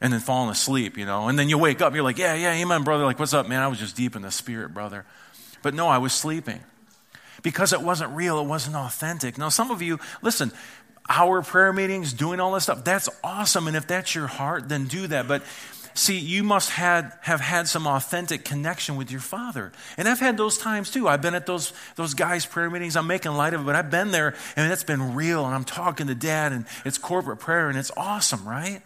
and 0.00 0.12
then 0.12 0.20
falling 0.20 0.48
asleep, 0.48 0.96
you 0.96 1.04
know. 1.04 1.28
And 1.28 1.38
then 1.38 1.50
you 1.50 1.58
wake 1.58 1.82
up, 1.82 1.92
you're 1.92 2.04
like, 2.04 2.16
yeah, 2.16 2.34
yeah, 2.34 2.52
amen, 2.52 2.84
brother. 2.84 3.04
Like, 3.04 3.18
what's 3.18 3.34
up, 3.34 3.48
man? 3.48 3.60
I 3.60 3.68
was 3.68 3.78
just 3.78 3.96
deep 3.96 4.16
in 4.16 4.22
the 4.22 4.30
spirit, 4.30 4.72
brother. 4.72 5.04
But 5.60 5.74
no, 5.74 5.88
I 5.88 5.98
was 5.98 6.14
sleeping 6.14 6.60
because 7.42 7.72
it 7.72 7.80
wasn't 7.80 8.10
real, 8.14 8.38
it 8.40 8.46
wasn't 8.46 8.76
authentic. 8.76 9.38
Now, 9.38 9.48
some 9.48 9.70
of 9.70 9.82
you, 9.82 9.98
listen, 10.22 10.52
our 11.08 11.42
prayer 11.42 11.72
meetings, 11.72 12.12
doing 12.12 12.40
all 12.40 12.52
this 12.52 12.64
stuff, 12.64 12.84
that's 12.84 13.08
awesome. 13.24 13.66
And 13.66 13.76
if 13.76 13.86
that's 13.86 14.14
your 14.14 14.28
heart, 14.28 14.68
then 14.68 14.86
do 14.86 15.06
that. 15.08 15.26
But 15.26 15.42
see, 15.94 16.18
you 16.18 16.44
must 16.44 16.70
had, 16.70 17.12
have 17.22 17.40
had 17.40 17.68
some 17.68 17.86
authentic 17.86 18.44
connection 18.44 18.96
with 18.96 19.10
your 19.10 19.20
father. 19.20 19.72
And 19.96 20.08
I've 20.08 20.20
had 20.20 20.36
those 20.36 20.56
times 20.56 20.90
too. 20.90 21.08
I've 21.08 21.20
been 21.20 21.34
at 21.34 21.46
those, 21.46 21.72
those 21.96 22.14
guys' 22.14 22.46
prayer 22.46 22.70
meetings. 22.70 22.96
I'm 22.96 23.06
making 23.06 23.32
light 23.32 23.54
of 23.54 23.62
it, 23.62 23.64
but 23.64 23.74
I've 23.74 23.90
been 23.90 24.12
there 24.12 24.34
and 24.56 24.72
it's 24.72 24.84
been 24.84 25.14
real. 25.14 25.44
And 25.44 25.54
I'm 25.54 25.64
talking 25.64 26.06
to 26.06 26.14
dad 26.14 26.52
and 26.52 26.64
it's 26.84 26.98
corporate 26.98 27.40
prayer 27.40 27.68
and 27.68 27.78
it's 27.78 27.90
awesome, 27.96 28.48
right? 28.48 28.82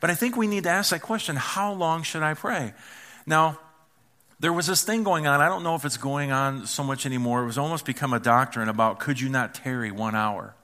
But 0.00 0.10
I 0.10 0.14
think 0.14 0.36
we 0.36 0.46
need 0.46 0.64
to 0.64 0.70
ask 0.70 0.90
that 0.90 1.02
question 1.02 1.36
how 1.36 1.72
long 1.72 2.02
should 2.02 2.22
I 2.22 2.34
pray? 2.34 2.74
Now, 3.26 3.58
there 4.40 4.52
was 4.52 4.66
this 4.66 4.82
thing 4.82 5.04
going 5.04 5.26
on. 5.26 5.40
I 5.40 5.48
don't 5.48 5.62
know 5.62 5.74
if 5.74 5.84
it's 5.84 5.98
going 5.98 6.32
on 6.32 6.66
so 6.66 6.82
much 6.82 7.04
anymore. 7.04 7.42
It 7.42 7.46
was 7.46 7.58
almost 7.58 7.84
become 7.84 8.14
a 8.14 8.18
doctrine 8.18 8.68
about 8.68 8.98
could 8.98 9.20
you 9.20 9.28
not 9.28 9.54
tarry 9.54 9.92
one 9.92 10.16
hour? 10.16 10.54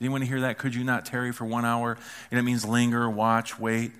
Anyone 0.00 0.22
hear 0.22 0.42
that? 0.42 0.58
Could 0.58 0.76
you 0.76 0.84
not 0.84 1.04
tarry 1.04 1.32
for 1.32 1.44
one 1.44 1.64
hour? 1.64 1.98
And 2.30 2.38
it 2.38 2.42
means 2.42 2.64
linger, 2.64 3.10
watch, 3.10 3.58
wait. 3.58 3.90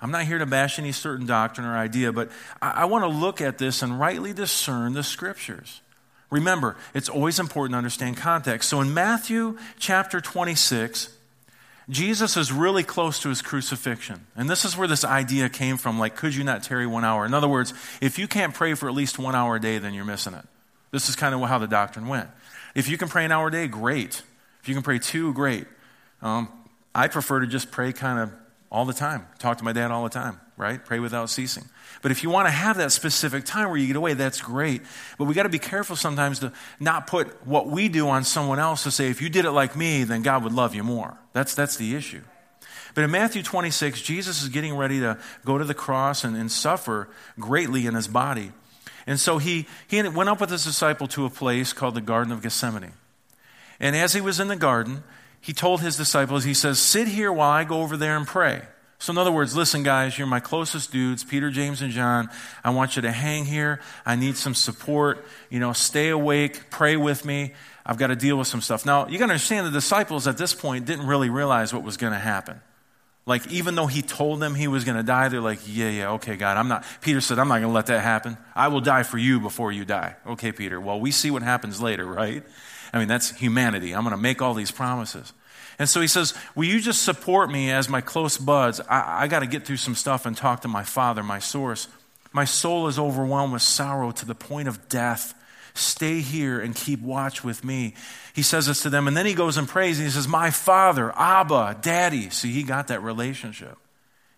I'm 0.00 0.10
not 0.10 0.24
here 0.24 0.38
to 0.38 0.46
bash 0.46 0.78
any 0.78 0.92
certain 0.92 1.26
doctrine 1.26 1.66
or 1.66 1.76
idea, 1.76 2.12
but 2.12 2.30
I, 2.62 2.70
I 2.70 2.84
want 2.86 3.04
to 3.04 3.08
look 3.08 3.42
at 3.42 3.58
this 3.58 3.82
and 3.82 4.00
rightly 4.00 4.32
discern 4.32 4.94
the 4.94 5.02
scriptures. 5.02 5.82
Remember, 6.30 6.76
it's 6.94 7.10
always 7.10 7.38
important 7.38 7.74
to 7.74 7.78
understand 7.78 8.16
context. 8.16 8.70
So 8.70 8.80
in 8.80 8.94
Matthew 8.94 9.58
chapter 9.78 10.22
26, 10.22 11.10
Jesus 11.88 12.36
is 12.36 12.50
really 12.50 12.82
close 12.82 13.20
to 13.20 13.28
his 13.28 13.42
crucifixion. 13.42 14.26
And 14.36 14.48
this 14.48 14.64
is 14.64 14.76
where 14.76 14.88
this 14.88 15.04
idea 15.04 15.48
came 15.48 15.76
from 15.76 15.98
like, 15.98 16.16
could 16.16 16.34
you 16.34 16.44
not 16.44 16.62
tarry 16.62 16.86
one 16.86 17.04
hour? 17.04 17.26
In 17.26 17.34
other 17.34 17.48
words, 17.48 17.74
if 18.00 18.18
you 18.18 18.26
can't 18.26 18.54
pray 18.54 18.74
for 18.74 18.88
at 18.88 18.94
least 18.94 19.18
one 19.18 19.34
hour 19.34 19.56
a 19.56 19.60
day, 19.60 19.78
then 19.78 19.92
you're 19.92 20.04
missing 20.04 20.34
it. 20.34 20.46
This 20.90 21.08
is 21.08 21.16
kind 21.16 21.34
of 21.34 21.40
how 21.42 21.58
the 21.58 21.66
doctrine 21.66 22.08
went. 22.08 22.28
If 22.74 22.88
you 22.88 22.96
can 22.96 23.08
pray 23.08 23.24
an 23.24 23.32
hour 23.32 23.48
a 23.48 23.50
day, 23.50 23.66
great. 23.66 24.22
If 24.62 24.68
you 24.68 24.74
can 24.74 24.82
pray 24.82 24.98
two, 24.98 25.34
great. 25.34 25.66
Um, 26.22 26.48
I 26.94 27.08
prefer 27.08 27.40
to 27.40 27.46
just 27.46 27.70
pray 27.70 27.92
kind 27.92 28.18
of 28.18 28.32
all 28.74 28.84
the 28.84 28.92
time. 28.92 29.24
Talk 29.38 29.58
to 29.58 29.64
my 29.64 29.72
dad 29.72 29.92
all 29.92 30.02
the 30.02 30.10
time, 30.10 30.40
right? 30.56 30.84
Pray 30.84 30.98
without 30.98 31.30
ceasing. 31.30 31.62
But 32.02 32.10
if 32.10 32.24
you 32.24 32.28
want 32.28 32.48
to 32.48 32.50
have 32.50 32.76
that 32.78 32.90
specific 32.90 33.44
time 33.44 33.68
where 33.68 33.78
you 33.78 33.86
get 33.86 33.94
away, 33.94 34.14
that's 34.14 34.40
great. 34.40 34.82
But 35.16 35.26
we 35.26 35.34
got 35.34 35.44
to 35.44 35.48
be 35.48 35.60
careful 35.60 35.94
sometimes 35.94 36.40
to 36.40 36.52
not 36.80 37.06
put 37.06 37.46
what 37.46 37.68
we 37.68 37.88
do 37.88 38.08
on 38.08 38.24
someone 38.24 38.58
else 38.58 38.82
to 38.82 38.90
say, 38.90 39.10
if 39.10 39.22
you 39.22 39.28
did 39.28 39.44
it 39.44 39.52
like 39.52 39.76
me, 39.76 40.02
then 40.02 40.22
God 40.22 40.42
would 40.42 40.52
love 40.52 40.74
you 40.74 40.82
more. 40.82 41.16
That's, 41.32 41.54
that's 41.54 41.76
the 41.76 41.94
issue. 41.94 42.22
But 42.96 43.04
in 43.04 43.12
Matthew 43.12 43.44
26, 43.44 44.02
Jesus 44.02 44.42
is 44.42 44.48
getting 44.48 44.76
ready 44.76 44.98
to 44.98 45.18
go 45.44 45.56
to 45.56 45.64
the 45.64 45.72
cross 45.72 46.24
and, 46.24 46.36
and 46.36 46.50
suffer 46.50 47.08
greatly 47.38 47.86
in 47.86 47.94
his 47.94 48.08
body. 48.08 48.50
And 49.06 49.20
so 49.20 49.38
he, 49.38 49.68
he 49.86 50.02
went 50.02 50.28
up 50.28 50.40
with 50.40 50.50
his 50.50 50.64
disciple 50.64 51.06
to 51.08 51.26
a 51.26 51.30
place 51.30 51.72
called 51.72 51.94
the 51.94 52.00
Garden 52.00 52.32
of 52.32 52.42
Gethsemane. 52.42 52.92
And 53.78 53.94
as 53.94 54.14
he 54.14 54.20
was 54.20 54.40
in 54.40 54.48
the 54.48 54.56
garden, 54.56 55.04
he 55.44 55.52
told 55.52 55.82
his 55.82 55.98
disciples, 55.98 56.44
he 56.44 56.54
says, 56.54 56.78
Sit 56.78 57.06
here 57.06 57.30
while 57.30 57.50
I 57.50 57.64
go 57.64 57.82
over 57.82 57.98
there 57.98 58.16
and 58.16 58.26
pray. 58.26 58.62
So, 58.98 59.12
in 59.12 59.18
other 59.18 59.30
words, 59.30 59.54
listen, 59.54 59.82
guys, 59.82 60.16
you're 60.16 60.26
my 60.26 60.40
closest 60.40 60.90
dudes, 60.90 61.22
Peter, 61.22 61.50
James, 61.50 61.82
and 61.82 61.92
John. 61.92 62.30
I 62.64 62.70
want 62.70 62.96
you 62.96 63.02
to 63.02 63.12
hang 63.12 63.44
here. 63.44 63.82
I 64.06 64.16
need 64.16 64.38
some 64.38 64.54
support. 64.54 65.26
You 65.50 65.60
know, 65.60 65.74
stay 65.74 66.08
awake, 66.08 66.70
pray 66.70 66.96
with 66.96 67.26
me. 67.26 67.52
I've 67.84 67.98
got 67.98 68.06
to 68.06 68.16
deal 68.16 68.38
with 68.38 68.46
some 68.46 68.62
stuff. 68.62 68.86
Now, 68.86 69.06
you 69.06 69.18
got 69.18 69.26
to 69.26 69.32
understand 69.32 69.66
the 69.66 69.70
disciples 69.70 70.26
at 70.26 70.38
this 70.38 70.54
point 70.54 70.86
didn't 70.86 71.06
really 71.06 71.28
realize 71.28 71.74
what 71.74 71.82
was 71.82 71.98
going 71.98 72.14
to 72.14 72.18
happen. 72.18 72.62
Like, 73.26 73.46
even 73.48 73.74
though 73.74 73.86
he 73.86 74.00
told 74.00 74.40
them 74.40 74.54
he 74.54 74.66
was 74.66 74.84
going 74.84 74.96
to 74.96 75.02
die, 75.02 75.28
they're 75.28 75.42
like, 75.42 75.60
yeah, 75.66 75.90
yeah, 75.90 76.10
okay, 76.12 76.36
God, 76.36 76.56
I'm 76.56 76.68
not. 76.68 76.86
Peter 77.02 77.20
said, 77.20 77.38
I'm 77.38 77.48
not 77.48 77.56
going 77.56 77.68
to 77.68 77.74
let 77.74 77.86
that 77.88 78.00
happen. 78.00 78.38
I 78.54 78.68
will 78.68 78.80
die 78.80 79.02
for 79.02 79.18
you 79.18 79.40
before 79.40 79.72
you 79.72 79.84
die. 79.84 80.16
Okay, 80.26 80.52
Peter. 80.52 80.80
Well, 80.80 80.98
we 80.98 81.10
see 81.10 81.30
what 81.30 81.42
happens 81.42 81.82
later, 81.82 82.06
right? 82.06 82.42
I 82.94 82.98
mean, 83.00 83.08
that's 83.08 83.36
humanity. 83.36 83.92
I'm 83.92 84.04
going 84.04 84.14
to 84.14 84.22
make 84.22 84.40
all 84.40 84.54
these 84.54 84.70
promises. 84.70 85.32
And 85.80 85.88
so 85.88 86.00
he 86.00 86.06
says, 86.06 86.32
Will 86.54 86.66
you 86.66 86.80
just 86.80 87.02
support 87.02 87.50
me 87.50 87.72
as 87.72 87.88
my 87.88 88.00
close 88.00 88.38
buds? 88.38 88.80
I, 88.88 89.24
I 89.24 89.26
got 89.26 89.40
to 89.40 89.46
get 89.46 89.66
through 89.66 89.78
some 89.78 89.96
stuff 89.96 90.26
and 90.26 90.36
talk 90.36 90.60
to 90.60 90.68
my 90.68 90.84
father, 90.84 91.24
my 91.24 91.40
source. 91.40 91.88
My 92.32 92.44
soul 92.44 92.86
is 92.86 92.96
overwhelmed 92.96 93.52
with 93.52 93.62
sorrow 93.62 94.12
to 94.12 94.24
the 94.24 94.34
point 94.36 94.68
of 94.68 94.88
death. 94.88 95.34
Stay 95.74 96.20
here 96.20 96.60
and 96.60 96.72
keep 96.72 97.00
watch 97.00 97.42
with 97.42 97.64
me. 97.64 97.94
He 98.32 98.42
says 98.42 98.66
this 98.66 98.82
to 98.82 98.90
them, 98.90 99.08
and 99.08 99.16
then 99.16 99.26
he 99.26 99.34
goes 99.34 99.56
and 99.56 99.68
prays, 99.68 99.98
and 99.98 100.06
he 100.06 100.12
says, 100.12 100.28
My 100.28 100.50
father, 100.50 101.12
Abba, 101.16 101.78
Daddy. 101.82 102.30
See, 102.30 102.52
he 102.52 102.62
got 102.62 102.86
that 102.88 103.02
relationship. 103.02 103.76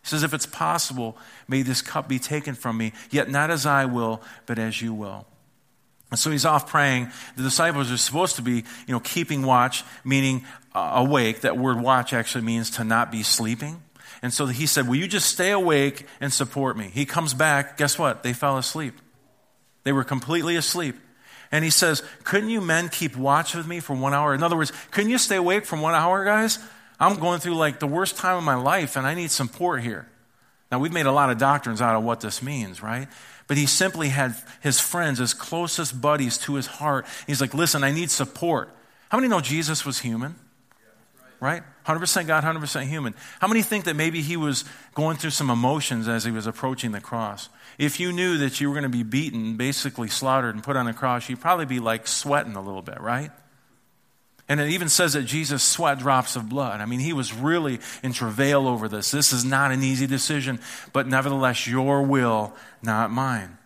He 0.02 0.08
says, 0.08 0.22
If 0.22 0.32
it's 0.32 0.46
possible, 0.46 1.18
may 1.46 1.60
this 1.60 1.82
cup 1.82 2.08
be 2.08 2.18
taken 2.18 2.54
from 2.54 2.78
me, 2.78 2.94
yet 3.10 3.28
not 3.28 3.50
as 3.50 3.66
I 3.66 3.84
will, 3.84 4.22
but 4.46 4.58
as 4.58 4.80
you 4.80 4.94
will. 4.94 5.26
And 6.10 6.18
so 6.18 6.30
he's 6.30 6.44
off 6.44 6.68
praying. 6.68 7.10
The 7.36 7.42
disciples 7.42 7.90
are 7.90 7.96
supposed 7.96 8.36
to 8.36 8.42
be, 8.42 8.64
you 8.86 8.92
know, 8.92 9.00
keeping 9.00 9.42
watch, 9.42 9.84
meaning 10.04 10.44
uh, 10.74 10.92
awake. 10.94 11.40
That 11.40 11.58
word 11.58 11.80
watch 11.80 12.12
actually 12.12 12.44
means 12.44 12.70
to 12.72 12.84
not 12.84 13.10
be 13.10 13.22
sleeping. 13.22 13.82
And 14.22 14.32
so 14.32 14.46
he 14.46 14.66
said, 14.66 14.88
Will 14.88 14.96
you 14.96 15.08
just 15.08 15.28
stay 15.28 15.50
awake 15.50 16.06
and 16.20 16.32
support 16.32 16.76
me? 16.76 16.90
He 16.92 17.06
comes 17.06 17.34
back. 17.34 17.76
Guess 17.76 17.98
what? 17.98 18.22
They 18.22 18.32
fell 18.32 18.56
asleep. 18.56 18.94
They 19.84 19.92
were 19.92 20.04
completely 20.04 20.56
asleep. 20.56 20.96
And 21.52 21.64
he 21.64 21.70
says, 21.70 22.02
Couldn't 22.24 22.50
you 22.50 22.60
men 22.60 22.88
keep 22.88 23.16
watch 23.16 23.54
with 23.54 23.66
me 23.66 23.80
for 23.80 23.94
one 23.94 24.14
hour? 24.14 24.34
In 24.34 24.42
other 24.42 24.56
words, 24.56 24.72
couldn't 24.90 25.10
you 25.10 25.18
stay 25.18 25.36
awake 25.36 25.64
for 25.64 25.78
one 25.78 25.94
hour, 25.94 26.24
guys? 26.24 26.58
I'm 26.98 27.18
going 27.18 27.40
through 27.40 27.56
like 27.56 27.78
the 27.78 27.86
worst 27.86 28.16
time 28.16 28.36
of 28.36 28.44
my 28.44 28.54
life 28.54 28.96
and 28.96 29.06
I 29.06 29.14
need 29.14 29.30
support 29.30 29.82
here. 29.82 30.08
Now, 30.72 30.80
we've 30.80 30.92
made 30.92 31.06
a 31.06 31.12
lot 31.12 31.30
of 31.30 31.38
doctrines 31.38 31.80
out 31.80 31.94
of 31.94 32.02
what 32.02 32.20
this 32.20 32.42
means, 32.42 32.82
right? 32.82 33.06
But 33.46 33.56
he 33.56 33.66
simply 33.66 34.08
had 34.08 34.34
his 34.60 34.80
friends, 34.80 35.18
his 35.18 35.34
closest 35.34 36.00
buddies 36.00 36.36
to 36.38 36.54
his 36.54 36.66
heart. 36.66 37.06
He's 37.26 37.40
like, 37.40 37.54
listen, 37.54 37.84
I 37.84 37.92
need 37.92 38.10
support. 38.10 38.70
How 39.08 39.18
many 39.18 39.28
know 39.28 39.40
Jesus 39.40 39.84
was 39.84 40.00
human? 40.00 40.34
Right? 41.38 41.62
100% 41.86 42.26
God, 42.26 42.42
100% 42.42 42.82
human. 42.84 43.14
How 43.40 43.46
many 43.46 43.62
think 43.62 43.84
that 43.84 43.94
maybe 43.94 44.22
he 44.22 44.36
was 44.36 44.64
going 44.94 45.16
through 45.16 45.30
some 45.30 45.50
emotions 45.50 46.08
as 46.08 46.24
he 46.24 46.32
was 46.32 46.46
approaching 46.46 46.92
the 46.92 47.00
cross? 47.00 47.48
If 47.78 48.00
you 48.00 48.10
knew 48.12 48.38
that 48.38 48.60
you 48.60 48.68
were 48.68 48.74
going 48.74 48.84
to 48.84 48.88
be 48.88 49.02
beaten, 49.02 49.56
basically 49.56 50.08
slaughtered, 50.08 50.54
and 50.54 50.64
put 50.64 50.76
on 50.76 50.88
a 50.88 50.94
cross, 50.94 51.28
you'd 51.28 51.40
probably 51.40 51.66
be 51.66 51.78
like 51.78 52.06
sweating 52.08 52.56
a 52.56 52.62
little 52.62 52.82
bit, 52.82 53.00
right? 53.00 53.30
And 54.48 54.60
it 54.60 54.70
even 54.70 54.88
says 54.88 55.14
that 55.14 55.22
Jesus 55.24 55.62
sweat 55.62 55.98
drops 55.98 56.36
of 56.36 56.48
blood. 56.48 56.80
I 56.80 56.86
mean, 56.86 57.00
he 57.00 57.12
was 57.12 57.34
really 57.34 57.80
in 58.02 58.12
travail 58.12 58.68
over 58.68 58.88
this. 58.88 59.10
This 59.10 59.32
is 59.32 59.44
not 59.44 59.72
an 59.72 59.82
easy 59.82 60.06
decision, 60.06 60.60
but 60.92 61.08
nevertheless, 61.08 61.66
your 61.66 62.02
will, 62.02 62.54
not 62.80 63.10
mine. 63.10 63.58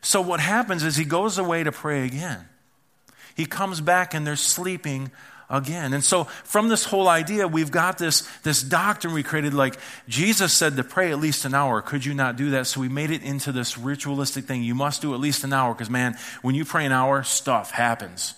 So 0.00 0.20
what 0.20 0.38
happens 0.38 0.84
is 0.84 0.96
he 0.96 1.04
goes 1.04 1.38
away 1.38 1.64
to 1.64 1.72
pray 1.72 2.04
again. 2.04 2.48
He 3.36 3.46
comes 3.46 3.80
back 3.80 4.14
and 4.14 4.24
they're 4.24 4.36
sleeping 4.36 5.10
again. 5.50 5.92
And 5.92 6.04
so 6.04 6.24
from 6.44 6.68
this 6.68 6.84
whole 6.84 7.08
idea, 7.08 7.48
we've 7.48 7.70
got 7.70 7.98
this, 7.98 8.28
this 8.42 8.62
doctrine 8.62 9.12
we 9.12 9.24
created 9.24 9.54
like 9.54 9.76
Jesus 10.08 10.52
said 10.52 10.76
to 10.76 10.84
pray 10.84 11.10
at 11.10 11.18
least 11.18 11.44
an 11.44 11.54
hour. 11.54 11.82
Could 11.82 12.04
you 12.04 12.14
not 12.14 12.36
do 12.36 12.50
that? 12.50 12.68
So 12.68 12.80
we 12.80 12.88
made 12.88 13.10
it 13.10 13.22
into 13.22 13.50
this 13.50 13.76
ritualistic 13.76 14.44
thing. 14.44 14.62
You 14.62 14.74
must 14.76 15.02
do 15.02 15.14
at 15.14 15.20
least 15.20 15.42
an 15.42 15.52
hour 15.52 15.74
because 15.74 15.90
man, 15.90 16.16
when 16.42 16.54
you 16.54 16.64
pray 16.64 16.86
an 16.86 16.92
hour, 16.92 17.24
stuff 17.24 17.72
happens. 17.72 18.34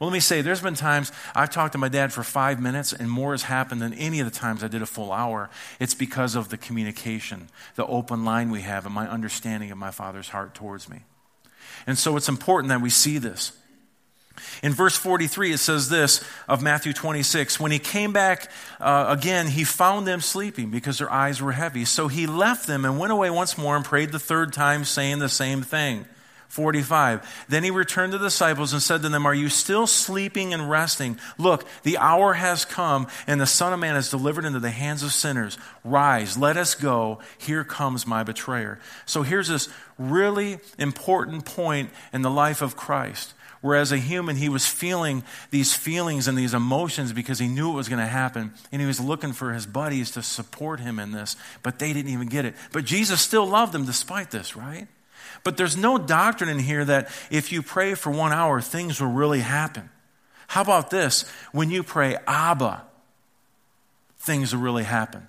Well, 0.00 0.08
let 0.08 0.14
me 0.14 0.20
say, 0.20 0.40
there's 0.40 0.62
been 0.62 0.74
times 0.74 1.12
I've 1.34 1.50
talked 1.50 1.72
to 1.72 1.78
my 1.78 1.90
dad 1.90 2.10
for 2.10 2.22
five 2.22 2.58
minutes 2.58 2.94
and 2.94 3.10
more 3.10 3.32
has 3.32 3.42
happened 3.42 3.82
than 3.82 3.92
any 3.92 4.20
of 4.20 4.32
the 4.32 4.36
times 4.36 4.64
I 4.64 4.68
did 4.68 4.80
a 4.80 4.86
full 4.86 5.12
hour. 5.12 5.50
It's 5.78 5.94
because 5.94 6.34
of 6.34 6.48
the 6.48 6.56
communication, 6.56 7.50
the 7.76 7.84
open 7.84 8.24
line 8.24 8.50
we 8.50 8.62
have, 8.62 8.86
and 8.86 8.94
my 8.94 9.06
understanding 9.06 9.70
of 9.70 9.76
my 9.76 9.90
father's 9.90 10.30
heart 10.30 10.54
towards 10.54 10.88
me. 10.88 11.00
And 11.86 11.98
so 11.98 12.16
it's 12.16 12.30
important 12.30 12.70
that 12.70 12.80
we 12.80 12.88
see 12.88 13.18
this. 13.18 13.52
In 14.62 14.72
verse 14.72 14.96
43, 14.96 15.52
it 15.52 15.58
says 15.58 15.90
this 15.90 16.24
of 16.48 16.62
Matthew 16.62 16.94
26 16.94 17.60
When 17.60 17.70
he 17.70 17.78
came 17.78 18.14
back 18.14 18.50
uh, 18.80 19.04
again, 19.08 19.48
he 19.48 19.64
found 19.64 20.06
them 20.06 20.22
sleeping 20.22 20.70
because 20.70 20.96
their 20.96 21.12
eyes 21.12 21.42
were 21.42 21.52
heavy. 21.52 21.84
So 21.84 22.08
he 22.08 22.26
left 22.26 22.66
them 22.66 22.86
and 22.86 22.98
went 22.98 23.12
away 23.12 23.28
once 23.28 23.58
more 23.58 23.76
and 23.76 23.84
prayed 23.84 24.12
the 24.12 24.18
third 24.18 24.54
time, 24.54 24.84
saying 24.86 25.18
the 25.18 25.28
same 25.28 25.60
thing. 25.60 26.06
45. 26.50 27.44
Then 27.48 27.62
he 27.62 27.70
returned 27.70 28.10
to 28.10 28.18
the 28.18 28.26
disciples 28.26 28.72
and 28.72 28.82
said 28.82 29.02
to 29.02 29.08
them, 29.08 29.24
Are 29.24 29.34
you 29.34 29.48
still 29.48 29.86
sleeping 29.86 30.52
and 30.52 30.68
resting? 30.68 31.16
Look, 31.38 31.64
the 31.84 31.96
hour 31.96 32.32
has 32.32 32.64
come, 32.64 33.06
and 33.28 33.40
the 33.40 33.46
Son 33.46 33.72
of 33.72 33.78
Man 33.78 33.94
is 33.94 34.10
delivered 34.10 34.44
into 34.44 34.58
the 34.58 34.70
hands 34.70 35.04
of 35.04 35.12
sinners. 35.12 35.56
Rise, 35.84 36.36
let 36.36 36.56
us 36.56 36.74
go. 36.74 37.20
Here 37.38 37.62
comes 37.62 38.04
my 38.04 38.24
betrayer. 38.24 38.80
So 39.06 39.22
here's 39.22 39.46
this 39.46 39.68
really 39.96 40.58
important 40.76 41.44
point 41.44 41.90
in 42.12 42.22
the 42.22 42.30
life 42.30 42.62
of 42.62 42.76
Christ. 42.76 43.32
where 43.60 43.76
as 43.76 43.92
a 43.92 43.98
human, 43.98 44.36
he 44.36 44.48
was 44.48 44.66
feeling 44.66 45.22
these 45.50 45.74
feelings 45.74 46.26
and 46.26 46.36
these 46.36 46.54
emotions 46.54 47.12
because 47.12 47.38
he 47.38 47.46
knew 47.46 47.70
it 47.70 47.76
was 47.76 47.90
going 47.90 48.00
to 48.00 48.06
happen. 48.06 48.54
And 48.72 48.80
he 48.80 48.86
was 48.86 48.98
looking 48.98 49.34
for 49.34 49.52
his 49.52 49.66
buddies 49.66 50.12
to 50.12 50.22
support 50.22 50.80
him 50.80 50.98
in 50.98 51.12
this, 51.12 51.36
but 51.62 51.78
they 51.78 51.92
didn't 51.92 52.10
even 52.10 52.28
get 52.28 52.46
it. 52.46 52.54
But 52.72 52.86
Jesus 52.86 53.20
still 53.20 53.46
loved 53.46 53.72
them 53.72 53.84
despite 53.84 54.30
this, 54.30 54.56
right? 54.56 54.88
But 55.44 55.56
there's 55.56 55.76
no 55.76 55.98
doctrine 55.98 56.50
in 56.50 56.58
here 56.58 56.84
that 56.84 57.08
if 57.30 57.52
you 57.52 57.62
pray 57.62 57.94
for 57.94 58.10
one 58.10 58.32
hour, 58.32 58.60
things 58.60 59.00
will 59.00 59.12
really 59.12 59.40
happen. 59.40 59.90
How 60.48 60.62
about 60.62 60.90
this? 60.90 61.24
When 61.52 61.70
you 61.70 61.82
pray 61.82 62.16
Abba, 62.26 62.82
things 64.18 64.54
will 64.54 64.62
really 64.62 64.84
happen. 64.84 65.28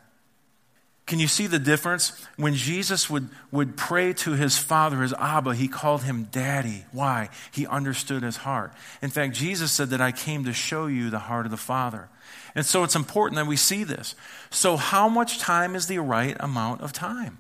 Can 1.12 1.20
you 1.20 1.28
see 1.28 1.48
the 1.48 1.60
difference? 1.60 2.26
When 2.38 2.54
Jesus 2.54 3.10
would, 3.10 3.28
would 3.52 3.76
pray 3.76 4.14
to 4.14 4.32
his 4.32 4.58
father, 4.58 5.02
his 5.02 5.14
Abba, 5.14 5.56
he 5.56 5.68
called 5.68 6.04
him 6.04 6.30
daddy. 6.32 6.86
Why? 6.92 7.30
He 7.52 7.68
understood 7.68 8.24
his 8.24 8.38
heart. 8.38 8.74
In 9.02 9.10
fact, 9.10 9.36
Jesus 9.36 9.72
said 9.72 9.90
that 9.90 10.00
I 10.00 10.14
came 10.14 10.46
to 10.46 10.54
show 10.54 10.88
you 10.88 11.10
the 11.10 11.20
heart 11.20 11.46
of 11.46 11.52
the 11.52 11.58
Father. 11.58 12.08
And 12.56 12.66
so 12.66 12.84
it's 12.84 12.96
important 12.96 13.36
that 13.36 13.48
we 13.48 13.58
see 13.58 13.84
this. 13.84 14.16
So, 14.52 14.78
how 14.78 15.10
much 15.10 15.40
time 15.40 15.76
is 15.76 15.88
the 15.88 16.00
right 16.00 16.38
amount 16.40 16.80
of 16.82 16.94
time? 16.94 17.40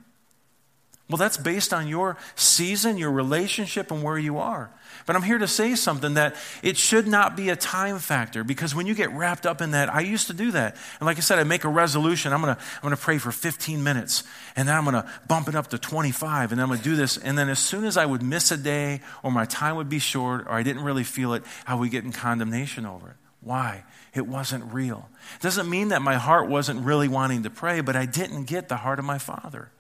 Well, 1.11 1.17
that's 1.17 1.35
based 1.35 1.73
on 1.73 1.89
your 1.89 2.15
season, 2.35 2.97
your 2.97 3.11
relationship, 3.11 3.91
and 3.91 4.01
where 4.01 4.17
you 4.17 4.37
are. 4.37 4.71
But 5.05 5.17
I'm 5.17 5.23
here 5.23 5.39
to 5.39 5.47
say 5.47 5.75
something 5.75 6.13
that 6.13 6.37
it 6.63 6.77
should 6.77 7.05
not 7.05 7.35
be 7.35 7.49
a 7.49 7.55
time 7.57 7.99
factor 7.99 8.45
because 8.45 8.73
when 8.73 8.87
you 8.87 8.95
get 8.95 9.11
wrapped 9.11 9.45
up 9.45 9.59
in 9.59 9.71
that, 9.71 9.93
I 9.93 9.99
used 9.99 10.27
to 10.27 10.33
do 10.33 10.51
that. 10.51 10.77
And 11.01 11.05
like 11.05 11.17
I 11.17 11.19
said, 11.19 11.37
I 11.37 11.43
make 11.43 11.65
a 11.65 11.69
resolution. 11.69 12.31
I'm 12.31 12.41
going 12.41 12.55
to 12.55 12.61
I'm 12.61 12.81
going 12.81 12.95
to 12.95 13.01
pray 13.01 13.17
for 13.17 13.33
15 13.33 13.83
minutes 13.83 14.23
and 14.55 14.69
then 14.69 14.75
I'm 14.77 14.85
going 14.85 14.95
to 14.95 15.09
bump 15.27 15.49
it 15.49 15.55
up 15.55 15.67
to 15.67 15.77
25 15.77 16.53
and 16.53 16.59
then 16.59 16.63
I'm 16.63 16.69
going 16.69 16.79
to 16.79 16.83
do 16.83 16.95
this. 16.95 17.17
And 17.17 17.37
then 17.37 17.49
as 17.49 17.59
soon 17.59 17.83
as 17.83 17.97
I 17.97 18.05
would 18.05 18.23
miss 18.23 18.49
a 18.51 18.57
day 18.57 19.01
or 19.21 19.33
my 19.33 19.43
time 19.43 19.75
would 19.75 19.89
be 19.89 19.99
short 19.99 20.47
or 20.47 20.51
I 20.51 20.63
didn't 20.63 20.83
really 20.83 21.03
feel 21.03 21.33
it, 21.33 21.43
I 21.67 21.75
would 21.75 21.91
get 21.91 22.05
in 22.05 22.13
condemnation 22.13 22.85
over 22.85 23.09
it. 23.09 23.15
Why? 23.41 23.83
It 24.13 24.27
wasn't 24.27 24.71
real. 24.71 25.09
It 25.35 25.41
doesn't 25.41 25.69
mean 25.69 25.89
that 25.89 26.01
my 26.01 26.15
heart 26.15 26.47
wasn't 26.47 26.85
really 26.85 27.09
wanting 27.09 27.43
to 27.43 27.49
pray, 27.49 27.81
but 27.81 27.97
I 27.97 28.05
didn't 28.05 28.45
get 28.45 28.69
the 28.69 28.77
heart 28.77 28.99
of 28.99 29.05
my 29.05 29.17
Father. 29.17 29.71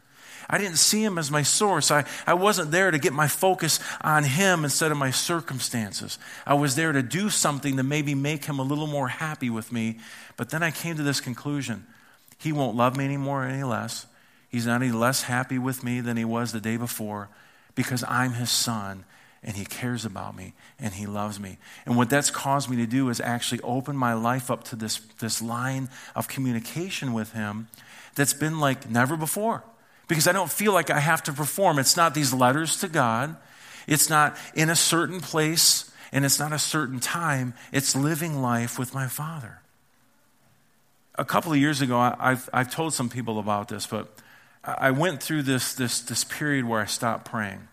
I 0.51 0.57
didn't 0.57 0.77
see 0.77 1.01
him 1.03 1.17
as 1.17 1.31
my 1.31 1.43
source. 1.43 1.89
I, 1.89 2.05
I 2.27 2.33
wasn't 2.33 2.71
there 2.71 2.91
to 2.91 2.99
get 2.99 3.13
my 3.13 3.29
focus 3.29 3.79
on 4.01 4.25
him 4.25 4.65
instead 4.65 4.91
of 4.91 4.97
my 4.97 5.09
circumstances. 5.09 6.19
I 6.45 6.55
was 6.55 6.75
there 6.75 6.91
to 6.91 7.01
do 7.01 7.29
something 7.29 7.77
to 7.77 7.83
maybe 7.83 8.13
make 8.13 8.45
him 8.45 8.59
a 8.59 8.63
little 8.63 8.87
more 8.87 9.07
happy 9.07 9.49
with 9.49 9.71
me. 9.71 9.99
But 10.35 10.49
then 10.49 10.61
I 10.61 10.69
came 10.71 10.97
to 10.97 11.03
this 11.03 11.21
conclusion 11.21 11.87
he 12.37 12.51
won't 12.51 12.75
love 12.75 12.97
me 12.97 13.05
anymore, 13.05 13.43
any 13.45 13.63
less. 13.63 14.07
He's 14.49 14.65
not 14.65 14.81
any 14.81 14.91
less 14.91 15.23
happy 15.23 15.59
with 15.59 15.83
me 15.83 16.01
than 16.01 16.17
he 16.17 16.25
was 16.25 16.51
the 16.51 16.59
day 16.59 16.75
before 16.75 17.29
because 17.75 18.03
I'm 18.07 18.33
his 18.33 18.49
son 18.49 19.05
and 19.43 19.55
he 19.55 19.63
cares 19.63 20.05
about 20.05 20.35
me 20.35 20.53
and 20.79 20.93
he 20.93 21.05
loves 21.05 21.39
me. 21.39 21.59
And 21.85 21.95
what 21.95 22.09
that's 22.09 22.31
caused 22.31 22.67
me 22.67 22.77
to 22.77 22.87
do 22.87 23.09
is 23.09 23.21
actually 23.21 23.61
open 23.61 23.95
my 23.95 24.13
life 24.13 24.49
up 24.49 24.63
to 24.65 24.75
this, 24.75 24.99
this 25.19 25.39
line 25.41 25.89
of 26.15 26.27
communication 26.27 27.13
with 27.13 27.33
him 27.33 27.67
that's 28.15 28.33
been 28.33 28.59
like 28.59 28.89
never 28.89 29.15
before 29.15 29.63
because 30.11 30.27
I 30.27 30.33
don't 30.33 30.51
feel 30.51 30.73
like 30.73 30.89
I 30.89 30.99
have 30.99 31.23
to 31.23 31.31
perform. 31.31 31.79
It's 31.79 31.95
not 31.95 32.13
these 32.13 32.33
letters 32.33 32.75
to 32.81 32.89
God, 32.89 33.37
it's 33.87 34.09
not 34.09 34.35
in 34.53 34.69
a 34.69 34.75
certain 34.75 35.21
place, 35.21 35.89
and 36.11 36.25
it's 36.25 36.37
not 36.37 36.51
a 36.51 36.59
certain 36.59 36.99
time. 36.99 37.53
It's 37.71 37.95
living 37.95 38.41
life 38.41 38.77
with 38.77 38.93
my 38.93 39.07
Father. 39.07 39.61
A 41.15 41.23
couple 41.23 41.53
of 41.53 41.59
years 41.59 41.79
ago, 41.79 41.97
I've, 41.97 42.49
I've 42.51 42.69
told 42.69 42.93
some 42.93 43.07
people 43.07 43.39
about 43.39 43.69
this, 43.69 43.87
but 43.87 44.13
I 44.65 44.91
went 44.91 45.23
through 45.23 45.43
this, 45.43 45.75
this, 45.75 46.01
this 46.01 46.25
period 46.25 46.65
where 46.65 46.81
I 46.81 46.87
stopped 46.87 47.23
praying. 47.23 47.69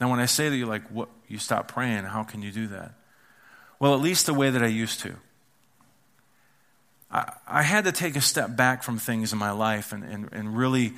Now, 0.00 0.12
when 0.12 0.20
I 0.20 0.26
say 0.26 0.48
that, 0.48 0.56
you're 0.56 0.68
like, 0.68 0.86
what? 0.90 1.08
You 1.26 1.38
stop 1.38 1.66
praying, 1.66 2.04
how 2.04 2.22
can 2.22 2.40
you 2.40 2.52
do 2.52 2.68
that? 2.68 2.92
Well, 3.80 3.94
at 3.94 4.00
least 4.00 4.26
the 4.26 4.34
way 4.34 4.48
that 4.48 4.62
I 4.62 4.68
used 4.68 5.00
to. 5.00 5.16
I, 7.14 7.32
I 7.46 7.62
had 7.62 7.84
to 7.84 7.92
take 7.92 8.16
a 8.16 8.20
step 8.20 8.56
back 8.56 8.82
from 8.82 8.98
things 8.98 9.32
in 9.32 9.38
my 9.38 9.52
life 9.52 9.92
and, 9.92 10.02
and, 10.02 10.28
and 10.32 10.56
really, 10.56 10.92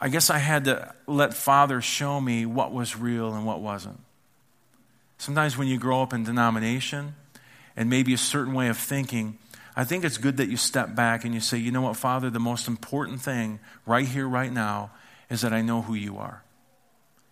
I 0.00 0.08
guess 0.08 0.30
I 0.30 0.38
had 0.38 0.64
to 0.66 0.94
let 1.06 1.34
Father 1.34 1.80
show 1.80 2.20
me 2.20 2.46
what 2.46 2.72
was 2.72 2.96
real 2.96 3.34
and 3.34 3.44
what 3.44 3.60
wasn't. 3.60 4.00
Sometimes 5.18 5.58
when 5.58 5.66
you 5.66 5.76
grow 5.76 6.02
up 6.02 6.12
in 6.12 6.22
denomination 6.22 7.16
and 7.76 7.90
maybe 7.90 8.14
a 8.14 8.18
certain 8.18 8.54
way 8.54 8.68
of 8.68 8.78
thinking, 8.78 9.36
I 9.74 9.82
think 9.82 10.04
it's 10.04 10.18
good 10.18 10.36
that 10.36 10.48
you 10.48 10.56
step 10.56 10.94
back 10.94 11.24
and 11.24 11.34
you 11.34 11.40
say, 11.40 11.58
you 11.58 11.72
know 11.72 11.82
what, 11.82 11.96
Father, 11.96 12.30
the 12.30 12.38
most 12.38 12.68
important 12.68 13.20
thing 13.20 13.58
right 13.84 14.06
here, 14.06 14.28
right 14.28 14.52
now, 14.52 14.92
is 15.28 15.40
that 15.40 15.52
I 15.52 15.62
know 15.62 15.82
who 15.82 15.94
you 15.94 16.16
are. 16.18 16.44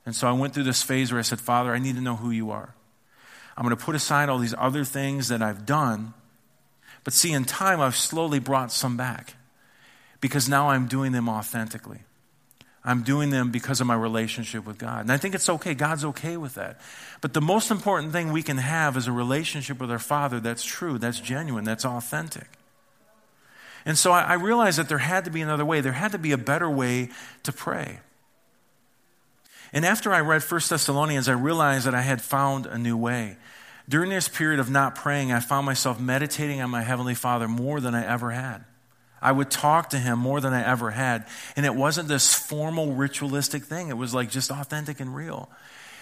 And 0.05 0.15
so 0.15 0.29
I 0.29 0.33
went 0.33 0.55
through 0.55 0.65
this 0.65 0.83
phase 0.83 1.13
where 1.13 1.21
I 1.21 1.23
said, 1.23 1.41
Father, 1.41 1.73
I 1.73 1.79
need 1.79 1.95
to 1.95 2.01
know 2.01 2.17
who 2.17 2.31
you 2.31 2.51
are. 2.51 2.75
I'm 3.57 3.65
going 3.65 3.77
to 3.77 3.83
put 3.83 3.95
aside 3.95 4.29
all 4.29 4.39
these 4.39 4.55
other 4.59 4.85
things 4.85 5.29
that 5.29 5.41
I've 5.41 5.65
done 5.65 6.15
but 7.07 7.13
see, 7.13 7.33
in 7.33 7.45
time, 7.45 7.81
I've 7.81 7.95
slowly 7.95 8.41
brought 8.41 8.73
some 8.73 8.97
back 8.97 9.35
because 10.21 10.49
now 10.49 10.71
I'm 10.71 10.89
doing 10.89 11.13
them 11.13 11.29
authentically. 11.29 12.01
I'm 12.85 13.05
doing 13.05 13.31
them 13.31 13.53
because 13.53 13.81
of 13.81 13.87
my 13.87 13.95
relationship 13.95 14.67
with 14.67 14.77
God. 14.77 15.03
And 15.03 15.13
I 15.13 15.17
think 15.17 15.37
it's 15.37 15.49
okay. 15.49 15.73
God's 15.75 16.05
okay 16.05 16.37
with 16.37 16.57
that. 16.57 16.81
But 17.21 17.33
the 17.33 17.41
most 17.41 17.71
important 17.71 18.11
thing 18.11 18.33
we 18.33 18.43
can 18.43 18.57
have 18.57 18.97
is 18.97 19.07
a 19.07 19.13
relationship 19.13 19.79
with 19.79 19.89
our 19.89 20.01
Father 20.01 20.41
that's 20.41 20.65
true, 20.65 20.99
that's 20.99 21.21
genuine, 21.21 21.63
that's 21.63 21.85
authentic. 21.85 22.49
And 23.85 23.97
so 23.97 24.11
I, 24.11 24.23
I 24.23 24.35
realized 24.35 24.81
that 24.81 24.89
there 24.89 24.99
had 24.99 25.27
to 25.27 25.31
be 25.31 25.43
another 25.43 25.65
way. 25.65 25.81
There 25.81 25.93
had 25.93 26.11
to 26.11 26.19
be 26.19 26.33
a 26.33 26.39
better 26.39 26.69
way 26.69 27.11
to 27.45 27.53
pray. 27.53 28.01
And 29.73 29.87
after 29.87 30.13
I 30.13 30.19
read 30.19 30.43
1 30.43 30.61
Thessalonians, 30.69 31.29
I 31.29 31.35
realized 31.35 31.87
that 31.87 31.95
I 31.95 32.03
had 32.03 32.21
found 32.21 32.67
a 32.67 32.77
new 32.77 32.97
way. 32.97 33.37
During 33.89 34.11
this 34.11 34.29
period 34.29 34.59
of 34.59 34.69
not 34.69 34.97
praying, 34.97 35.33
I 35.33 35.41
found 35.41 35.65
myself 35.65 36.01
meditating 36.01 36.61
on 36.61 36.71
my 36.71 36.83
Heavenly 36.83 37.15
Father 37.15 37.47
more 37.47 37.81
than 37.81 37.95
I 37.95 38.05
ever 38.05 38.31
had. 38.31 38.65
I 39.23 39.33
would 39.33 39.51
talk 39.51 39.91
to 39.91 39.99
Him 39.99 40.19
more 40.19 40.41
than 40.41 40.53
I 40.53 40.65
ever 40.67 40.91
had. 40.91 41.27
And 41.55 41.65
it 41.65 41.75
wasn't 41.75 42.09
this 42.09 42.35
formal, 42.35 42.93
ritualistic 42.93 43.65
thing, 43.65 43.89
it 43.89 43.97
was 43.97 44.13
like 44.15 44.31
just 44.31 44.51
authentic 44.51 45.01
and 45.01 45.15
real. 45.15 45.49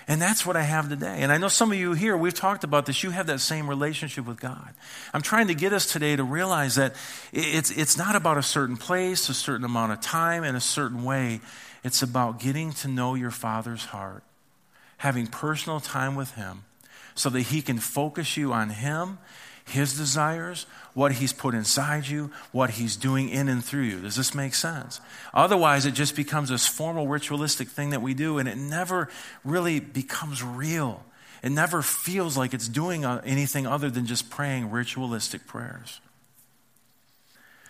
And 0.07 0.21
that's 0.21 0.45
what 0.45 0.55
I 0.55 0.63
have 0.63 0.91
today. 0.91 1.21
And 1.21 1.33
I 1.33 1.39
know 1.39 1.49
some 1.49 1.73
of 1.73 1.79
you 1.79 1.95
here, 1.95 2.15
we've 2.15 2.35
talked 2.35 2.63
about 2.63 2.85
this, 2.85 3.03
you 3.03 3.11
have 3.11 3.27
that 3.29 3.41
same 3.41 3.69
relationship 3.69 4.27
with 4.27 4.39
God. 4.39 4.75
I'm 5.15 5.23
trying 5.23 5.49
to 5.49 5.55
get 5.55 5.73
us 5.73 5.91
today 5.91 6.15
to 6.15 6.25
realize 6.25 6.75
that 6.75 6.95
it's, 7.33 7.71
it's 7.71 7.97
not 7.97 8.15
about 8.15 8.37
a 8.37 8.43
certain 8.43 8.77
place, 8.77 9.31
a 9.31 9.35
certain 9.35 9.65
amount 9.65 9.93
of 9.93 10.03
time, 10.03 10.45
and 10.45 10.59
a 10.59 10.61
certain 10.61 11.05
way. 11.05 11.41
It's 11.83 12.03
about 12.03 12.39
getting 12.39 12.73
to 12.73 12.89
know 12.89 13.15
your 13.15 13.31
Father's 13.31 13.87
heart, 13.87 14.25
having 14.99 15.27
personal 15.27 15.81
time 15.81 16.17
with 16.17 16.33
Him 16.33 16.65
so 17.15 17.31
that 17.31 17.43
He 17.43 17.63
can 17.63 17.79
focus 17.79 18.37
you 18.37 18.53
on 18.53 18.71
Him, 18.71 19.19
His 19.65 19.97
desires, 19.97 20.67
what 20.95 21.13
He's 21.13 21.33
put 21.33 21.55
inside 21.55 22.07
you, 22.07 22.31
what 22.53 22.71
He's 22.71 22.97
doing 22.97 23.29
in 23.29 23.49
and 23.49 23.65
through 23.65 23.83
you. 23.83 24.01
Does 24.01 24.17
this 24.17 24.35
make 24.35 24.55
sense? 24.55 25.01
Otherwise, 25.33 25.87
it 25.87 25.93
just 25.93 26.17
becomes 26.17 26.49
this 26.49 26.67
formal 26.67 27.09
ritualistic 27.09 27.69
thing 27.69 27.91
that 27.91 28.03
we 28.03 28.15
do, 28.15 28.39
and 28.39 28.49
it 28.49 28.57
never 28.57 29.09
really 29.45 29.81
becomes 29.81 30.43
real. 30.43 31.05
It 31.43 31.51
never 31.51 31.83
feels 31.83 32.39
like 32.39 32.55
it's 32.55 32.69
doing 32.69 33.05
uh, 33.05 33.21
anything 33.25 33.67
other 33.67 33.91
than 33.91 34.07
just 34.07 34.31
praying 34.31 34.71
ritualistic 34.71 35.47
prayers. 35.47 36.01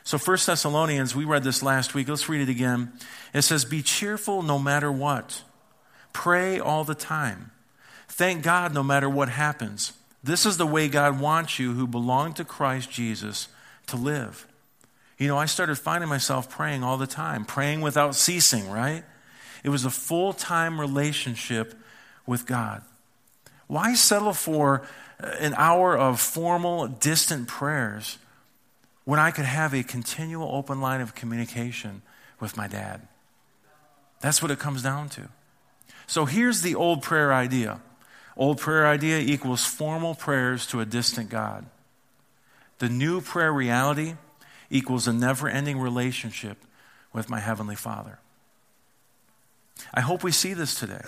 So, 0.04 0.18
1 0.18 0.38
Thessalonians, 0.44 1.16
we 1.16 1.24
read 1.24 1.44
this 1.44 1.62
last 1.62 1.94
week. 1.94 2.08
Let's 2.08 2.28
read 2.28 2.42
it 2.42 2.50
again. 2.50 2.92
It 3.32 3.40
says, 3.42 3.64
Be 3.64 3.82
cheerful 3.82 4.42
no 4.42 4.58
matter 4.58 4.92
what, 4.92 5.42
pray 6.12 6.60
all 6.60 6.84
the 6.84 6.94
time. 6.94 7.50
Thank 8.14 8.44
God 8.44 8.72
no 8.72 8.84
matter 8.84 9.10
what 9.10 9.28
happens. 9.28 9.92
This 10.22 10.46
is 10.46 10.56
the 10.56 10.68
way 10.68 10.88
God 10.88 11.18
wants 11.18 11.58
you 11.58 11.72
who 11.72 11.88
belong 11.88 12.32
to 12.34 12.44
Christ 12.44 12.88
Jesus 12.88 13.48
to 13.88 13.96
live. 13.96 14.46
You 15.18 15.26
know, 15.26 15.36
I 15.36 15.46
started 15.46 15.74
finding 15.74 16.08
myself 16.08 16.48
praying 16.48 16.84
all 16.84 16.96
the 16.96 17.08
time, 17.08 17.44
praying 17.44 17.80
without 17.80 18.14
ceasing, 18.14 18.70
right? 18.70 19.02
It 19.64 19.70
was 19.70 19.84
a 19.84 19.90
full 19.90 20.32
time 20.32 20.80
relationship 20.80 21.74
with 22.24 22.46
God. 22.46 22.82
Why 23.66 23.94
settle 23.94 24.32
for 24.32 24.86
uh, 25.20 25.26
an 25.40 25.54
hour 25.56 25.98
of 25.98 26.20
formal, 26.20 26.86
distant 26.86 27.48
prayers 27.48 28.18
when 29.04 29.18
I 29.18 29.32
could 29.32 29.44
have 29.44 29.74
a 29.74 29.82
continual 29.82 30.54
open 30.54 30.80
line 30.80 31.00
of 31.00 31.16
communication 31.16 32.02
with 32.38 32.56
my 32.56 32.68
dad? 32.68 33.08
That's 34.20 34.40
what 34.40 34.52
it 34.52 34.60
comes 34.60 34.84
down 34.84 35.08
to. 35.08 35.30
So 36.06 36.26
here's 36.26 36.62
the 36.62 36.76
old 36.76 37.02
prayer 37.02 37.34
idea 37.34 37.80
Old 38.36 38.58
prayer 38.58 38.86
idea 38.86 39.18
equals 39.18 39.64
formal 39.64 40.14
prayers 40.14 40.66
to 40.68 40.80
a 40.80 40.84
distant 40.84 41.30
God. 41.30 41.66
The 42.78 42.88
new 42.88 43.20
prayer 43.20 43.52
reality 43.52 44.14
equals 44.70 45.06
a 45.06 45.12
never 45.12 45.48
ending 45.48 45.78
relationship 45.78 46.58
with 47.12 47.30
my 47.30 47.38
Heavenly 47.38 47.76
Father. 47.76 48.18
I 49.92 50.00
hope 50.00 50.24
we 50.24 50.32
see 50.32 50.54
this 50.54 50.74
today. 50.74 51.02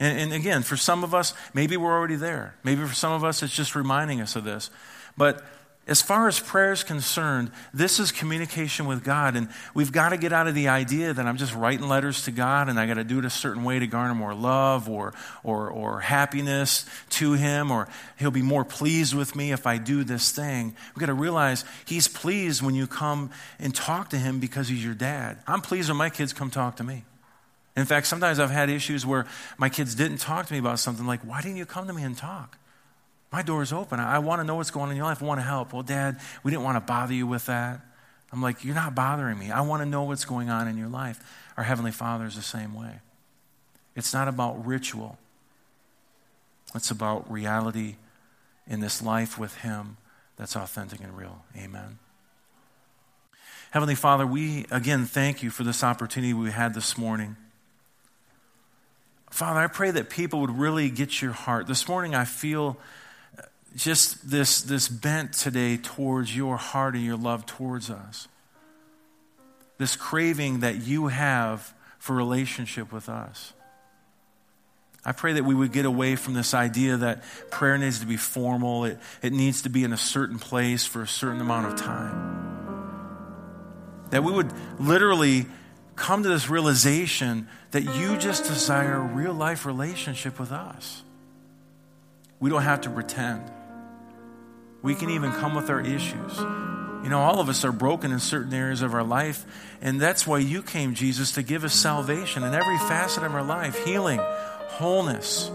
And, 0.00 0.18
and, 0.20 0.32
again, 0.32 0.62
for 0.62 0.76
some 0.76 1.02
of 1.02 1.14
us, 1.14 1.34
maybe 1.54 1.76
we're 1.76 1.92
already 1.92 2.16
there. 2.16 2.54
Maybe 2.62 2.84
for 2.84 2.94
some 2.94 3.12
of 3.12 3.24
us, 3.24 3.42
it's 3.42 3.54
just 3.54 3.74
reminding 3.74 4.20
us 4.20 4.36
of 4.36 4.44
this. 4.44 4.70
But 5.16 5.44
as 5.88 6.02
far 6.02 6.28
as 6.28 6.38
prayer 6.38 6.72
is 6.72 6.84
concerned, 6.84 7.50
this 7.72 7.98
is 7.98 8.12
communication 8.12 8.86
with 8.86 9.02
God. 9.02 9.36
And 9.36 9.48
we've 9.72 9.90
got 9.90 10.10
to 10.10 10.18
get 10.18 10.34
out 10.34 10.46
of 10.46 10.54
the 10.54 10.68
idea 10.68 11.14
that 11.14 11.26
I'm 11.26 11.38
just 11.38 11.54
writing 11.54 11.88
letters 11.88 12.24
to 12.24 12.30
God 12.30 12.68
and 12.68 12.78
I 12.78 12.86
got 12.86 12.94
to 12.94 13.04
do 13.04 13.18
it 13.18 13.24
a 13.24 13.30
certain 13.30 13.64
way 13.64 13.78
to 13.78 13.86
garner 13.86 14.14
more 14.14 14.34
love 14.34 14.88
or, 14.88 15.14
or, 15.42 15.70
or 15.70 16.00
happiness 16.00 16.84
to 17.10 17.32
Him 17.32 17.70
or 17.70 17.88
He'll 18.18 18.30
be 18.30 18.42
more 18.42 18.66
pleased 18.66 19.14
with 19.14 19.34
me 19.34 19.50
if 19.50 19.66
I 19.66 19.78
do 19.78 20.04
this 20.04 20.30
thing. 20.30 20.76
We've 20.94 21.00
got 21.00 21.06
to 21.06 21.14
realize 21.14 21.64
He's 21.86 22.06
pleased 22.06 22.60
when 22.60 22.74
you 22.74 22.86
come 22.86 23.30
and 23.58 23.74
talk 23.74 24.10
to 24.10 24.18
Him 24.18 24.40
because 24.40 24.68
He's 24.68 24.84
your 24.84 24.94
dad. 24.94 25.38
I'm 25.46 25.62
pleased 25.62 25.88
when 25.88 25.96
my 25.96 26.10
kids 26.10 26.34
come 26.34 26.50
talk 26.50 26.76
to 26.76 26.84
me. 26.84 27.04
In 27.76 27.86
fact, 27.86 28.08
sometimes 28.08 28.40
I've 28.40 28.50
had 28.50 28.68
issues 28.68 29.06
where 29.06 29.26
my 29.56 29.70
kids 29.70 29.94
didn't 29.94 30.18
talk 30.18 30.46
to 30.46 30.52
me 30.52 30.58
about 30.58 30.80
something 30.80 31.06
like, 31.06 31.20
why 31.22 31.40
didn't 31.40 31.56
you 31.56 31.64
come 31.64 31.86
to 31.86 31.92
me 31.94 32.02
and 32.02 32.16
talk? 32.16 32.58
My 33.30 33.42
door 33.42 33.62
is 33.62 33.72
open. 33.72 34.00
I 34.00 34.18
want 34.20 34.40
to 34.40 34.44
know 34.44 34.54
what's 34.54 34.70
going 34.70 34.84
on 34.84 34.90
in 34.92 34.96
your 34.96 35.06
life. 35.06 35.22
I 35.22 35.26
want 35.26 35.40
to 35.40 35.44
help. 35.44 35.72
Well, 35.72 35.82
Dad, 35.82 36.18
we 36.42 36.50
didn't 36.50 36.64
want 36.64 36.76
to 36.76 36.80
bother 36.80 37.12
you 37.12 37.26
with 37.26 37.46
that. 37.46 37.80
I'm 38.32 38.42
like, 38.42 38.64
You're 38.64 38.74
not 38.74 38.94
bothering 38.94 39.38
me. 39.38 39.50
I 39.50 39.60
want 39.60 39.82
to 39.82 39.86
know 39.86 40.04
what's 40.04 40.24
going 40.24 40.50
on 40.50 40.68
in 40.68 40.78
your 40.78 40.88
life. 40.88 41.20
Our 41.56 41.64
Heavenly 41.64 41.90
Father 41.90 42.24
is 42.24 42.36
the 42.36 42.42
same 42.42 42.74
way. 42.74 43.00
It's 43.96 44.14
not 44.14 44.28
about 44.28 44.64
ritual, 44.66 45.18
it's 46.74 46.90
about 46.90 47.30
reality 47.30 47.96
in 48.66 48.80
this 48.80 49.02
life 49.02 49.38
with 49.38 49.56
Him 49.56 49.96
that's 50.36 50.56
authentic 50.56 51.00
and 51.00 51.16
real. 51.16 51.42
Amen. 51.56 51.98
Heavenly 53.70 53.96
Father, 53.96 54.26
we 54.26 54.66
again 54.70 55.04
thank 55.04 55.42
you 55.42 55.50
for 55.50 55.64
this 55.64 55.84
opportunity 55.84 56.32
we 56.32 56.50
had 56.50 56.72
this 56.72 56.96
morning. 56.96 57.36
Father, 59.30 59.60
I 59.60 59.66
pray 59.66 59.90
that 59.90 60.08
people 60.08 60.40
would 60.40 60.56
really 60.56 60.88
get 60.88 61.20
your 61.20 61.32
heart. 61.32 61.66
This 61.66 61.86
morning 61.86 62.14
I 62.14 62.24
feel 62.24 62.78
just 63.78 64.28
this, 64.28 64.60
this 64.62 64.88
bent 64.88 65.32
today 65.32 65.76
towards 65.76 66.36
your 66.36 66.56
heart 66.56 66.94
and 66.94 67.04
your 67.04 67.16
love 67.16 67.46
towards 67.46 67.90
us. 67.90 68.26
This 69.78 69.94
craving 69.94 70.60
that 70.60 70.82
you 70.82 71.06
have 71.06 71.72
for 72.00 72.16
relationship 72.16 72.92
with 72.92 73.08
us. 73.08 73.52
I 75.04 75.12
pray 75.12 75.34
that 75.34 75.44
we 75.44 75.54
would 75.54 75.70
get 75.72 75.84
away 75.84 76.16
from 76.16 76.34
this 76.34 76.54
idea 76.54 76.96
that 76.98 77.22
prayer 77.50 77.78
needs 77.78 78.00
to 78.00 78.06
be 78.06 78.16
formal, 78.16 78.84
it, 78.84 78.98
it 79.22 79.32
needs 79.32 79.62
to 79.62 79.70
be 79.70 79.84
in 79.84 79.92
a 79.92 79.96
certain 79.96 80.40
place 80.40 80.84
for 80.84 81.00
a 81.02 81.08
certain 81.08 81.40
amount 81.40 81.72
of 81.72 81.76
time. 81.76 82.34
That 84.10 84.24
we 84.24 84.32
would 84.32 84.52
literally 84.80 85.46
come 85.94 86.24
to 86.24 86.28
this 86.28 86.50
realization 86.50 87.46
that 87.70 87.84
you 87.84 88.16
just 88.16 88.44
desire 88.44 88.96
a 88.96 89.00
real 89.00 89.34
life 89.34 89.64
relationship 89.66 90.40
with 90.40 90.50
us. 90.50 91.04
We 92.40 92.50
don't 92.50 92.62
have 92.62 92.80
to 92.82 92.90
pretend. 92.90 93.52
We 94.82 94.94
can 94.94 95.10
even 95.10 95.32
come 95.32 95.54
with 95.54 95.70
our 95.70 95.80
issues. 95.80 96.38
You 97.02 97.08
know, 97.10 97.20
all 97.20 97.40
of 97.40 97.48
us 97.48 97.64
are 97.64 97.72
broken 97.72 98.12
in 98.12 98.18
certain 98.20 98.52
areas 98.52 98.82
of 98.82 98.94
our 98.94 99.04
life, 99.04 99.44
and 99.80 100.00
that's 100.00 100.26
why 100.26 100.38
you 100.38 100.62
came, 100.62 100.94
Jesus, 100.94 101.32
to 101.32 101.42
give 101.42 101.64
us 101.64 101.72
salvation 101.72 102.42
in 102.42 102.54
every 102.54 102.78
facet 102.78 103.22
of 103.22 103.34
our 103.34 103.42
life 103.42 103.84
healing, 103.84 104.20
wholeness, 104.68 105.50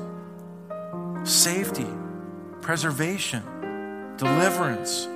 safety, 1.24 1.88
preservation, 2.62 3.44
deliverance. 4.18 5.08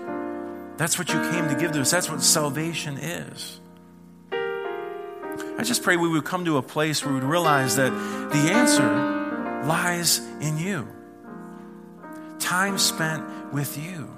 That's 0.78 0.99
what 0.99 1.10
you 1.10 1.20
came 1.32 1.47
to 1.49 1.55
give 1.55 1.72
to 1.72 1.82
us. 1.82 1.91
That's 1.91 2.10
what 2.10 2.22
salvation 2.22 2.97
is. 2.97 3.60
I 4.32 5.64
just 5.64 5.82
pray 5.82 5.97
we 5.97 6.08
would 6.08 6.26
come 6.26 6.45
to 6.45 6.58
a 6.58 6.62
place 6.62 7.03
where 7.03 7.14
we 7.14 7.20
would 7.20 7.30
realize 7.30 7.78
that 7.78 7.89
the 7.89 8.51
answer 8.53 9.64
lies 9.66 10.20
in 10.39 10.58
you. 10.58 10.88
Time 12.40 12.78
spent 12.78 13.54
with 13.54 13.78
you. 13.78 14.10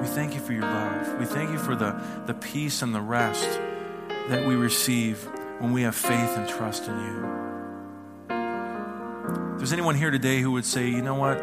We 0.00 0.06
thank 0.10 0.34
you 0.34 0.40
for 0.40 0.52
your 0.52 0.62
love. 0.62 1.18
We 1.18 1.24
thank 1.24 1.50
you 1.50 1.58
for 1.58 1.74
the, 1.74 2.00
the 2.26 2.34
peace 2.34 2.82
and 2.82 2.94
the 2.94 3.00
rest 3.00 3.48
that 4.28 4.46
we 4.46 4.54
receive 4.54 5.26
when 5.58 5.72
we 5.72 5.82
have 5.82 5.94
faith 5.94 6.36
and 6.36 6.48
trust 6.48 6.86
in 6.88 6.98
you. 6.98 7.34
If 9.52 9.58
there's 9.58 9.72
anyone 9.72 9.94
here 9.94 10.10
today 10.10 10.40
who 10.40 10.52
would 10.52 10.64
say, 10.66 10.88
you 10.88 11.00
know 11.00 11.14
what? 11.14 11.42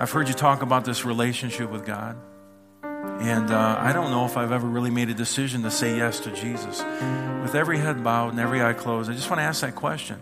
I've 0.00 0.10
heard 0.10 0.28
you 0.28 0.34
talk 0.34 0.62
about 0.62 0.84
this 0.84 1.04
relationship 1.04 1.70
with 1.70 1.84
God. 1.84 2.16
And 2.82 3.50
uh, 3.50 3.76
I 3.78 3.92
don't 3.92 4.10
know 4.10 4.24
if 4.24 4.36
I've 4.36 4.52
ever 4.52 4.66
really 4.66 4.90
made 4.90 5.08
a 5.08 5.14
decision 5.14 5.62
to 5.62 5.70
say 5.70 5.96
yes 5.96 6.20
to 6.20 6.30
Jesus. 6.30 6.82
With 7.42 7.54
every 7.54 7.78
head 7.78 8.02
bowed 8.02 8.30
and 8.30 8.40
every 8.40 8.62
eye 8.62 8.72
closed, 8.72 9.10
I 9.10 9.14
just 9.14 9.30
want 9.30 9.38
to 9.38 9.44
ask 9.44 9.60
that 9.60 9.74
question. 9.74 10.20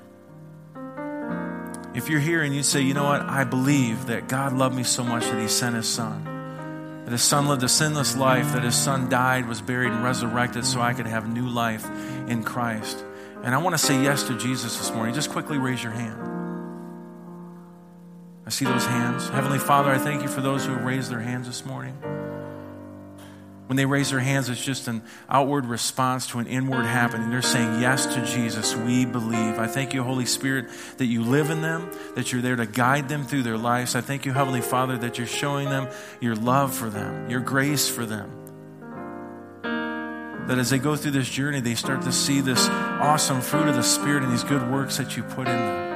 If 1.95 2.09
you're 2.09 2.21
here 2.21 2.43
and 2.43 2.55
you 2.55 2.63
say, 2.63 2.81
you 2.81 2.95
know 2.95 3.05
what, 3.05 3.21
I 3.23 3.45
believe 3.45 4.07
that 4.07 4.27
God 4.27 4.55
loved 4.55 4.75
me 4.75 4.83
so 4.83 5.05
much 5.05 5.25
that 5.25 5.41
He 5.41 5.49
sent 5.49 5.77
His 5.77 5.87
Son, 5.87 6.25
that 7.05 7.11
His 7.11 7.23
Son 7.23 7.49
lived 7.49 7.63
a 7.63 7.69
sinless 7.69 8.17
life, 8.17 8.55
that 8.55 8.63
His 8.63 8.75
Son 8.75 9.11
died, 9.11 9.47
was 9.47 9.61
buried, 9.61 9.93
and 9.93 10.03
resurrected 10.03 10.65
so 10.65 10.81
I 10.81 10.95
could 10.95 11.07
have 11.07 11.29
new 11.29 11.47
life 11.47 11.87
in 12.29 12.43
Christ. 12.45 13.05
And 13.43 13.55
I 13.55 13.59
want 13.59 13.75
to 13.75 13.79
say 13.79 14.03
yes 14.03 14.23
to 14.25 14.39
Jesus 14.39 14.79
this 14.79 14.91
morning. 14.93 15.15
Just 15.15 15.31
quickly 15.31 15.59
raise 15.59 15.83
your 15.83 15.93
hand. 15.93 16.33
I 18.47 18.51
see 18.51 18.65
those 18.65 18.87
hands. 18.87 19.29
Heavenly 19.29 19.59
Father, 19.59 19.91
I 19.91 19.99
thank 19.99 20.23
you 20.23 20.29
for 20.29 20.41
those 20.41 20.65
who 20.65 20.73
have 20.73 20.85
raised 20.85 21.11
their 21.11 21.21
hands 21.21 21.47
this 21.47 21.65
morning. 21.65 21.97
When 23.69 23.77
they 23.77 23.87
raise 23.87 24.11
their 24.11 24.21
hands, 24.21 24.49
it's 24.49 24.63
just 24.63 24.89
an 24.89 25.03
outward 25.29 25.67
response 25.67 26.27
to 26.29 26.41
an 26.41 26.47
inward 26.47 26.85
happening. 26.85 27.31
They're 27.31 27.43
saying 27.43 27.81
yes 27.81 28.07
to 28.07 28.25
Jesus. 28.27 28.75
We 28.75 29.07
believe. 29.07 29.59
I 29.59 29.67
thank 29.67 29.95
you, 29.95 30.03
Holy 30.03 30.27
Spirit, 30.27 30.67
that 30.99 31.07
you 31.07 31.23
live 31.23 31.49
in 31.49 31.63
them, 31.63 31.91
that 32.15 32.33
you're 32.33 32.43
there 32.43 32.57
to 32.57 32.67
guide 32.67 33.09
them 33.09 33.25
through 33.25 33.45
their 33.45 33.57
lives. 33.57 33.95
I 33.95 34.01
thank 34.01 34.27
you, 34.27 34.33
Heavenly 34.33 34.61
Father, 34.61 34.99
that 34.99 35.17
you're 35.17 35.27
showing 35.27 35.69
them 35.69 35.89
your 36.21 36.35
love 36.35 36.75
for 36.75 36.91
them, 36.91 37.31
your 37.31 37.41
grace 37.41 37.89
for 37.89 38.05
them. 38.05 38.31
That 39.63 40.59
as 40.59 40.71
they 40.71 40.79
go 40.79 40.97
through 40.97 41.13
this 41.13 41.31
journey, 41.31 41.61
they 41.61 41.77
start 41.77 42.03
to 42.03 42.13
see 42.13 42.41
this 42.41 42.69
awesome 42.69 43.41
fruit 43.41 43.69
of 43.69 43.77
the 43.77 43.83
Spirit 43.83 44.25
and 44.25 44.33
these 44.33 44.45
good 44.45 44.69
works 44.71 44.97
that 44.99 45.17
you 45.17 45.23
put 45.23 45.47
in 45.47 45.57
them. 45.57 45.92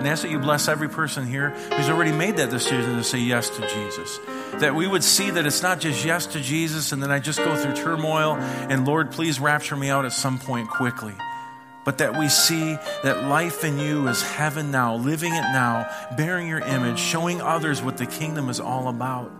And 0.00 0.08
ask 0.08 0.22
that 0.22 0.30
you 0.30 0.38
bless 0.38 0.66
every 0.66 0.88
person 0.88 1.26
here 1.26 1.50
who's 1.50 1.90
already 1.90 2.10
made 2.10 2.38
that 2.38 2.48
decision 2.48 2.96
to 2.96 3.04
say 3.04 3.18
yes 3.18 3.50
to 3.50 3.60
Jesus. 3.68 4.18
That 4.54 4.74
we 4.74 4.86
would 4.86 5.04
see 5.04 5.28
that 5.28 5.44
it's 5.44 5.62
not 5.62 5.78
just 5.78 6.06
yes 6.06 6.24
to 6.28 6.40
Jesus 6.40 6.92
and 6.92 7.02
then 7.02 7.10
I 7.10 7.18
just 7.18 7.38
go 7.38 7.54
through 7.54 7.74
turmoil 7.74 8.36
and 8.36 8.86
Lord, 8.86 9.12
please 9.12 9.38
rapture 9.38 9.76
me 9.76 9.90
out 9.90 10.06
at 10.06 10.12
some 10.12 10.38
point 10.38 10.70
quickly. 10.70 11.12
But 11.84 11.98
that 11.98 12.18
we 12.18 12.30
see 12.30 12.78
that 13.02 13.24
life 13.24 13.62
in 13.62 13.78
you 13.78 14.08
is 14.08 14.22
heaven 14.22 14.70
now, 14.70 14.96
living 14.96 15.34
it 15.34 15.42
now, 15.52 15.86
bearing 16.16 16.48
your 16.48 16.60
image, 16.60 16.98
showing 16.98 17.42
others 17.42 17.82
what 17.82 17.98
the 17.98 18.06
kingdom 18.06 18.48
is 18.48 18.58
all 18.58 18.88
about. 18.88 19.30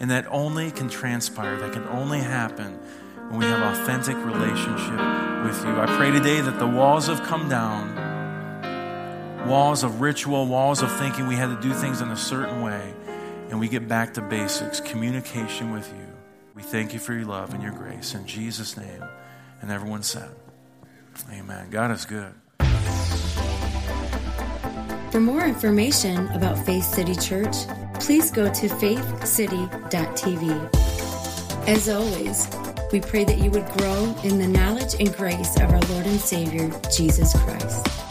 And 0.00 0.10
that 0.10 0.26
only 0.26 0.72
can 0.72 0.88
transpire, 0.88 1.56
that 1.60 1.72
can 1.72 1.84
only 1.84 2.18
happen 2.18 2.80
when 3.28 3.38
we 3.38 3.44
have 3.44 3.78
authentic 3.78 4.16
relationship 4.16 4.90
with 5.44 5.64
you. 5.64 5.80
I 5.80 5.94
pray 5.96 6.10
today 6.10 6.40
that 6.40 6.58
the 6.58 6.66
walls 6.66 7.06
have 7.06 7.22
come 7.22 7.48
down 7.48 8.09
walls 9.46 9.82
of 9.82 10.00
ritual, 10.00 10.46
walls 10.46 10.82
of 10.82 10.96
thinking 10.98 11.26
we 11.26 11.36
had 11.36 11.48
to 11.48 11.60
do 11.60 11.74
things 11.74 12.00
in 12.00 12.08
a 12.08 12.16
certain 12.16 12.62
way, 12.62 12.94
and 13.50 13.60
we 13.60 13.68
get 13.68 13.88
back 13.88 14.14
to 14.14 14.20
basics 14.20 14.80
communication 14.80 15.72
with 15.72 15.88
you. 15.88 16.06
We 16.54 16.62
thank 16.62 16.92
you 16.92 16.98
for 16.98 17.14
your 17.14 17.24
love 17.24 17.54
and 17.54 17.62
your 17.62 17.72
grace. 17.72 18.14
In 18.14 18.26
Jesus' 18.26 18.76
name. 18.76 19.02
And 19.62 19.70
everyone 19.70 20.02
said, 20.02 20.30
Amen. 21.30 21.70
God 21.70 21.90
is 21.90 22.04
good. 22.04 22.34
For 25.10 25.20
more 25.20 25.44
information 25.44 26.28
about 26.28 26.64
Faith 26.64 26.84
City 26.84 27.14
Church, 27.14 27.56
please 27.94 28.30
go 28.30 28.44
to 28.44 28.68
faithcity.tv. 28.68 31.68
As 31.68 31.88
always, 31.88 32.48
we 32.92 33.00
pray 33.00 33.24
that 33.24 33.38
you 33.38 33.50
would 33.50 33.66
grow 33.72 34.14
in 34.24 34.38
the 34.38 34.46
knowledge 34.46 34.94
and 34.98 35.14
grace 35.14 35.56
of 35.56 35.70
our 35.70 35.80
Lord 35.80 36.06
and 36.06 36.20
Savior, 36.20 36.70
Jesus 36.96 37.32
Christ. 37.42 38.09